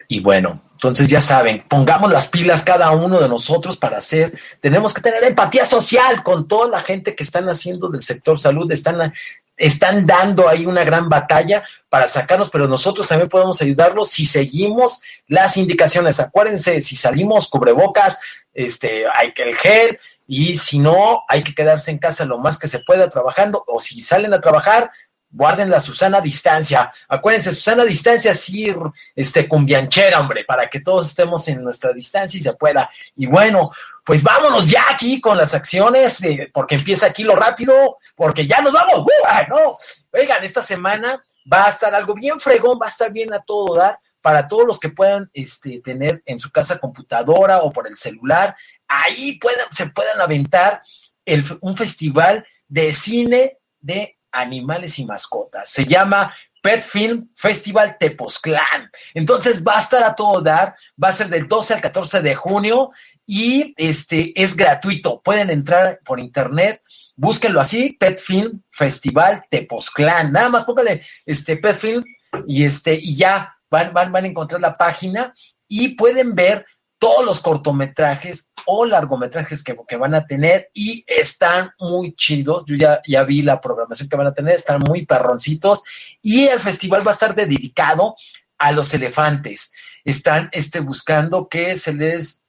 Y 0.07 0.21
bueno, 0.21 0.63
entonces 0.75 1.09
ya 1.09 1.21
saben, 1.21 1.65
pongamos 1.67 2.13
las 2.13 2.29
pilas 2.29 2.63
cada 2.63 2.93
uno 2.93 3.19
de 3.19 3.29
nosotros 3.29 3.77
para 3.77 3.99
hacer, 3.99 4.39
tenemos 4.61 4.95
que 4.95 5.03
tener 5.03 5.25
empatía 5.25 5.65
social 5.65 6.23
con 6.23 6.47
toda 6.47 6.69
la 6.69 6.81
gente 6.81 7.17
que 7.17 7.25
están 7.25 7.51
haciendo 7.51 7.89
del 7.89 8.03
sector 8.03 8.39
salud, 8.39 8.71
están 8.71 9.13
están 9.61 10.07
dando 10.07 10.49
ahí 10.49 10.65
una 10.65 10.85
gran 10.85 11.09
batalla 11.09 11.63
para 11.91 12.07
sacarnos, 12.07 12.49
pero 12.51 12.67
nosotros 12.67 13.07
también 13.07 13.29
podemos 13.29 13.61
ayudarlos 13.61 14.09
si 14.09 14.25
seguimos 14.25 15.03
las 15.29 15.59
indicaciones. 15.59 16.19
Acuérdense, 16.19 16.81
si 16.81 16.97
salimos 16.97 17.49
cubrebocas, 17.49 18.21
este, 18.55 19.05
hay 19.15 19.33
que 19.33 19.43
el 19.43 19.55
gel, 19.55 20.01
y 20.27 20.55
si 20.55 20.79
no, 20.79 21.25
hay 21.29 21.43
que 21.43 21.55
quedarse 21.55 21.91
en 21.91 21.99
casa 21.99 22.25
lo 22.25 22.39
más 22.39 22.59
que 22.59 22.69
se 22.69 22.79
pueda 22.79 23.11
trabajando, 23.11 23.63
o 23.67 23.81
si 23.81 24.01
salen 24.01 24.33
a 24.33 24.41
trabajar, 24.41 24.91
guarden 25.31 25.71
la 25.71 25.81
Susana 25.81 26.21
distancia. 26.21 26.93
Acuérdense, 27.09 27.53
Susana 27.53 27.85
distancia, 27.85 28.35
sí, 28.35 28.75
este, 29.15 29.49
cumbianchera, 29.49 30.21
hombre, 30.21 30.45
para 30.45 30.69
que 30.69 30.81
todos 30.81 31.09
estemos 31.09 31.47
en 31.49 31.63
nuestra 31.63 31.93
distancia 31.93 32.39
y 32.39 32.43
se 32.43 32.53
pueda. 32.55 32.91
Y 33.17 33.27
bueno, 33.27 33.71
pues 34.05 34.23
vámonos 34.23 34.67
ya 34.67 34.85
aquí 34.91 35.21
con 35.21 35.37
las 35.37 35.55
acciones, 35.55 36.23
eh, 36.25 36.51
porque 36.53 36.75
empieza 36.75 37.07
aquí 37.07 37.23
lo 37.23 37.37
rápido, 37.37 37.99
porque 38.17 38.47
ya 38.47 38.61
nos 38.61 38.73
vamos. 38.73 39.01
¡Uh! 39.01 39.49
no, 39.49 39.77
oigan, 40.13 40.43
esta 40.43 40.63
semana 40.63 41.25
va 41.51 41.67
a 41.67 41.71
estar 41.71 41.95
algo 41.95 42.15
bien 42.15 42.41
fregón, 42.41 42.79
va 42.81 42.87
a 42.87 42.91
estar 42.91 43.13
bien 43.13 43.33
a 43.33 43.41
todo 43.41 43.77
dar 43.77 43.99
para 44.21 44.47
todos 44.47 44.67
los 44.67 44.79
que 44.79 44.91
puedan 44.91 45.31
este, 45.33 45.81
tener 45.81 46.23
en 46.27 46.39
su 46.39 46.51
casa 46.51 46.79
computadora 46.79 47.59
o 47.63 47.73
por 47.73 47.87
el 47.87 47.97
celular. 47.97 48.55
Ahí 48.87 49.39
puedan, 49.39 49.67
se 49.73 49.87
puedan 49.87 50.21
aventar 50.21 50.83
el, 51.25 51.45
un 51.61 51.77
festival 51.77 52.47
de 52.69 52.93
cine 52.93 53.59
de 53.81 54.19
animales 54.33 54.99
y 54.99 55.07
mascotas. 55.07 55.69
Se 55.69 55.85
llama 55.85 56.35
Pet 56.63 56.83
Film 56.83 57.29
Festival 57.35 57.97
Tepozclán. 57.99 58.91
Entonces 59.15 59.65
va 59.65 59.77
a 59.77 59.81
estar 59.81 60.03
a 60.03 60.15
todo 60.15 60.41
dar, 60.41 60.75
va 61.03 61.09
a 61.09 61.13
ser 61.13 61.29
del 61.29 61.49
12 61.49 61.75
al 61.75 61.81
14 61.81 62.21
de 62.21 62.35
junio 62.35 62.91
y 63.27 63.75
este 63.77 64.33
es 64.41 64.57
gratuito. 64.57 65.21
Pueden 65.23 65.51
entrar 65.51 66.01
por 66.05 66.21
internet, 66.21 66.83
búsquenlo 67.17 67.61
así, 67.61 67.97
Pet 67.99 68.21
Film 68.21 68.63
Festival 68.71 69.45
Tepozclán. 69.51 70.33
Nada 70.33 70.49
más 70.49 70.65
póngale 70.65 71.03
este 71.25 71.57
Pet 71.57 71.77
Film 71.77 72.05
y 72.47 72.65
este 72.65 72.95
y 72.95 73.17
ya 73.17 73.57
van, 73.71 73.93
van, 73.93 74.13
van 74.13 74.25
a 74.25 74.29
encontrar 74.29 74.61
la 74.61 74.77
página 74.77 75.35
y 75.69 75.91
pueden 75.91 76.35
ver 76.35 76.65
todos 76.99 77.25
los 77.25 77.41
cortometrajes 77.41 78.50
o 78.67 78.85
largometrajes 78.85 79.63
que, 79.65 79.77
que, 79.89 79.97
van 79.97 80.15
a 80.15 80.27
tener 80.27 80.71
y 80.75 81.05
están 81.07 81.71
muy 81.79 82.15
chidos. 82.15 82.65
Yo 82.67 82.77
ya, 82.77 83.01
ya 83.07 83.25
vi 83.25 83.43
la 83.43 83.61
programación 83.61 84.09
que 84.09 84.17
van 84.17 84.27
a 84.27 84.35
tener, 84.35 84.55
están 84.55 84.81
muy 84.81 85.07
perroncitos 85.07 85.83
y 86.23 86.47
el 86.47 86.61
festival 86.61 87.07
va 87.07 87.11
a 87.11 87.15
estar 87.15 87.35
dedicado 87.35 88.17
a 88.59 88.73
los 88.73 88.93
elefantes. 88.95 89.73
Están 90.05 90.49
este, 90.53 90.81
buscando 90.81 91.49
que 91.49 91.77
se 91.79 91.95
les 91.95 92.43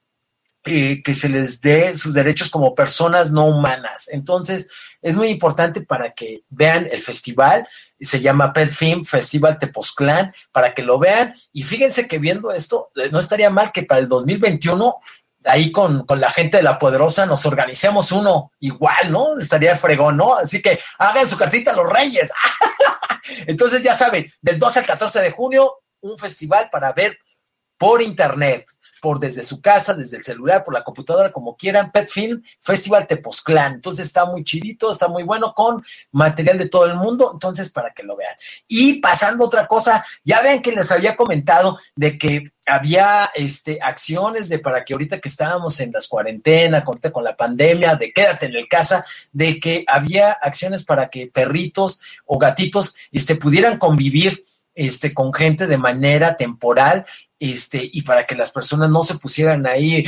eh, 0.64 1.02
que 1.02 1.16
se 1.16 1.28
les 1.28 1.60
dé 1.60 1.96
sus 1.96 2.14
derechos 2.14 2.48
como 2.48 2.76
personas 2.76 3.32
no 3.32 3.46
humanas. 3.46 4.08
Entonces, 4.12 4.68
es 5.00 5.16
muy 5.16 5.26
importante 5.26 5.80
para 5.80 6.12
que 6.12 6.44
vean 6.50 6.88
el 6.92 7.00
festival. 7.00 7.66
Se 7.98 8.20
llama 8.20 8.52
Pet 8.52 8.70
Festival 9.04 9.58
Tepozclán, 9.58 10.32
para 10.52 10.72
que 10.72 10.84
lo 10.84 11.00
vean. 11.00 11.34
Y 11.52 11.64
fíjense 11.64 12.06
que 12.06 12.20
viendo 12.20 12.52
esto, 12.52 12.92
eh, 12.94 13.08
no 13.10 13.18
estaría 13.18 13.50
mal 13.50 13.72
que 13.72 13.82
para 13.82 14.00
el 14.00 14.06
2021 14.06 14.94
ahí 15.44 15.72
con, 15.72 16.06
con, 16.06 16.20
la 16.20 16.30
gente 16.30 16.58
de 16.58 16.62
la 16.62 16.78
poderosa 16.78 17.26
nos 17.26 17.44
organicemos 17.46 18.12
uno 18.12 18.52
igual, 18.60 19.10
¿no? 19.10 19.38
Estaría 19.38 19.76
fregón, 19.76 20.16
¿no? 20.16 20.34
Así 20.34 20.62
que 20.62 20.80
hagan 20.98 21.28
su 21.28 21.36
cartita 21.36 21.72
a 21.72 21.76
los 21.76 21.90
reyes. 21.90 22.30
Entonces 23.46 23.82
ya 23.82 23.94
saben, 23.94 24.30
del 24.40 24.58
12 24.58 24.80
al 24.80 24.86
14 24.86 25.20
de 25.20 25.30
junio, 25.30 25.76
un 26.00 26.18
festival 26.18 26.68
para 26.70 26.92
ver 26.92 27.18
por 27.78 28.02
internet 28.02 28.66
por 29.02 29.18
desde 29.18 29.42
su 29.42 29.60
casa, 29.60 29.94
desde 29.94 30.16
el 30.16 30.22
celular, 30.22 30.62
por 30.62 30.72
la 30.72 30.84
computadora, 30.84 31.32
como 31.32 31.56
quieran, 31.56 31.90
Pet 31.90 32.06
Film 32.06 32.40
Festival 32.60 33.08
Tepozclán. 33.08 33.74
Entonces 33.74 34.06
está 34.06 34.26
muy 34.26 34.44
chidito, 34.44 34.92
está 34.92 35.08
muy 35.08 35.24
bueno 35.24 35.52
con 35.54 35.84
material 36.12 36.56
de 36.56 36.68
todo 36.68 36.86
el 36.86 36.94
mundo, 36.94 37.30
entonces 37.32 37.70
para 37.70 37.90
que 37.90 38.04
lo 38.04 38.14
vean. 38.16 38.36
Y 38.68 39.00
pasando 39.00 39.44
otra 39.44 39.66
cosa, 39.66 40.06
ya 40.22 40.40
vean 40.40 40.62
que 40.62 40.70
les 40.70 40.92
había 40.92 41.16
comentado 41.16 41.80
de 41.96 42.16
que 42.16 42.52
había 42.64 43.32
este, 43.34 43.80
acciones 43.82 44.48
de 44.48 44.60
para 44.60 44.84
que 44.84 44.92
ahorita 44.92 45.18
que 45.18 45.28
estábamos 45.28 45.80
en 45.80 45.90
las 45.90 46.06
cuarentenas, 46.06 46.84
con, 46.84 46.98
con 46.98 47.24
la 47.24 47.36
pandemia, 47.36 47.96
de 47.96 48.12
quédate 48.12 48.46
en 48.46 48.54
el 48.54 48.68
casa, 48.68 49.04
de 49.32 49.58
que 49.58 49.84
había 49.88 50.30
acciones 50.30 50.84
para 50.84 51.10
que 51.10 51.26
perritos 51.26 52.00
o 52.24 52.38
gatitos 52.38 52.94
este, 53.10 53.34
pudieran 53.34 53.78
convivir 53.78 54.44
este, 54.76 55.12
con 55.12 55.34
gente 55.34 55.66
de 55.66 55.76
manera 55.76 56.36
temporal 56.36 57.04
este, 57.50 57.90
y 57.92 58.02
para 58.02 58.24
que 58.24 58.36
las 58.36 58.52
personas 58.52 58.88
no 58.88 59.02
se 59.02 59.18
pusieran 59.18 59.66
ahí 59.66 60.04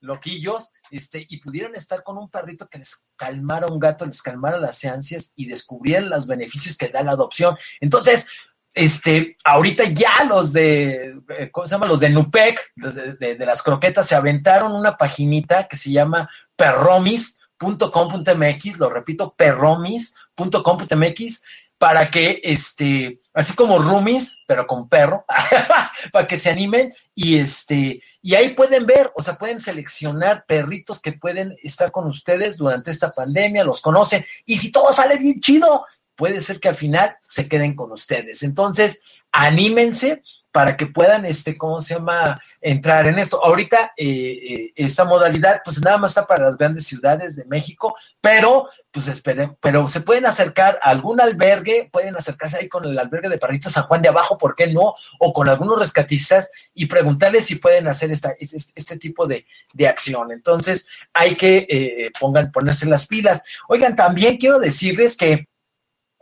loquillos, 0.00 0.72
este, 0.90 1.26
y 1.26 1.38
pudieran 1.38 1.74
estar 1.74 2.02
con 2.02 2.18
un 2.18 2.28
perrito 2.28 2.68
que 2.68 2.78
les 2.78 3.06
calmara 3.16 3.66
un 3.66 3.78
gato, 3.78 4.04
les 4.04 4.20
calmara 4.20 4.58
las 4.58 4.84
ansias 4.84 5.32
y 5.36 5.46
descubrieran 5.46 6.10
los 6.10 6.26
beneficios 6.26 6.76
que 6.76 6.90
da 6.90 7.02
la 7.02 7.12
adopción. 7.12 7.56
Entonces, 7.80 8.26
este, 8.74 9.38
ahorita 9.42 9.84
ya 9.84 10.24
los 10.24 10.52
de, 10.52 11.18
eh, 11.30 11.50
¿cómo 11.50 11.66
se 11.66 11.76
llama? 11.76 11.86
Los 11.86 12.00
de 12.00 12.10
Nupec, 12.10 12.72
de, 12.76 13.14
de, 13.14 13.36
de 13.36 13.46
las 13.46 13.62
croquetas, 13.62 14.06
se 14.06 14.16
aventaron 14.16 14.72
una 14.72 14.98
paginita 14.98 15.66
que 15.66 15.78
se 15.78 15.92
llama 15.92 16.28
perromis.com.mx, 16.56 18.78
lo 18.78 18.90
repito, 18.90 19.34
perromis.com.mx, 19.34 21.42
para 21.78 22.10
que, 22.10 22.40
este, 22.44 23.18
así 23.32 23.54
como 23.54 23.78
roomies, 23.78 24.38
pero 24.46 24.66
con 24.66 24.88
perro, 24.88 25.24
para 26.12 26.26
que 26.26 26.36
se 26.36 26.50
animen 26.50 26.94
y 27.14 27.38
este, 27.38 28.00
y 28.22 28.34
ahí 28.34 28.50
pueden 28.50 28.86
ver, 28.86 29.12
o 29.14 29.22
sea, 29.22 29.34
pueden 29.34 29.60
seleccionar 29.60 30.44
perritos 30.46 31.00
que 31.00 31.12
pueden 31.12 31.54
estar 31.62 31.90
con 31.90 32.06
ustedes 32.06 32.56
durante 32.56 32.90
esta 32.90 33.12
pandemia, 33.12 33.64
los 33.64 33.80
conocen, 33.80 34.24
y 34.46 34.56
si 34.58 34.72
todo 34.72 34.92
sale 34.92 35.18
bien 35.18 35.40
chido, 35.40 35.84
puede 36.16 36.40
ser 36.40 36.60
que 36.60 36.68
al 36.68 36.76
final 36.76 37.16
se 37.28 37.48
queden 37.48 37.74
con 37.74 37.92
ustedes. 37.92 38.42
Entonces, 38.42 39.00
anímense 39.32 40.22
para 40.54 40.76
que 40.76 40.86
puedan, 40.86 41.26
este, 41.26 41.58
¿cómo 41.58 41.82
se 41.82 41.94
llama?, 41.94 42.40
entrar 42.60 43.08
en 43.08 43.18
esto. 43.18 43.44
Ahorita 43.44 43.92
eh, 43.96 44.06
eh, 44.06 44.72
esta 44.76 45.04
modalidad, 45.04 45.60
pues 45.64 45.82
nada 45.82 45.98
más 45.98 46.12
está 46.12 46.28
para 46.28 46.44
las 46.44 46.56
grandes 46.56 46.86
ciudades 46.86 47.34
de 47.34 47.44
México, 47.46 47.96
pero, 48.20 48.68
pues 48.92 49.08
esperen, 49.08 49.56
pero 49.60 49.88
se 49.88 50.02
pueden 50.02 50.26
acercar 50.26 50.78
a 50.80 50.90
algún 50.90 51.20
albergue, 51.20 51.90
pueden 51.92 52.14
acercarse 52.14 52.58
ahí 52.58 52.68
con 52.68 52.84
el 52.84 52.96
albergue 52.96 53.28
de 53.28 53.38
Perritos 53.38 53.72
San 53.72 53.82
Juan 53.82 54.00
de 54.00 54.10
Abajo, 54.10 54.38
¿por 54.38 54.54
qué 54.54 54.68
no? 54.68 54.94
O 55.18 55.32
con 55.32 55.48
algunos 55.48 55.76
rescatistas 55.76 56.52
y 56.72 56.86
preguntarles 56.86 57.46
si 57.46 57.56
pueden 57.56 57.88
hacer 57.88 58.12
esta, 58.12 58.36
este, 58.38 58.58
este 58.76 58.96
tipo 58.96 59.26
de, 59.26 59.46
de, 59.72 59.88
acción. 59.88 60.30
Entonces, 60.30 60.86
hay 61.12 61.34
que 61.34 61.66
eh, 61.68 62.12
pongan, 62.20 62.52
ponerse 62.52 62.86
las 62.86 63.08
pilas. 63.08 63.42
Oigan, 63.66 63.96
también 63.96 64.36
quiero 64.36 64.60
decirles 64.60 65.16
que 65.16 65.48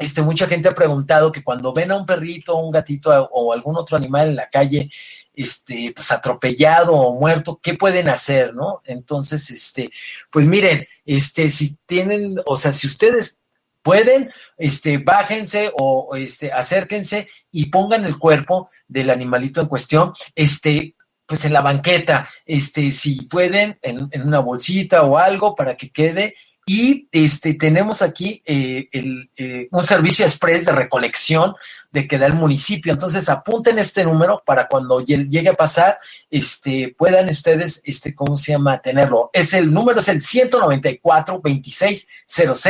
este, 0.02 0.22
mucha 0.22 0.46
gente 0.46 0.68
ha 0.68 0.74
preguntado 0.74 1.30
que 1.30 1.44
cuando 1.44 1.72
ven 1.72 1.92
a 1.92 1.96
un 1.96 2.06
perrito, 2.06 2.56
un 2.56 2.72
gatito 2.72 3.10
o 3.30 3.52
algún 3.52 3.76
otro 3.76 3.96
animal 3.96 4.28
en 4.28 4.36
la 4.36 4.50
calle, 4.50 4.90
este, 5.32 5.92
pues 5.94 6.10
atropellado 6.10 6.94
o 6.94 7.18
muerto, 7.18 7.60
¿qué 7.62 7.74
pueden 7.74 8.08
hacer, 8.08 8.54
no? 8.54 8.82
Entonces, 8.84 9.50
este, 9.50 9.90
pues 10.30 10.46
miren, 10.46 10.86
este, 11.04 11.48
si 11.50 11.76
tienen, 11.86 12.36
o 12.46 12.56
sea, 12.56 12.72
si 12.72 12.86
ustedes 12.86 13.38
pueden, 13.82 14.30
este, 14.58 14.98
bájense 14.98 15.72
o, 15.78 16.16
este, 16.16 16.52
acérquense 16.52 17.28
y 17.50 17.66
pongan 17.66 18.04
el 18.04 18.18
cuerpo 18.18 18.68
del 18.88 19.10
animalito 19.10 19.60
en 19.60 19.68
cuestión, 19.68 20.12
este, 20.34 20.96
pues 21.26 21.44
en 21.44 21.52
la 21.52 21.62
banqueta, 21.62 22.28
este, 22.44 22.90
si 22.90 23.22
pueden, 23.22 23.78
en, 23.82 24.08
en 24.10 24.22
una 24.22 24.40
bolsita 24.40 25.02
o 25.04 25.16
algo 25.16 25.54
para 25.54 25.76
que 25.76 25.90
quede 25.90 26.34
y 26.64 27.08
este, 27.10 27.54
tenemos 27.54 28.02
aquí 28.02 28.40
eh, 28.46 28.88
el, 28.92 29.30
eh, 29.36 29.68
un 29.72 29.82
servicio 29.82 30.24
express 30.24 30.66
de 30.66 30.72
recolección 30.72 31.54
de 31.90 32.06
que 32.06 32.18
da 32.18 32.26
el 32.26 32.34
municipio. 32.34 32.92
Entonces 32.92 33.28
apunten 33.28 33.78
este 33.78 34.04
número 34.04 34.42
para 34.46 34.68
cuando 34.68 35.00
llegue 35.00 35.48
a 35.48 35.54
pasar, 35.54 35.98
este, 36.30 36.94
puedan 36.96 37.28
ustedes, 37.28 37.82
este, 37.84 38.14
¿cómo 38.14 38.36
se 38.36 38.52
llama? 38.52 38.78
Tenerlo. 38.78 39.30
Es 39.32 39.54
el 39.54 39.72
número 39.72 39.98
es 39.98 40.08
el 40.08 40.22
194 40.22 41.40
2600 41.42 42.66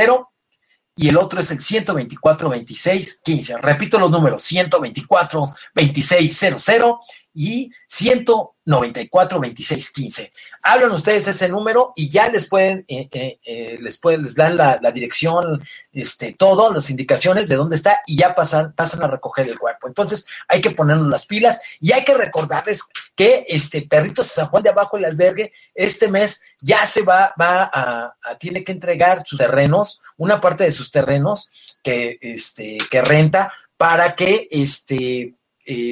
y 0.97 1.09
el 1.09 1.16
otro 1.16 1.40
es 1.40 1.51
el 1.51 1.61
124 1.61 2.49
2615. 2.49 3.59
Repito 3.59 3.99
los 3.99 4.11
números 4.11 4.43
124 4.43 5.55
2600 5.74 7.01
y 7.34 7.70
194 7.86 9.40
26 9.40 9.90
15. 9.90 10.32
Hablan 10.62 10.92
ustedes 10.92 11.26
ese 11.26 11.48
número 11.48 11.92
y 11.96 12.08
ya 12.08 12.28
les 12.28 12.46
pueden, 12.46 12.84
eh, 12.86 13.08
eh, 13.12 13.38
eh, 13.44 13.78
les 13.80 13.98
pueden, 13.98 14.22
les 14.22 14.34
dan 14.34 14.56
la, 14.56 14.78
dirección, 14.92 15.64
este, 15.92 16.34
todo, 16.34 16.72
las 16.72 16.88
indicaciones 16.90 17.48
de 17.48 17.56
dónde 17.56 17.76
está 17.76 18.00
y 18.06 18.18
ya 18.18 18.34
pasan, 18.34 18.72
pasan 18.72 19.02
a 19.02 19.08
recoger 19.08 19.48
el 19.48 19.58
cuerpo. 19.58 19.88
Entonces 19.88 20.26
hay 20.46 20.60
que 20.60 20.70
ponernos 20.70 21.08
las 21.08 21.26
pilas 21.26 21.60
y 21.80 21.92
hay 21.92 22.04
que 22.04 22.14
recordarles 22.14 22.82
que 23.16 23.44
este 23.48 23.82
Perritos 23.82 24.28
San 24.28 24.46
Juan 24.46 24.62
de 24.62 24.70
Abajo, 24.70 24.96
el 24.96 25.04
albergue, 25.04 25.52
este 25.74 26.08
mes 26.08 26.42
ya 26.60 26.86
se 26.86 27.02
va, 27.02 27.34
va 27.40 27.70
a, 27.72 28.14
tiene 28.38 28.62
que 28.62 28.72
entregar 28.72 29.24
sus 29.26 29.38
terrenos, 29.38 30.00
una 30.16 30.40
parte 30.40 30.64
de 30.64 30.72
sus 30.72 30.90
terrenos 30.90 31.50
que, 31.82 32.18
este, 32.20 32.78
que 32.90 33.02
renta 33.02 33.52
para 33.76 34.14
que, 34.14 34.46
este, 34.50 35.34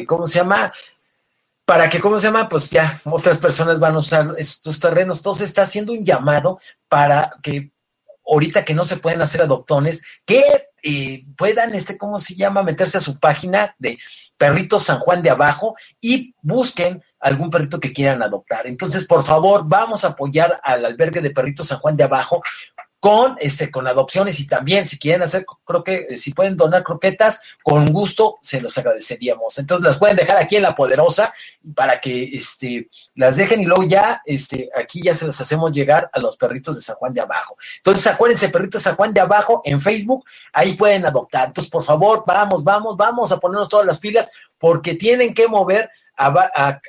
¿cómo 0.07 0.29
se 0.29 0.39
llama? 0.39 0.73
Para 1.65 1.89
que, 1.89 2.01
¿cómo 2.01 2.19
se 2.19 2.27
llama? 2.27 2.49
Pues 2.49 2.71
ya 2.71 3.01
otras 3.05 3.39
personas 3.39 3.79
van 3.79 3.95
a 3.95 3.99
usar 3.99 4.35
estos 4.39 4.81
terrenos. 4.81 5.19
Entonces 5.19 5.49
está 5.49 5.63
haciendo 5.63 5.93
un 5.93 6.05
llamado 6.05 6.59
para 6.89 7.33
que 7.43 7.73
ahorita 8.27 8.65
que 8.65 8.75
no 8.75 8.85
se 8.85 8.97
pueden 8.97 9.23
hacer 9.23 9.43
adoptones, 9.43 10.03
que 10.25 10.43
eh, 10.83 11.25
puedan, 11.37 11.75
este, 11.75 11.99
¿cómo 11.99 12.19
se 12.19 12.35
llama? 12.35 12.63
Meterse 12.63 12.99
a 12.99 13.03
su 13.03 13.19
página 13.19 13.75
de 13.79 13.99
Perritos 14.37 14.85
San 14.85 14.99
Juan 14.99 15.23
de 15.23 15.31
Abajo 15.31 15.77
y 16.01 16.35
busquen 16.41 17.03
algún 17.19 17.51
perrito 17.51 17.79
que 17.81 17.93
quieran 17.93 18.23
adoptar. 18.23 18.67
Entonces, 18.67 19.07
por 19.07 19.23
favor, 19.23 19.65
vamos 19.67 20.05
a 20.05 20.09
apoyar 20.09 20.61
al 20.63 20.85
albergue 20.85 21.21
de 21.21 21.31
Perritos 21.31 21.67
San 21.67 21.79
Juan 21.79 21.97
de 21.97 22.05
Abajo 22.05 22.43
con, 23.01 23.37
este, 23.41 23.71
con 23.71 23.89
adopciones 23.89 24.39
y 24.41 24.47
también 24.47 24.85
si 24.85 24.99
quieren 24.99 25.23
hacer, 25.23 25.47
creo 25.65 25.83
que 25.83 26.17
si 26.17 26.35
pueden 26.35 26.57
donar 26.57 26.85
croquetas, 26.85 27.41
con 27.63 27.87
gusto 27.87 28.39
se 28.43 28.61
los 28.61 28.77
agradeceríamos. 28.77 29.59
Entonces 29.59 29.85
las 29.85 29.99
pueden 29.99 30.17
dejar 30.17 30.37
aquí 30.37 30.57
en 30.57 30.63
La 30.63 30.75
Poderosa 30.75 31.33
para 31.75 31.99
que 31.99 32.25
este, 32.25 32.89
las 33.15 33.37
dejen 33.37 33.63
y 33.63 33.65
luego 33.65 33.85
ya 33.85 34.21
este, 34.27 34.69
aquí 34.79 35.03
ya 35.03 35.15
se 35.15 35.27
las 35.27 35.41
hacemos 35.41 35.73
llegar 35.73 36.11
a 36.13 36.21
los 36.21 36.37
perritos 36.37 36.77
de 36.77 36.83
San 36.83 36.97
Juan 36.97 37.15
de 37.15 37.23
Abajo. 37.23 37.57
Entonces 37.79 38.07
acuérdense, 38.07 38.51
perritos 38.51 38.83
de 38.83 38.91
San 38.91 38.97
Juan 38.97 39.15
de 39.15 39.21
Abajo 39.23 39.63
en 39.65 39.81
Facebook, 39.81 40.25
ahí 40.53 40.75
pueden 40.75 41.07
adoptar. 41.07 41.49
Entonces, 41.49 41.71
por 41.71 41.83
favor, 41.83 42.23
vamos, 42.27 42.63
vamos, 42.63 42.97
vamos 42.99 43.33
a 43.33 43.39
ponernos 43.39 43.71
todas 43.71 43.87
las 43.87 43.99
pilas 43.99 44.31
porque 44.59 44.95
tienen 44.95 45.33
que 45.33 45.49
mover 45.49 45.91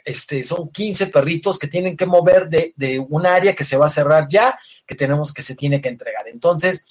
este, 0.06 0.44
son 0.44 0.70
15 0.70 1.08
perritos 1.08 1.58
que 1.58 1.68
tienen 1.68 1.96
que 1.96 2.06
mover 2.06 2.50
de, 2.50 2.74
de, 2.76 3.00
un 3.00 3.26
área 3.26 3.56
que 3.56 3.64
se 3.64 3.78
va 3.78 3.86
a 3.86 3.90
cerrar 3.90 4.28
ya, 4.30 4.60
que 4.86 4.96
tenemos 4.96 5.34
que 5.34 5.42
se 5.42 5.56
tiene 5.56 5.82
que 5.82 5.90
entregar. 5.90 6.28
Entonces, 6.28 6.86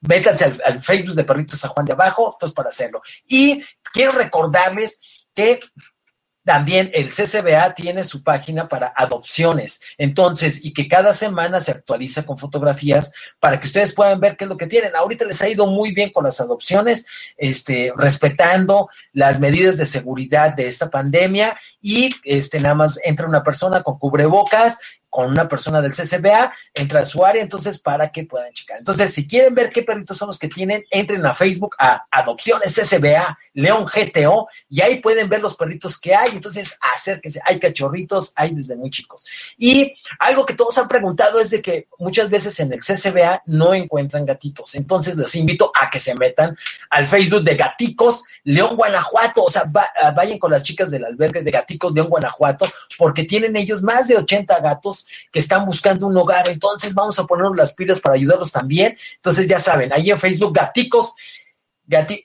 métanse 0.00 0.44
al, 0.44 0.62
al 0.64 0.82
Facebook 0.82 1.14
de 1.14 1.24
Perritos 1.24 1.58
San 1.58 1.70
Juan 1.70 1.86
de 1.86 1.92
Abajo, 1.92 2.32
entonces 2.32 2.54
para 2.54 2.70
hacerlo. 2.70 3.02
Y 3.26 3.62
quiero 3.92 4.12
recordarles 4.12 5.00
que 5.34 5.60
también 6.44 6.90
el 6.92 7.08
CCBA 7.08 7.74
tiene 7.74 8.04
su 8.04 8.22
página 8.22 8.68
para 8.68 8.92
adopciones, 8.96 9.80
entonces, 9.96 10.64
y 10.64 10.72
que 10.72 10.88
cada 10.88 11.14
semana 11.14 11.60
se 11.60 11.70
actualiza 11.70 12.24
con 12.24 12.38
fotografías 12.38 13.12
para 13.38 13.60
que 13.60 13.66
ustedes 13.66 13.94
puedan 13.94 14.20
ver 14.20 14.36
qué 14.36 14.44
es 14.44 14.50
lo 14.50 14.56
que 14.56 14.66
tienen. 14.66 14.96
Ahorita 14.96 15.24
les 15.24 15.40
ha 15.42 15.48
ido 15.48 15.66
muy 15.66 15.92
bien 15.92 16.10
con 16.10 16.24
las 16.24 16.40
adopciones, 16.40 17.06
este, 17.36 17.92
respetando 17.96 18.88
las 19.12 19.40
medidas 19.40 19.76
de 19.76 19.86
seguridad 19.86 20.54
de 20.54 20.66
esta 20.66 20.90
pandemia 20.90 21.56
y 21.80 22.14
este, 22.24 22.60
nada 22.60 22.74
más 22.74 22.98
entra 23.04 23.28
una 23.28 23.44
persona 23.44 23.82
con 23.82 23.98
cubrebocas 23.98 24.78
con 25.12 25.30
una 25.30 25.46
persona 25.46 25.82
del 25.82 25.92
CCBA, 25.92 26.54
entra 26.72 27.00
a 27.00 27.04
su 27.04 27.22
área, 27.22 27.42
entonces, 27.42 27.78
para 27.78 28.10
que 28.10 28.24
puedan 28.24 28.50
checar. 28.54 28.78
Entonces, 28.78 29.12
si 29.12 29.26
quieren 29.26 29.54
ver 29.54 29.68
qué 29.68 29.82
perritos 29.82 30.16
son 30.16 30.28
los 30.28 30.38
que 30.38 30.48
tienen, 30.48 30.82
entren 30.90 31.24
a 31.26 31.34
Facebook 31.34 31.76
a 31.78 32.06
Adopciones 32.10 32.74
CCBA, 32.74 33.38
León 33.52 33.84
GTO, 33.84 34.48
y 34.70 34.80
ahí 34.80 35.00
pueden 35.00 35.28
ver 35.28 35.42
los 35.42 35.54
perritos 35.54 35.98
que 35.98 36.14
hay. 36.14 36.30
Entonces, 36.30 36.78
acérquense, 36.94 37.42
hay 37.44 37.60
cachorritos, 37.60 38.32
hay 38.36 38.54
desde 38.54 38.74
muy 38.74 38.88
chicos. 38.88 39.26
Y 39.58 39.94
algo 40.18 40.46
que 40.46 40.54
todos 40.54 40.78
han 40.78 40.88
preguntado 40.88 41.40
es 41.40 41.50
de 41.50 41.60
que 41.60 41.88
muchas 41.98 42.30
veces 42.30 42.58
en 42.60 42.72
el 42.72 42.80
CCBA 42.80 43.42
no 43.44 43.74
encuentran 43.74 44.24
gatitos. 44.24 44.74
Entonces, 44.76 45.16
los 45.16 45.34
invito 45.34 45.70
a 45.78 45.90
que 45.90 46.00
se 46.00 46.14
metan 46.14 46.56
al 46.88 47.06
Facebook 47.06 47.44
de 47.44 47.54
Gaticos 47.54 48.24
León 48.44 48.76
Guanajuato, 48.76 49.44
o 49.44 49.50
sea, 49.50 49.64
vayan 50.14 50.38
con 50.38 50.50
las 50.50 50.62
chicas 50.62 50.90
del 50.90 51.04
albergue 51.04 51.42
de 51.42 51.50
Gaticos 51.50 51.92
León 51.92 52.08
Guanajuato, 52.08 52.66
porque 52.96 53.24
tienen 53.24 53.56
ellos 53.56 53.82
más 53.82 54.08
de 54.08 54.16
80 54.16 54.58
gatos 54.60 55.01
que 55.30 55.38
están 55.38 55.64
buscando 55.64 56.06
un 56.06 56.16
hogar. 56.16 56.48
Entonces 56.48 56.94
vamos 56.94 57.18
a 57.18 57.24
ponernos 57.24 57.56
las 57.56 57.74
pilas 57.74 58.00
para 58.00 58.14
ayudarlos 58.14 58.52
también. 58.52 58.96
Entonces 59.16 59.48
ya 59.48 59.58
saben, 59.58 59.92
ahí 59.92 60.10
en 60.10 60.18
Facebook, 60.18 60.54
Gaticos, 60.54 61.14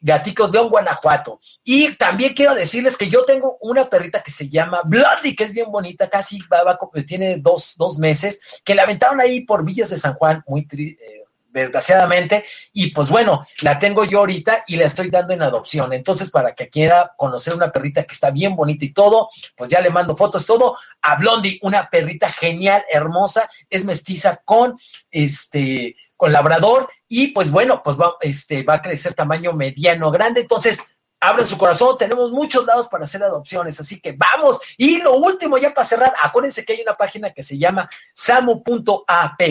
Gaticos 0.01 0.51
de 0.51 0.59
Guanajuato. 0.59 1.39
Y 1.63 1.93
también 1.95 2.33
quiero 2.33 2.55
decirles 2.55 2.97
que 2.97 3.09
yo 3.09 3.25
tengo 3.25 3.57
una 3.61 3.89
perrita 3.89 4.21
que 4.21 4.31
se 4.31 4.47
llama 4.47 4.81
Bloody, 4.85 5.35
que 5.35 5.43
es 5.43 5.53
bien 5.53 5.71
bonita, 5.71 6.09
casi 6.09 6.39
va, 6.51 6.77
tiene 7.05 7.37
dos, 7.37 7.75
dos, 7.77 7.97
meses, 7.97 8.61
que 8.63 8.75
la 8.75 8.83
aventaron 8.83 9.19
ahí 9.19 9.41
por 9.41 9.65
Villas 9.65 9.89
de 9.89 9.97
San 9.97 10.13
Juan, 10.13 10.43
muy 10.47 10.67
eh, 10.71 11.23
desgraciadamente, 11.49 12.45
y 12.73 12.91
pues 12.91 13.09
bueno, 13.09 13.45
la 13.61 13.79
tengo 13.79 14.05
yo 14.05 14.19
ahorita 14.19 14.63
y 14.67 14.75
la 14.75 14.85
estoy 14.85 15.09
dando 15.09 15.33
en 15.33 15.41
adopción. 15.41 15.93
Entonces, 15.93 16.29
para 16.29 16.53
que 16.53 16.69
quiera 16.69 17.13
conocer 17.17 17.53
una 17.53 17.71
perrita 17.71 18.03
que 18.03 18.13
está 18.13 18.31
bien 18.31 18.55
bonita 18.55 18.85
y 18.85 18.93
todo, 18.93 19.29
pues 19.55 19.69
ya 19.69 19.81
le 19.81 19.89
mando 19.89 20.15
fotos, 20.15 20.45
todo 20.45 20.77
a 21.01 21.15
Blondie, 21.15 21.59
una 21.61 21.89
perrita 21.89 22.31
genial, 22.31 22.83
hermosa, 22.91 23.49
es 23.69 23.85
mestiza 23.85 24.41
con 24.45 24.77
este 25.11 25.95
con 26.17 26.33
labrador 26.33 26.89
y 27.07 27.27
pues 27.27 27.51
bueno, 27.51 27.81
pues 27.83 27.95
va, 27.95 28.15
este, 28.21 28.63
va 28.63 28.75
a 28.75 28.81
crecer 28.81 29.13
tamaño 29.13 29.53
mediano 29.53 30.09
grande. 30.09 30.41
Entonces, 30.41 30.83
abren 31.19 31.47
su 31.47 31.57
corazón, 31.57 31.97
tenemos 31.97 32.31
muchos 32.31 32.65
lados 32.65 32.87
para 32.87 33.05
hacer 33.05 33.23
adopciones, 33.23 33.79
así 33.79 33.99
que 33.99 34.13
vamos. 34.13 34.59
Y 34.77 35.01
lo 35.01 35.15
último, 35.15 35.57
ya 35.57 35.73
para 35.73 35.87
cerrar, 35.87 36.13
acuérdense 36.21 36.65
que 36.65 36.73
hay 36.73 36.81
una 36.81 36.95
página 36.95 37.31
que 37.31 37.43
se 37.43 37.57
llama 37.57 37.89
samu.app 38.13 39.41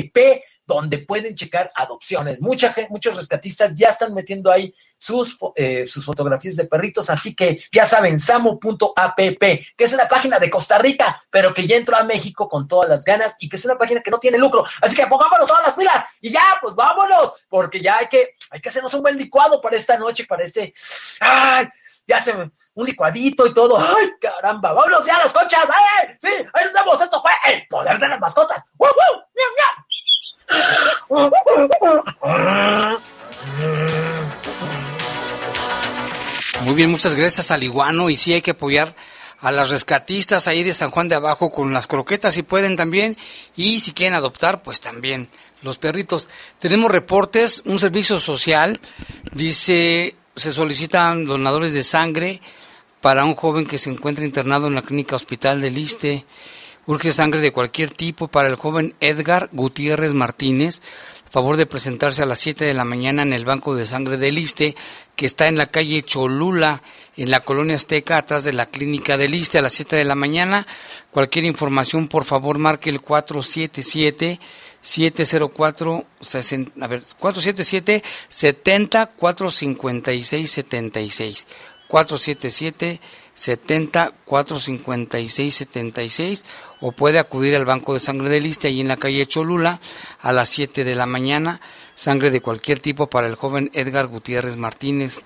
donde 0.67 0.99
pueden 0.99 1.35
checar 1.35 1.71
adopciones. 1.75 2.41
Mucha 2.41 2.73
gente, 2.73 2.91
muchos 2.91 3.15
rescatistas 3.17 3.75
ya 3.75 3.89
están 3.89 4.13
metiendo 4.15 4.51
ahí 4.51 4.75
sus, 4.99 5.37
eh, 5.55 5.87
sus 5.87 6.05
fotografías 6.05 6.57
de 6.57 6.67
perritos, 6.67 7.09
así 7.09 7.35
que 7.35 7.63
ya 7.71 7.87
saben, 7.87 8.19
samu.app, 8.19 9.17
que 9.17 9.65
es 9.79 9.93
una 9.93 10.09
página 10.09 10.39
de 10.39 10.51
Costa 10.51 10.79
Rica, 10.79 11.23
pero 11.31 11.55
que 11.55 11.67
ya 11.67 11.77
entró 11.77 11.97
a 11.97 12.05
México 12.05 12.49
con 12.49 12.67
todas 12.67 12.89
las 12.89 13.05
ganas 13.05 13.37
y 13.39 13.49
que 13.49 13.57
es 13.57 13.65
una 13.65 13.79
página 13.79 14.01
que 14.01 14.11
no 14.11 14.19
tiene 14.19 14.39
lucro. 14.39 14.65
Así 14.81 14.97
que 14.97 15.07
pongámonos 15.07 15.47
todas 15.47 15.67
las 15.67 15.75
pilas 15.75 16.05
y 16.21 16.31
ya, 16.31 16.59
pues 16.61 16.75
vámonos, 16.75 17.33
porque 17.49 17.81
ya 17.81 17.99
hay 17.99 18.09
que, 18.09 18.35
hay 18.51 18.61
que 18.61 18.69
hacernos 18.69 18.93
un 18.95 19.03
buen 19.03 19.17
licuado 19.17 19.61
para 19.61 19.77
esta 19.77 19.97
noche, 19.97 20.25
para 20.27 20.45
este... 20.45 20.73
¡Ay! 21.21 21.69
ya 22.07 22.21
se 22.21 22.33
un 22.33 22.87
licuadito 22.87 23.47
y 23.47 23.53
todo. 23.53 23.77
¡Ay, 23.79 24.13
caramba! 24.21 24.73
¡Vámonos 24.73 25.05
ya 25.05 25.17
a 25.17 25.25
las 25.25 25.33
conchas! 25.33 25.69
¡Ay! 25.69 26.17
¡Sí! 26.21 26.29
¡Ahí 26.53 26.65
nos 26.65 26.73
vemos! 26.73 27.01
Esto 27.01 27.21
fue 27.21 27.33
el 27.47 27.67
poder 27.67 27.99
de 27.99 28.09
las 28.09 28.21
mascotas. 28.21 28.65
¡Woo, 28.79 28.89
woo! 28.89 29.23
¡Miau, 29.35 29.51
miau! 29.57 29.66
Muy 36.63 36.75
bien, 36.75 36.91
muchas 36.91 37.15
gracias 37.15 37.51
al 37.51 37.63
iguano 37.63 38.11
y 38.11 38.17
sí 38.17 38.33
hay 38.33 38.43
que 38.43 38.53
apoyar 38.53 38.95
a 39.41 39.53
las 39.53 39.71
rescatistas 39.71 40.49
ahí 40.49 40.63
de 40.63 40.75
San 40.75 40.91
Juan 40.91 41.09
de 41.09 41.15
Abajo 41.15 41.53
con 41.53 41.73
las 41.73 41.87
croquetas 41.87 42.35
si 42.35 42.43
pueden 42.43 42.77
también 42.77 43.17
y 43.55 43.81
si 43.81 43.93
quieren 43.93 44.15
adoptar 44.15 44.63
pues 44.63 44.81
también 44.81 45.29
los 45.63 45.79
perritos. 45.79 46.29
Tenemos 46.59 46.91
reportes, 46.91 47.63
un 47.67 47.79
servicio 47.79 48.19
social 48.19 48.81
dice 49.33 50.17
se 50.35 50.53
solicitan 50.53 51.25
donadores 51.25 51.73
de 51.73 51.83
sangre 51.83 52.41
para 53.01 53.25
un 53.25 53.35
joven 53.35 53.67
que 53.67 53.79
se 53.79 53.91
encuentra 53.91 54.25
internado 54.25 54.67
en 54.67 54.75
la 54.75 54.83
clínica 54.83 55.17
hospital 55.17 55.61
del 55.61 55.75
Liste. 55.75 56.25
Urge 56.87 57.13
sangre 57.13 57.41
de 57.41 57.53
cualquier 57.53 57.91
tipo 57.91 58.29
para 58.29 58.49
el 58.49 58.55
joven 58.55 58.95
Edgar 59.01 59.49
Gutiérrez 59.53 60.15
Martínez. 60.15 60.83
Favor 61.31 61.57
de 61.57 61.67
presentarse 61.67 62.23
a 62.23 62.27
las 62.27 62.39
7 62.39 62.65
de 62.65 62.75
la 62.75 62.85
mañana 62.85 63.23
en 63.23 63.33
el 63.33 63.45
banco 63.45 63.75
de 63.75 63.87
sangre 63.87 64.17
del 64.17 64.39
Iste, 64.39 64.77
que 65.17 65.27
está 65.27 65.49
en 65.49 65.59
la 65.59 65.67
calle 65.67 66.03
Cholula, 66.03 66.83
en 67.17 67.31
la 67.31 67.41
colonia 67.41 67.75
Azteca, 67.75 68.19
atrás 68.19 68.45
de 68.45 68.53
la 68.53 68.67
clínica 68.67 69.19
del 69.19 69.35
Iste, 69.35 69.59
a 69.59 69.63
las 69.63 69.73
7 69.73 69.97
de 69.97 70.05
la 70.05 70.15
mañana. 70.15 70.67
Cualquier 71.11 71.45
información, 71.45 72.07
por 72.07 72.25
favor, 72.25 72.59
marque 72.59 72.91
el 72.91 73.01
477 73.01 74.39
704 74.81 76.05
60, 76.21 76.85
a 76.85 76.89
ver, 76.89 77.03
477 77.19 78.05
70 78.29 79.07
456 79.07 80.51
76. 80.51 81.47
477 81.89 83.01
70 83.37 84.13
456 84.25 85.55
76 85.55 86.45
o 86.81 86.93
puede 86.93 87.19
acudir 87.19 87.55
al 87.55 87.67
Banco 87.67 87.95
de 87.95 88.01
Sangre 88.01 88.31
de 88.31 88.41
Liste 88.41 88.69
ahí 88.69 88.81
en 88.81 88.89
la 88.89 88.97
calle 88.97 89.27
Cholula 89.27 89.79
a 90.19 90.33
las 90.33 90.49
7 90.49 90.83
de 90.85 90.95
la 90.95 91.07
mañana. 91.07 91.61
Sangre 91.95 92.31
de 92.31 92.41
cualquier 92.41 92.81
tipo 92.81 93.09
para 93.09 93.29
el 93.29 93.37
joven 93.37 93.71
Edgar 93.75 94.07
Gutiérrez 94.09 94.57
Martínez. 94.57 95.21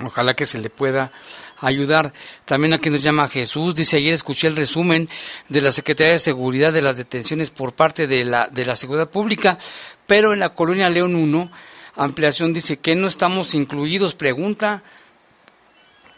Ojalá 0.00 0.34
que 0.34 0.46
se 0.46 0.58
le 0.58 0.70
pueda 0.70 1.10
ayudar. 1.58 2.12
También 2.44 2.72
aquí 2.72 2.90
nos 2.90 3.02
llama 3.02 3.28
Jesús. 3.28 3.74
Dice, 3.74 3.96
ayer 3.96 4.14
escuché 4.14 4.48
el 4.48 4.56
resumen 4.56 5.08
de 5.48 5.60
la 5.60 5.72
Secretaría 5.72 6.12
de 6.12 6.18
Seguridad 6.18 6.72
de 6.72 6.82
las 6.82 6.96
detenciones 6.96 7.50
por 7.50 7.72
parte 7.72 8.06
de 8.06 8.24
la, 8.24 8.48
de 8.48 8.64
la 8.64 8.76
Seguridad 8.76 9.10
Pública, 9.10 9.58
pero 10.06 10.32
en 10.32 10.40
la 10.40 10.54
colonia 10.54 10.90
León 10.90 11.14
1, 11.14 11.50
ampliación 11.96 12.52
dice 12.52 12.78
que 12.78 12.94
no 12.94 13.06
estamos 13.06 13.54
incluidos. 13.54 14.14
Pregunta, 14.14 14.82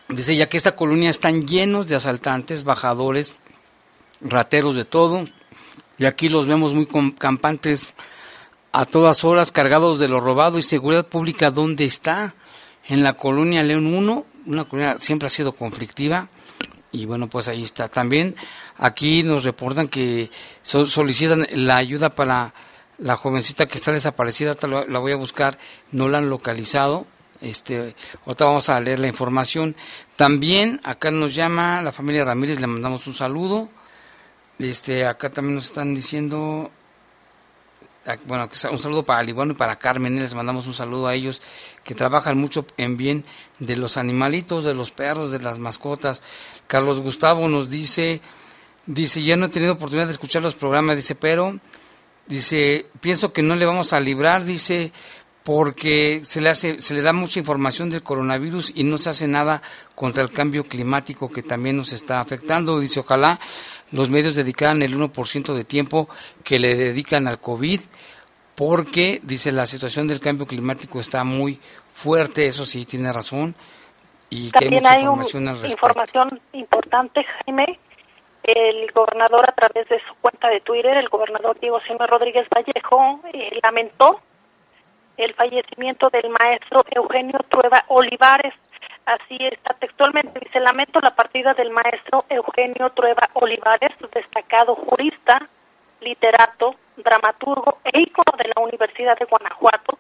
Dice, 0.09 0.37
ya 0.37 0.49
que 0.49 0.57
esta 0.57 0.77
colonia 0.77 1.11
están 1.11 1.47
llenos 1.47 1.89
de 1.89 1.97
asaltantes, 1.97 2.63
bajadores, 2.63 3.35
rateros 4.21 4.77
de 4.77 4.85
todo, 4.85 5.25
y 5.99 6.05
aquí 6.05 6.29
los 6.29 6.47
vemos 6.47 6.75
muy 6.75 6.87
campantes 7.19 7.95
a 8.73 8.85
todas 8.85 9.25
horas, 9.25 9.53
cargados 9.53 9.99
de 9.99 10.09
lo 10.09 10.21
robado 10.21 10.59
y 10.59 10.63
seguridad 10.63 11.07
pública, 11.07 11.51
¿dónde 11.51 11.85
está? 11.85 12.35
En 12.87 13.03
la 13.03 13.15
colonia 13.15 13.63
León 13.63 13.87
1, 13.87 14.27
una 14.47 14.65
colonia 14.65 14.97
siempre 14.99 15.27
ha 15.27 15.31
sido 15.31 15.53
conflictiva, 15.53 16.29
y 16.93 17.07
bueno, 17.07 17.29
pues 17.29 17.49
ahí 17.49 17.63
está. 17.63 17.89
También 17.89 18.37
aquí 18.77 19.23
nos 19.23 19.45
reportan 19.45 19.89
que 19.89 20.31
solicitan 20.63 21.47
la 21.53 21.77
ayuda 21.77 22.15
para 22.15 22.53
la 22.99 23.17
jovencita 23.17 23.67
que 23.67 23.79
está 23.79 23.91
desaparecida, 23.91 24.57
la 24.69 24.99
voy 24.99 25.13
a 25.13 25.17
buscar, 25.17 25.59
no 25.93 26.09
la 26.09 26.19
han 26.19 26.29
localizado, 26.29 27.07
este, 27.45 27.95
ahorita 28.25 28.45
vamos 28.45 28.69
a 28.69 28.81
leer 28.81 28.99
la 28.99 29.09
información. 29.09 29.77
También 30.17 30.81
acá 30.85 31.11
nos 31.11 31.35
llama 31.35 31.83
la 31.83 31.93
familia 31.93 32.25
Ramírez, 32.25 32.61
le 32.61 32.67
mandamos 32.67 33.07
un 33.07 33.15
saludo. 33.15 33.69
Este, 34.59 35.07
acá 35.07 35.31
también 35.31 35.57
nos 35.57 35.67
están 35.67 35.95
diciendo, 35.95 36.71
bueno, 38.27 38.49
un 38.71 38.79
saludo 38.79 39.05
para 39.05 39.21
Aliguano 39.21 39.53
y 39.53 39.57
para 39.57 39.77
Carmen, 39.79 40.19
les 40.19 40.35
mandamos 40.35 40.67
un 40.67 40.75
saludo 40.75 41.07
a 41.07 41.15
ellos 41.15 41.43
que 41.83 41.95
trabajan 41.95 42.39
mucho 42.39 42.67
en 42.77 42.97
bien 42.97 43.25
de 43.59 43.77
los 43.77 43.97
animalitos, 43.97 44.65
de 44.65 44.75
los 44.75 44.91
perros, 44.91 45.31
de 45.31 45.41
las 45.41 45.59
mascotas. 45.59 46.23
Carlos 46.67 47.01
Gustavo 47.01 47.49
nos 47.49 47.69
dice, 47.69 48.21
dice, 48.87 49.23
ya 49.23 49.37
no 49.37 49.47
he 49.47 49.51
tenido 49.51 49.75
oportunidad 49.75 50.07
de 50.07 50.13
escuchar 50.13 50.43
los 50.43 50.55
programas, 50.55 50.97
dice, 50.97 51.15
pero 51.15 51.59
Dice, 52.27 52.87
pienso 53.01 53.33
que 53.35 53.43
no 53.43 53.55
le 53.55 53.67
vamos 53.67 53.93
a 53.93 54.01
librar, 54.01 54.45
dice, 54.45 54.93
porque 55.45 56.23
se 56.25 56.41
le 56.41 56.49
hace, 56.49 56.81
se 56.81 56.95
le 56.95 57.03
da 57.03 57.13
mucha 57.13 57.39
información 57.39 57.91
del 57.91 58.03
coronavirus 58.03 58.73
y 58.75 58.83
no 58.83 58.97
se 58.97 59.11
hace 59.11 59.29
nada 59.29 59.61
contra 59.95 60.25
el 60.25 60.33
cambio 60.33 60.65
climático 60.65 61.31
que 61.31 61.43
también 61.43 61.77
nos 61.77 61.93
está 61.93 62.21
afectando. 62.21 62.81
Dice, 62.81 63.01
ojalá 63.01 63.39
los 63.93 64.09
medios 64.09 64.35
dedicaran 64.35 64.81
el 64.83 64.99
1% 64.99 65.55
de 65.55 65.65
tiempo 65.65 66.09
que 66.43 66.59
le 66.59 66.75
dedican 66.75 67.29
al 67.29 67.41
COVID, 67.41 67.81
porque, 68.55 69.21
dice, 69.23 69.53
la 69.53 69.67
situación 69.67 70.09
del 70.09 70.21
cambio 70.21 70.47
climático 70.47 70.99
está 70.99 71.25
muy 71.25 71.61
fuerte, 71.93 72.47
eso 72.47 72.65
sí, 72.65 72.87
tiene 72.87 73.13
razón, 73.13 73.55
y 74.31 74.51
que 74.51 74.65
hay 74.65 74.71
mucha 74.71 74.99
información 74.99 75.49
al 75.49 75.61
respecto. 75.61 75.75
información 75.75 76.41
importante, 76.55 77.25
Jaime, 77.45 77.79
el 78.45 78.91
gobernador 78.93 79.45
a 79.49 79.53
través 79.53 79.89
de 79.89 79.99
su 80.09 80.15
cuenta 80.23 80.49
de 80.49 80.61
Twitter, 80.61 80.97
el 80.97 81.09
gobernador 81.09 81.59
Diego 81.61 81.81
Siménez 81.81 82.09
Rodríguez 82.09 82.47
Vallejo, 82.49 83.21
eh, 83.33 83.59
lamentó 83.63 84.21
el 85.17 85.35
fallecimiento 85.35 86.09
del 86.11 86.31
maestro 86.31 86.83
Eugenio 86.91 87.39
Trueba 87.49 87.85
Olivares. 87.89 88.55
Así 89.07 89.37
está 89.53 89.75
textualmente, 89.75 90.41
dice, 90.41 90.61
lamento 90.61 90.99
la 91.01 91.15
partida 91.15 91.53
del 91.55 91.71
maestro 91.71 92.25
Eugenio 92.31 92.91
Trueba 92.91 93.29
Olivares, 93.35 93.93
destacado 94.15 94.75
jurista, 94.75 95.39
literato, 96.01 96.75
dramaturgo 96.97 97.79
e 97.85 98.01
ícono 98.01 98.33
de 98.39 98.45
la 98.55 98.63
Universidad 98.63 99.19
de 99.19 99.27
Guanajuato, 99.27 99.99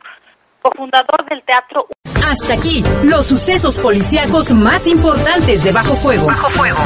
cofundador 0.62 1.24
del 1.28 1.42
teatro. 1.42 1.86
Hasta 2.26 2.54
aquí, 2.54 2.82
los 3.04 3.26
sucesos 3.26 3.78
policíacos 3.78 4.52
más 4.52 4.86
importantes 4.86 5.62
de 5.62 5.72
Bajo 5.72 5.94
Fuego. 5.94 6.26
Bajo 6.26 6.48
fuego. 6.50 6.78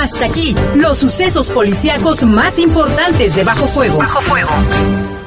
Hasta 0.00 0.26
aquí, 0.26 0.54
los 0.76 0.98
sucesos 0.98 1.50
policíacos 1.50 2.24
más 2.24 2.58
importantes 2.58 3.34
de 3.34 3.42
Bajo 3.42 3.66
Fuego. 3.66 3.98
Bajo 3.98 4.20
fuego. 4.22 5.23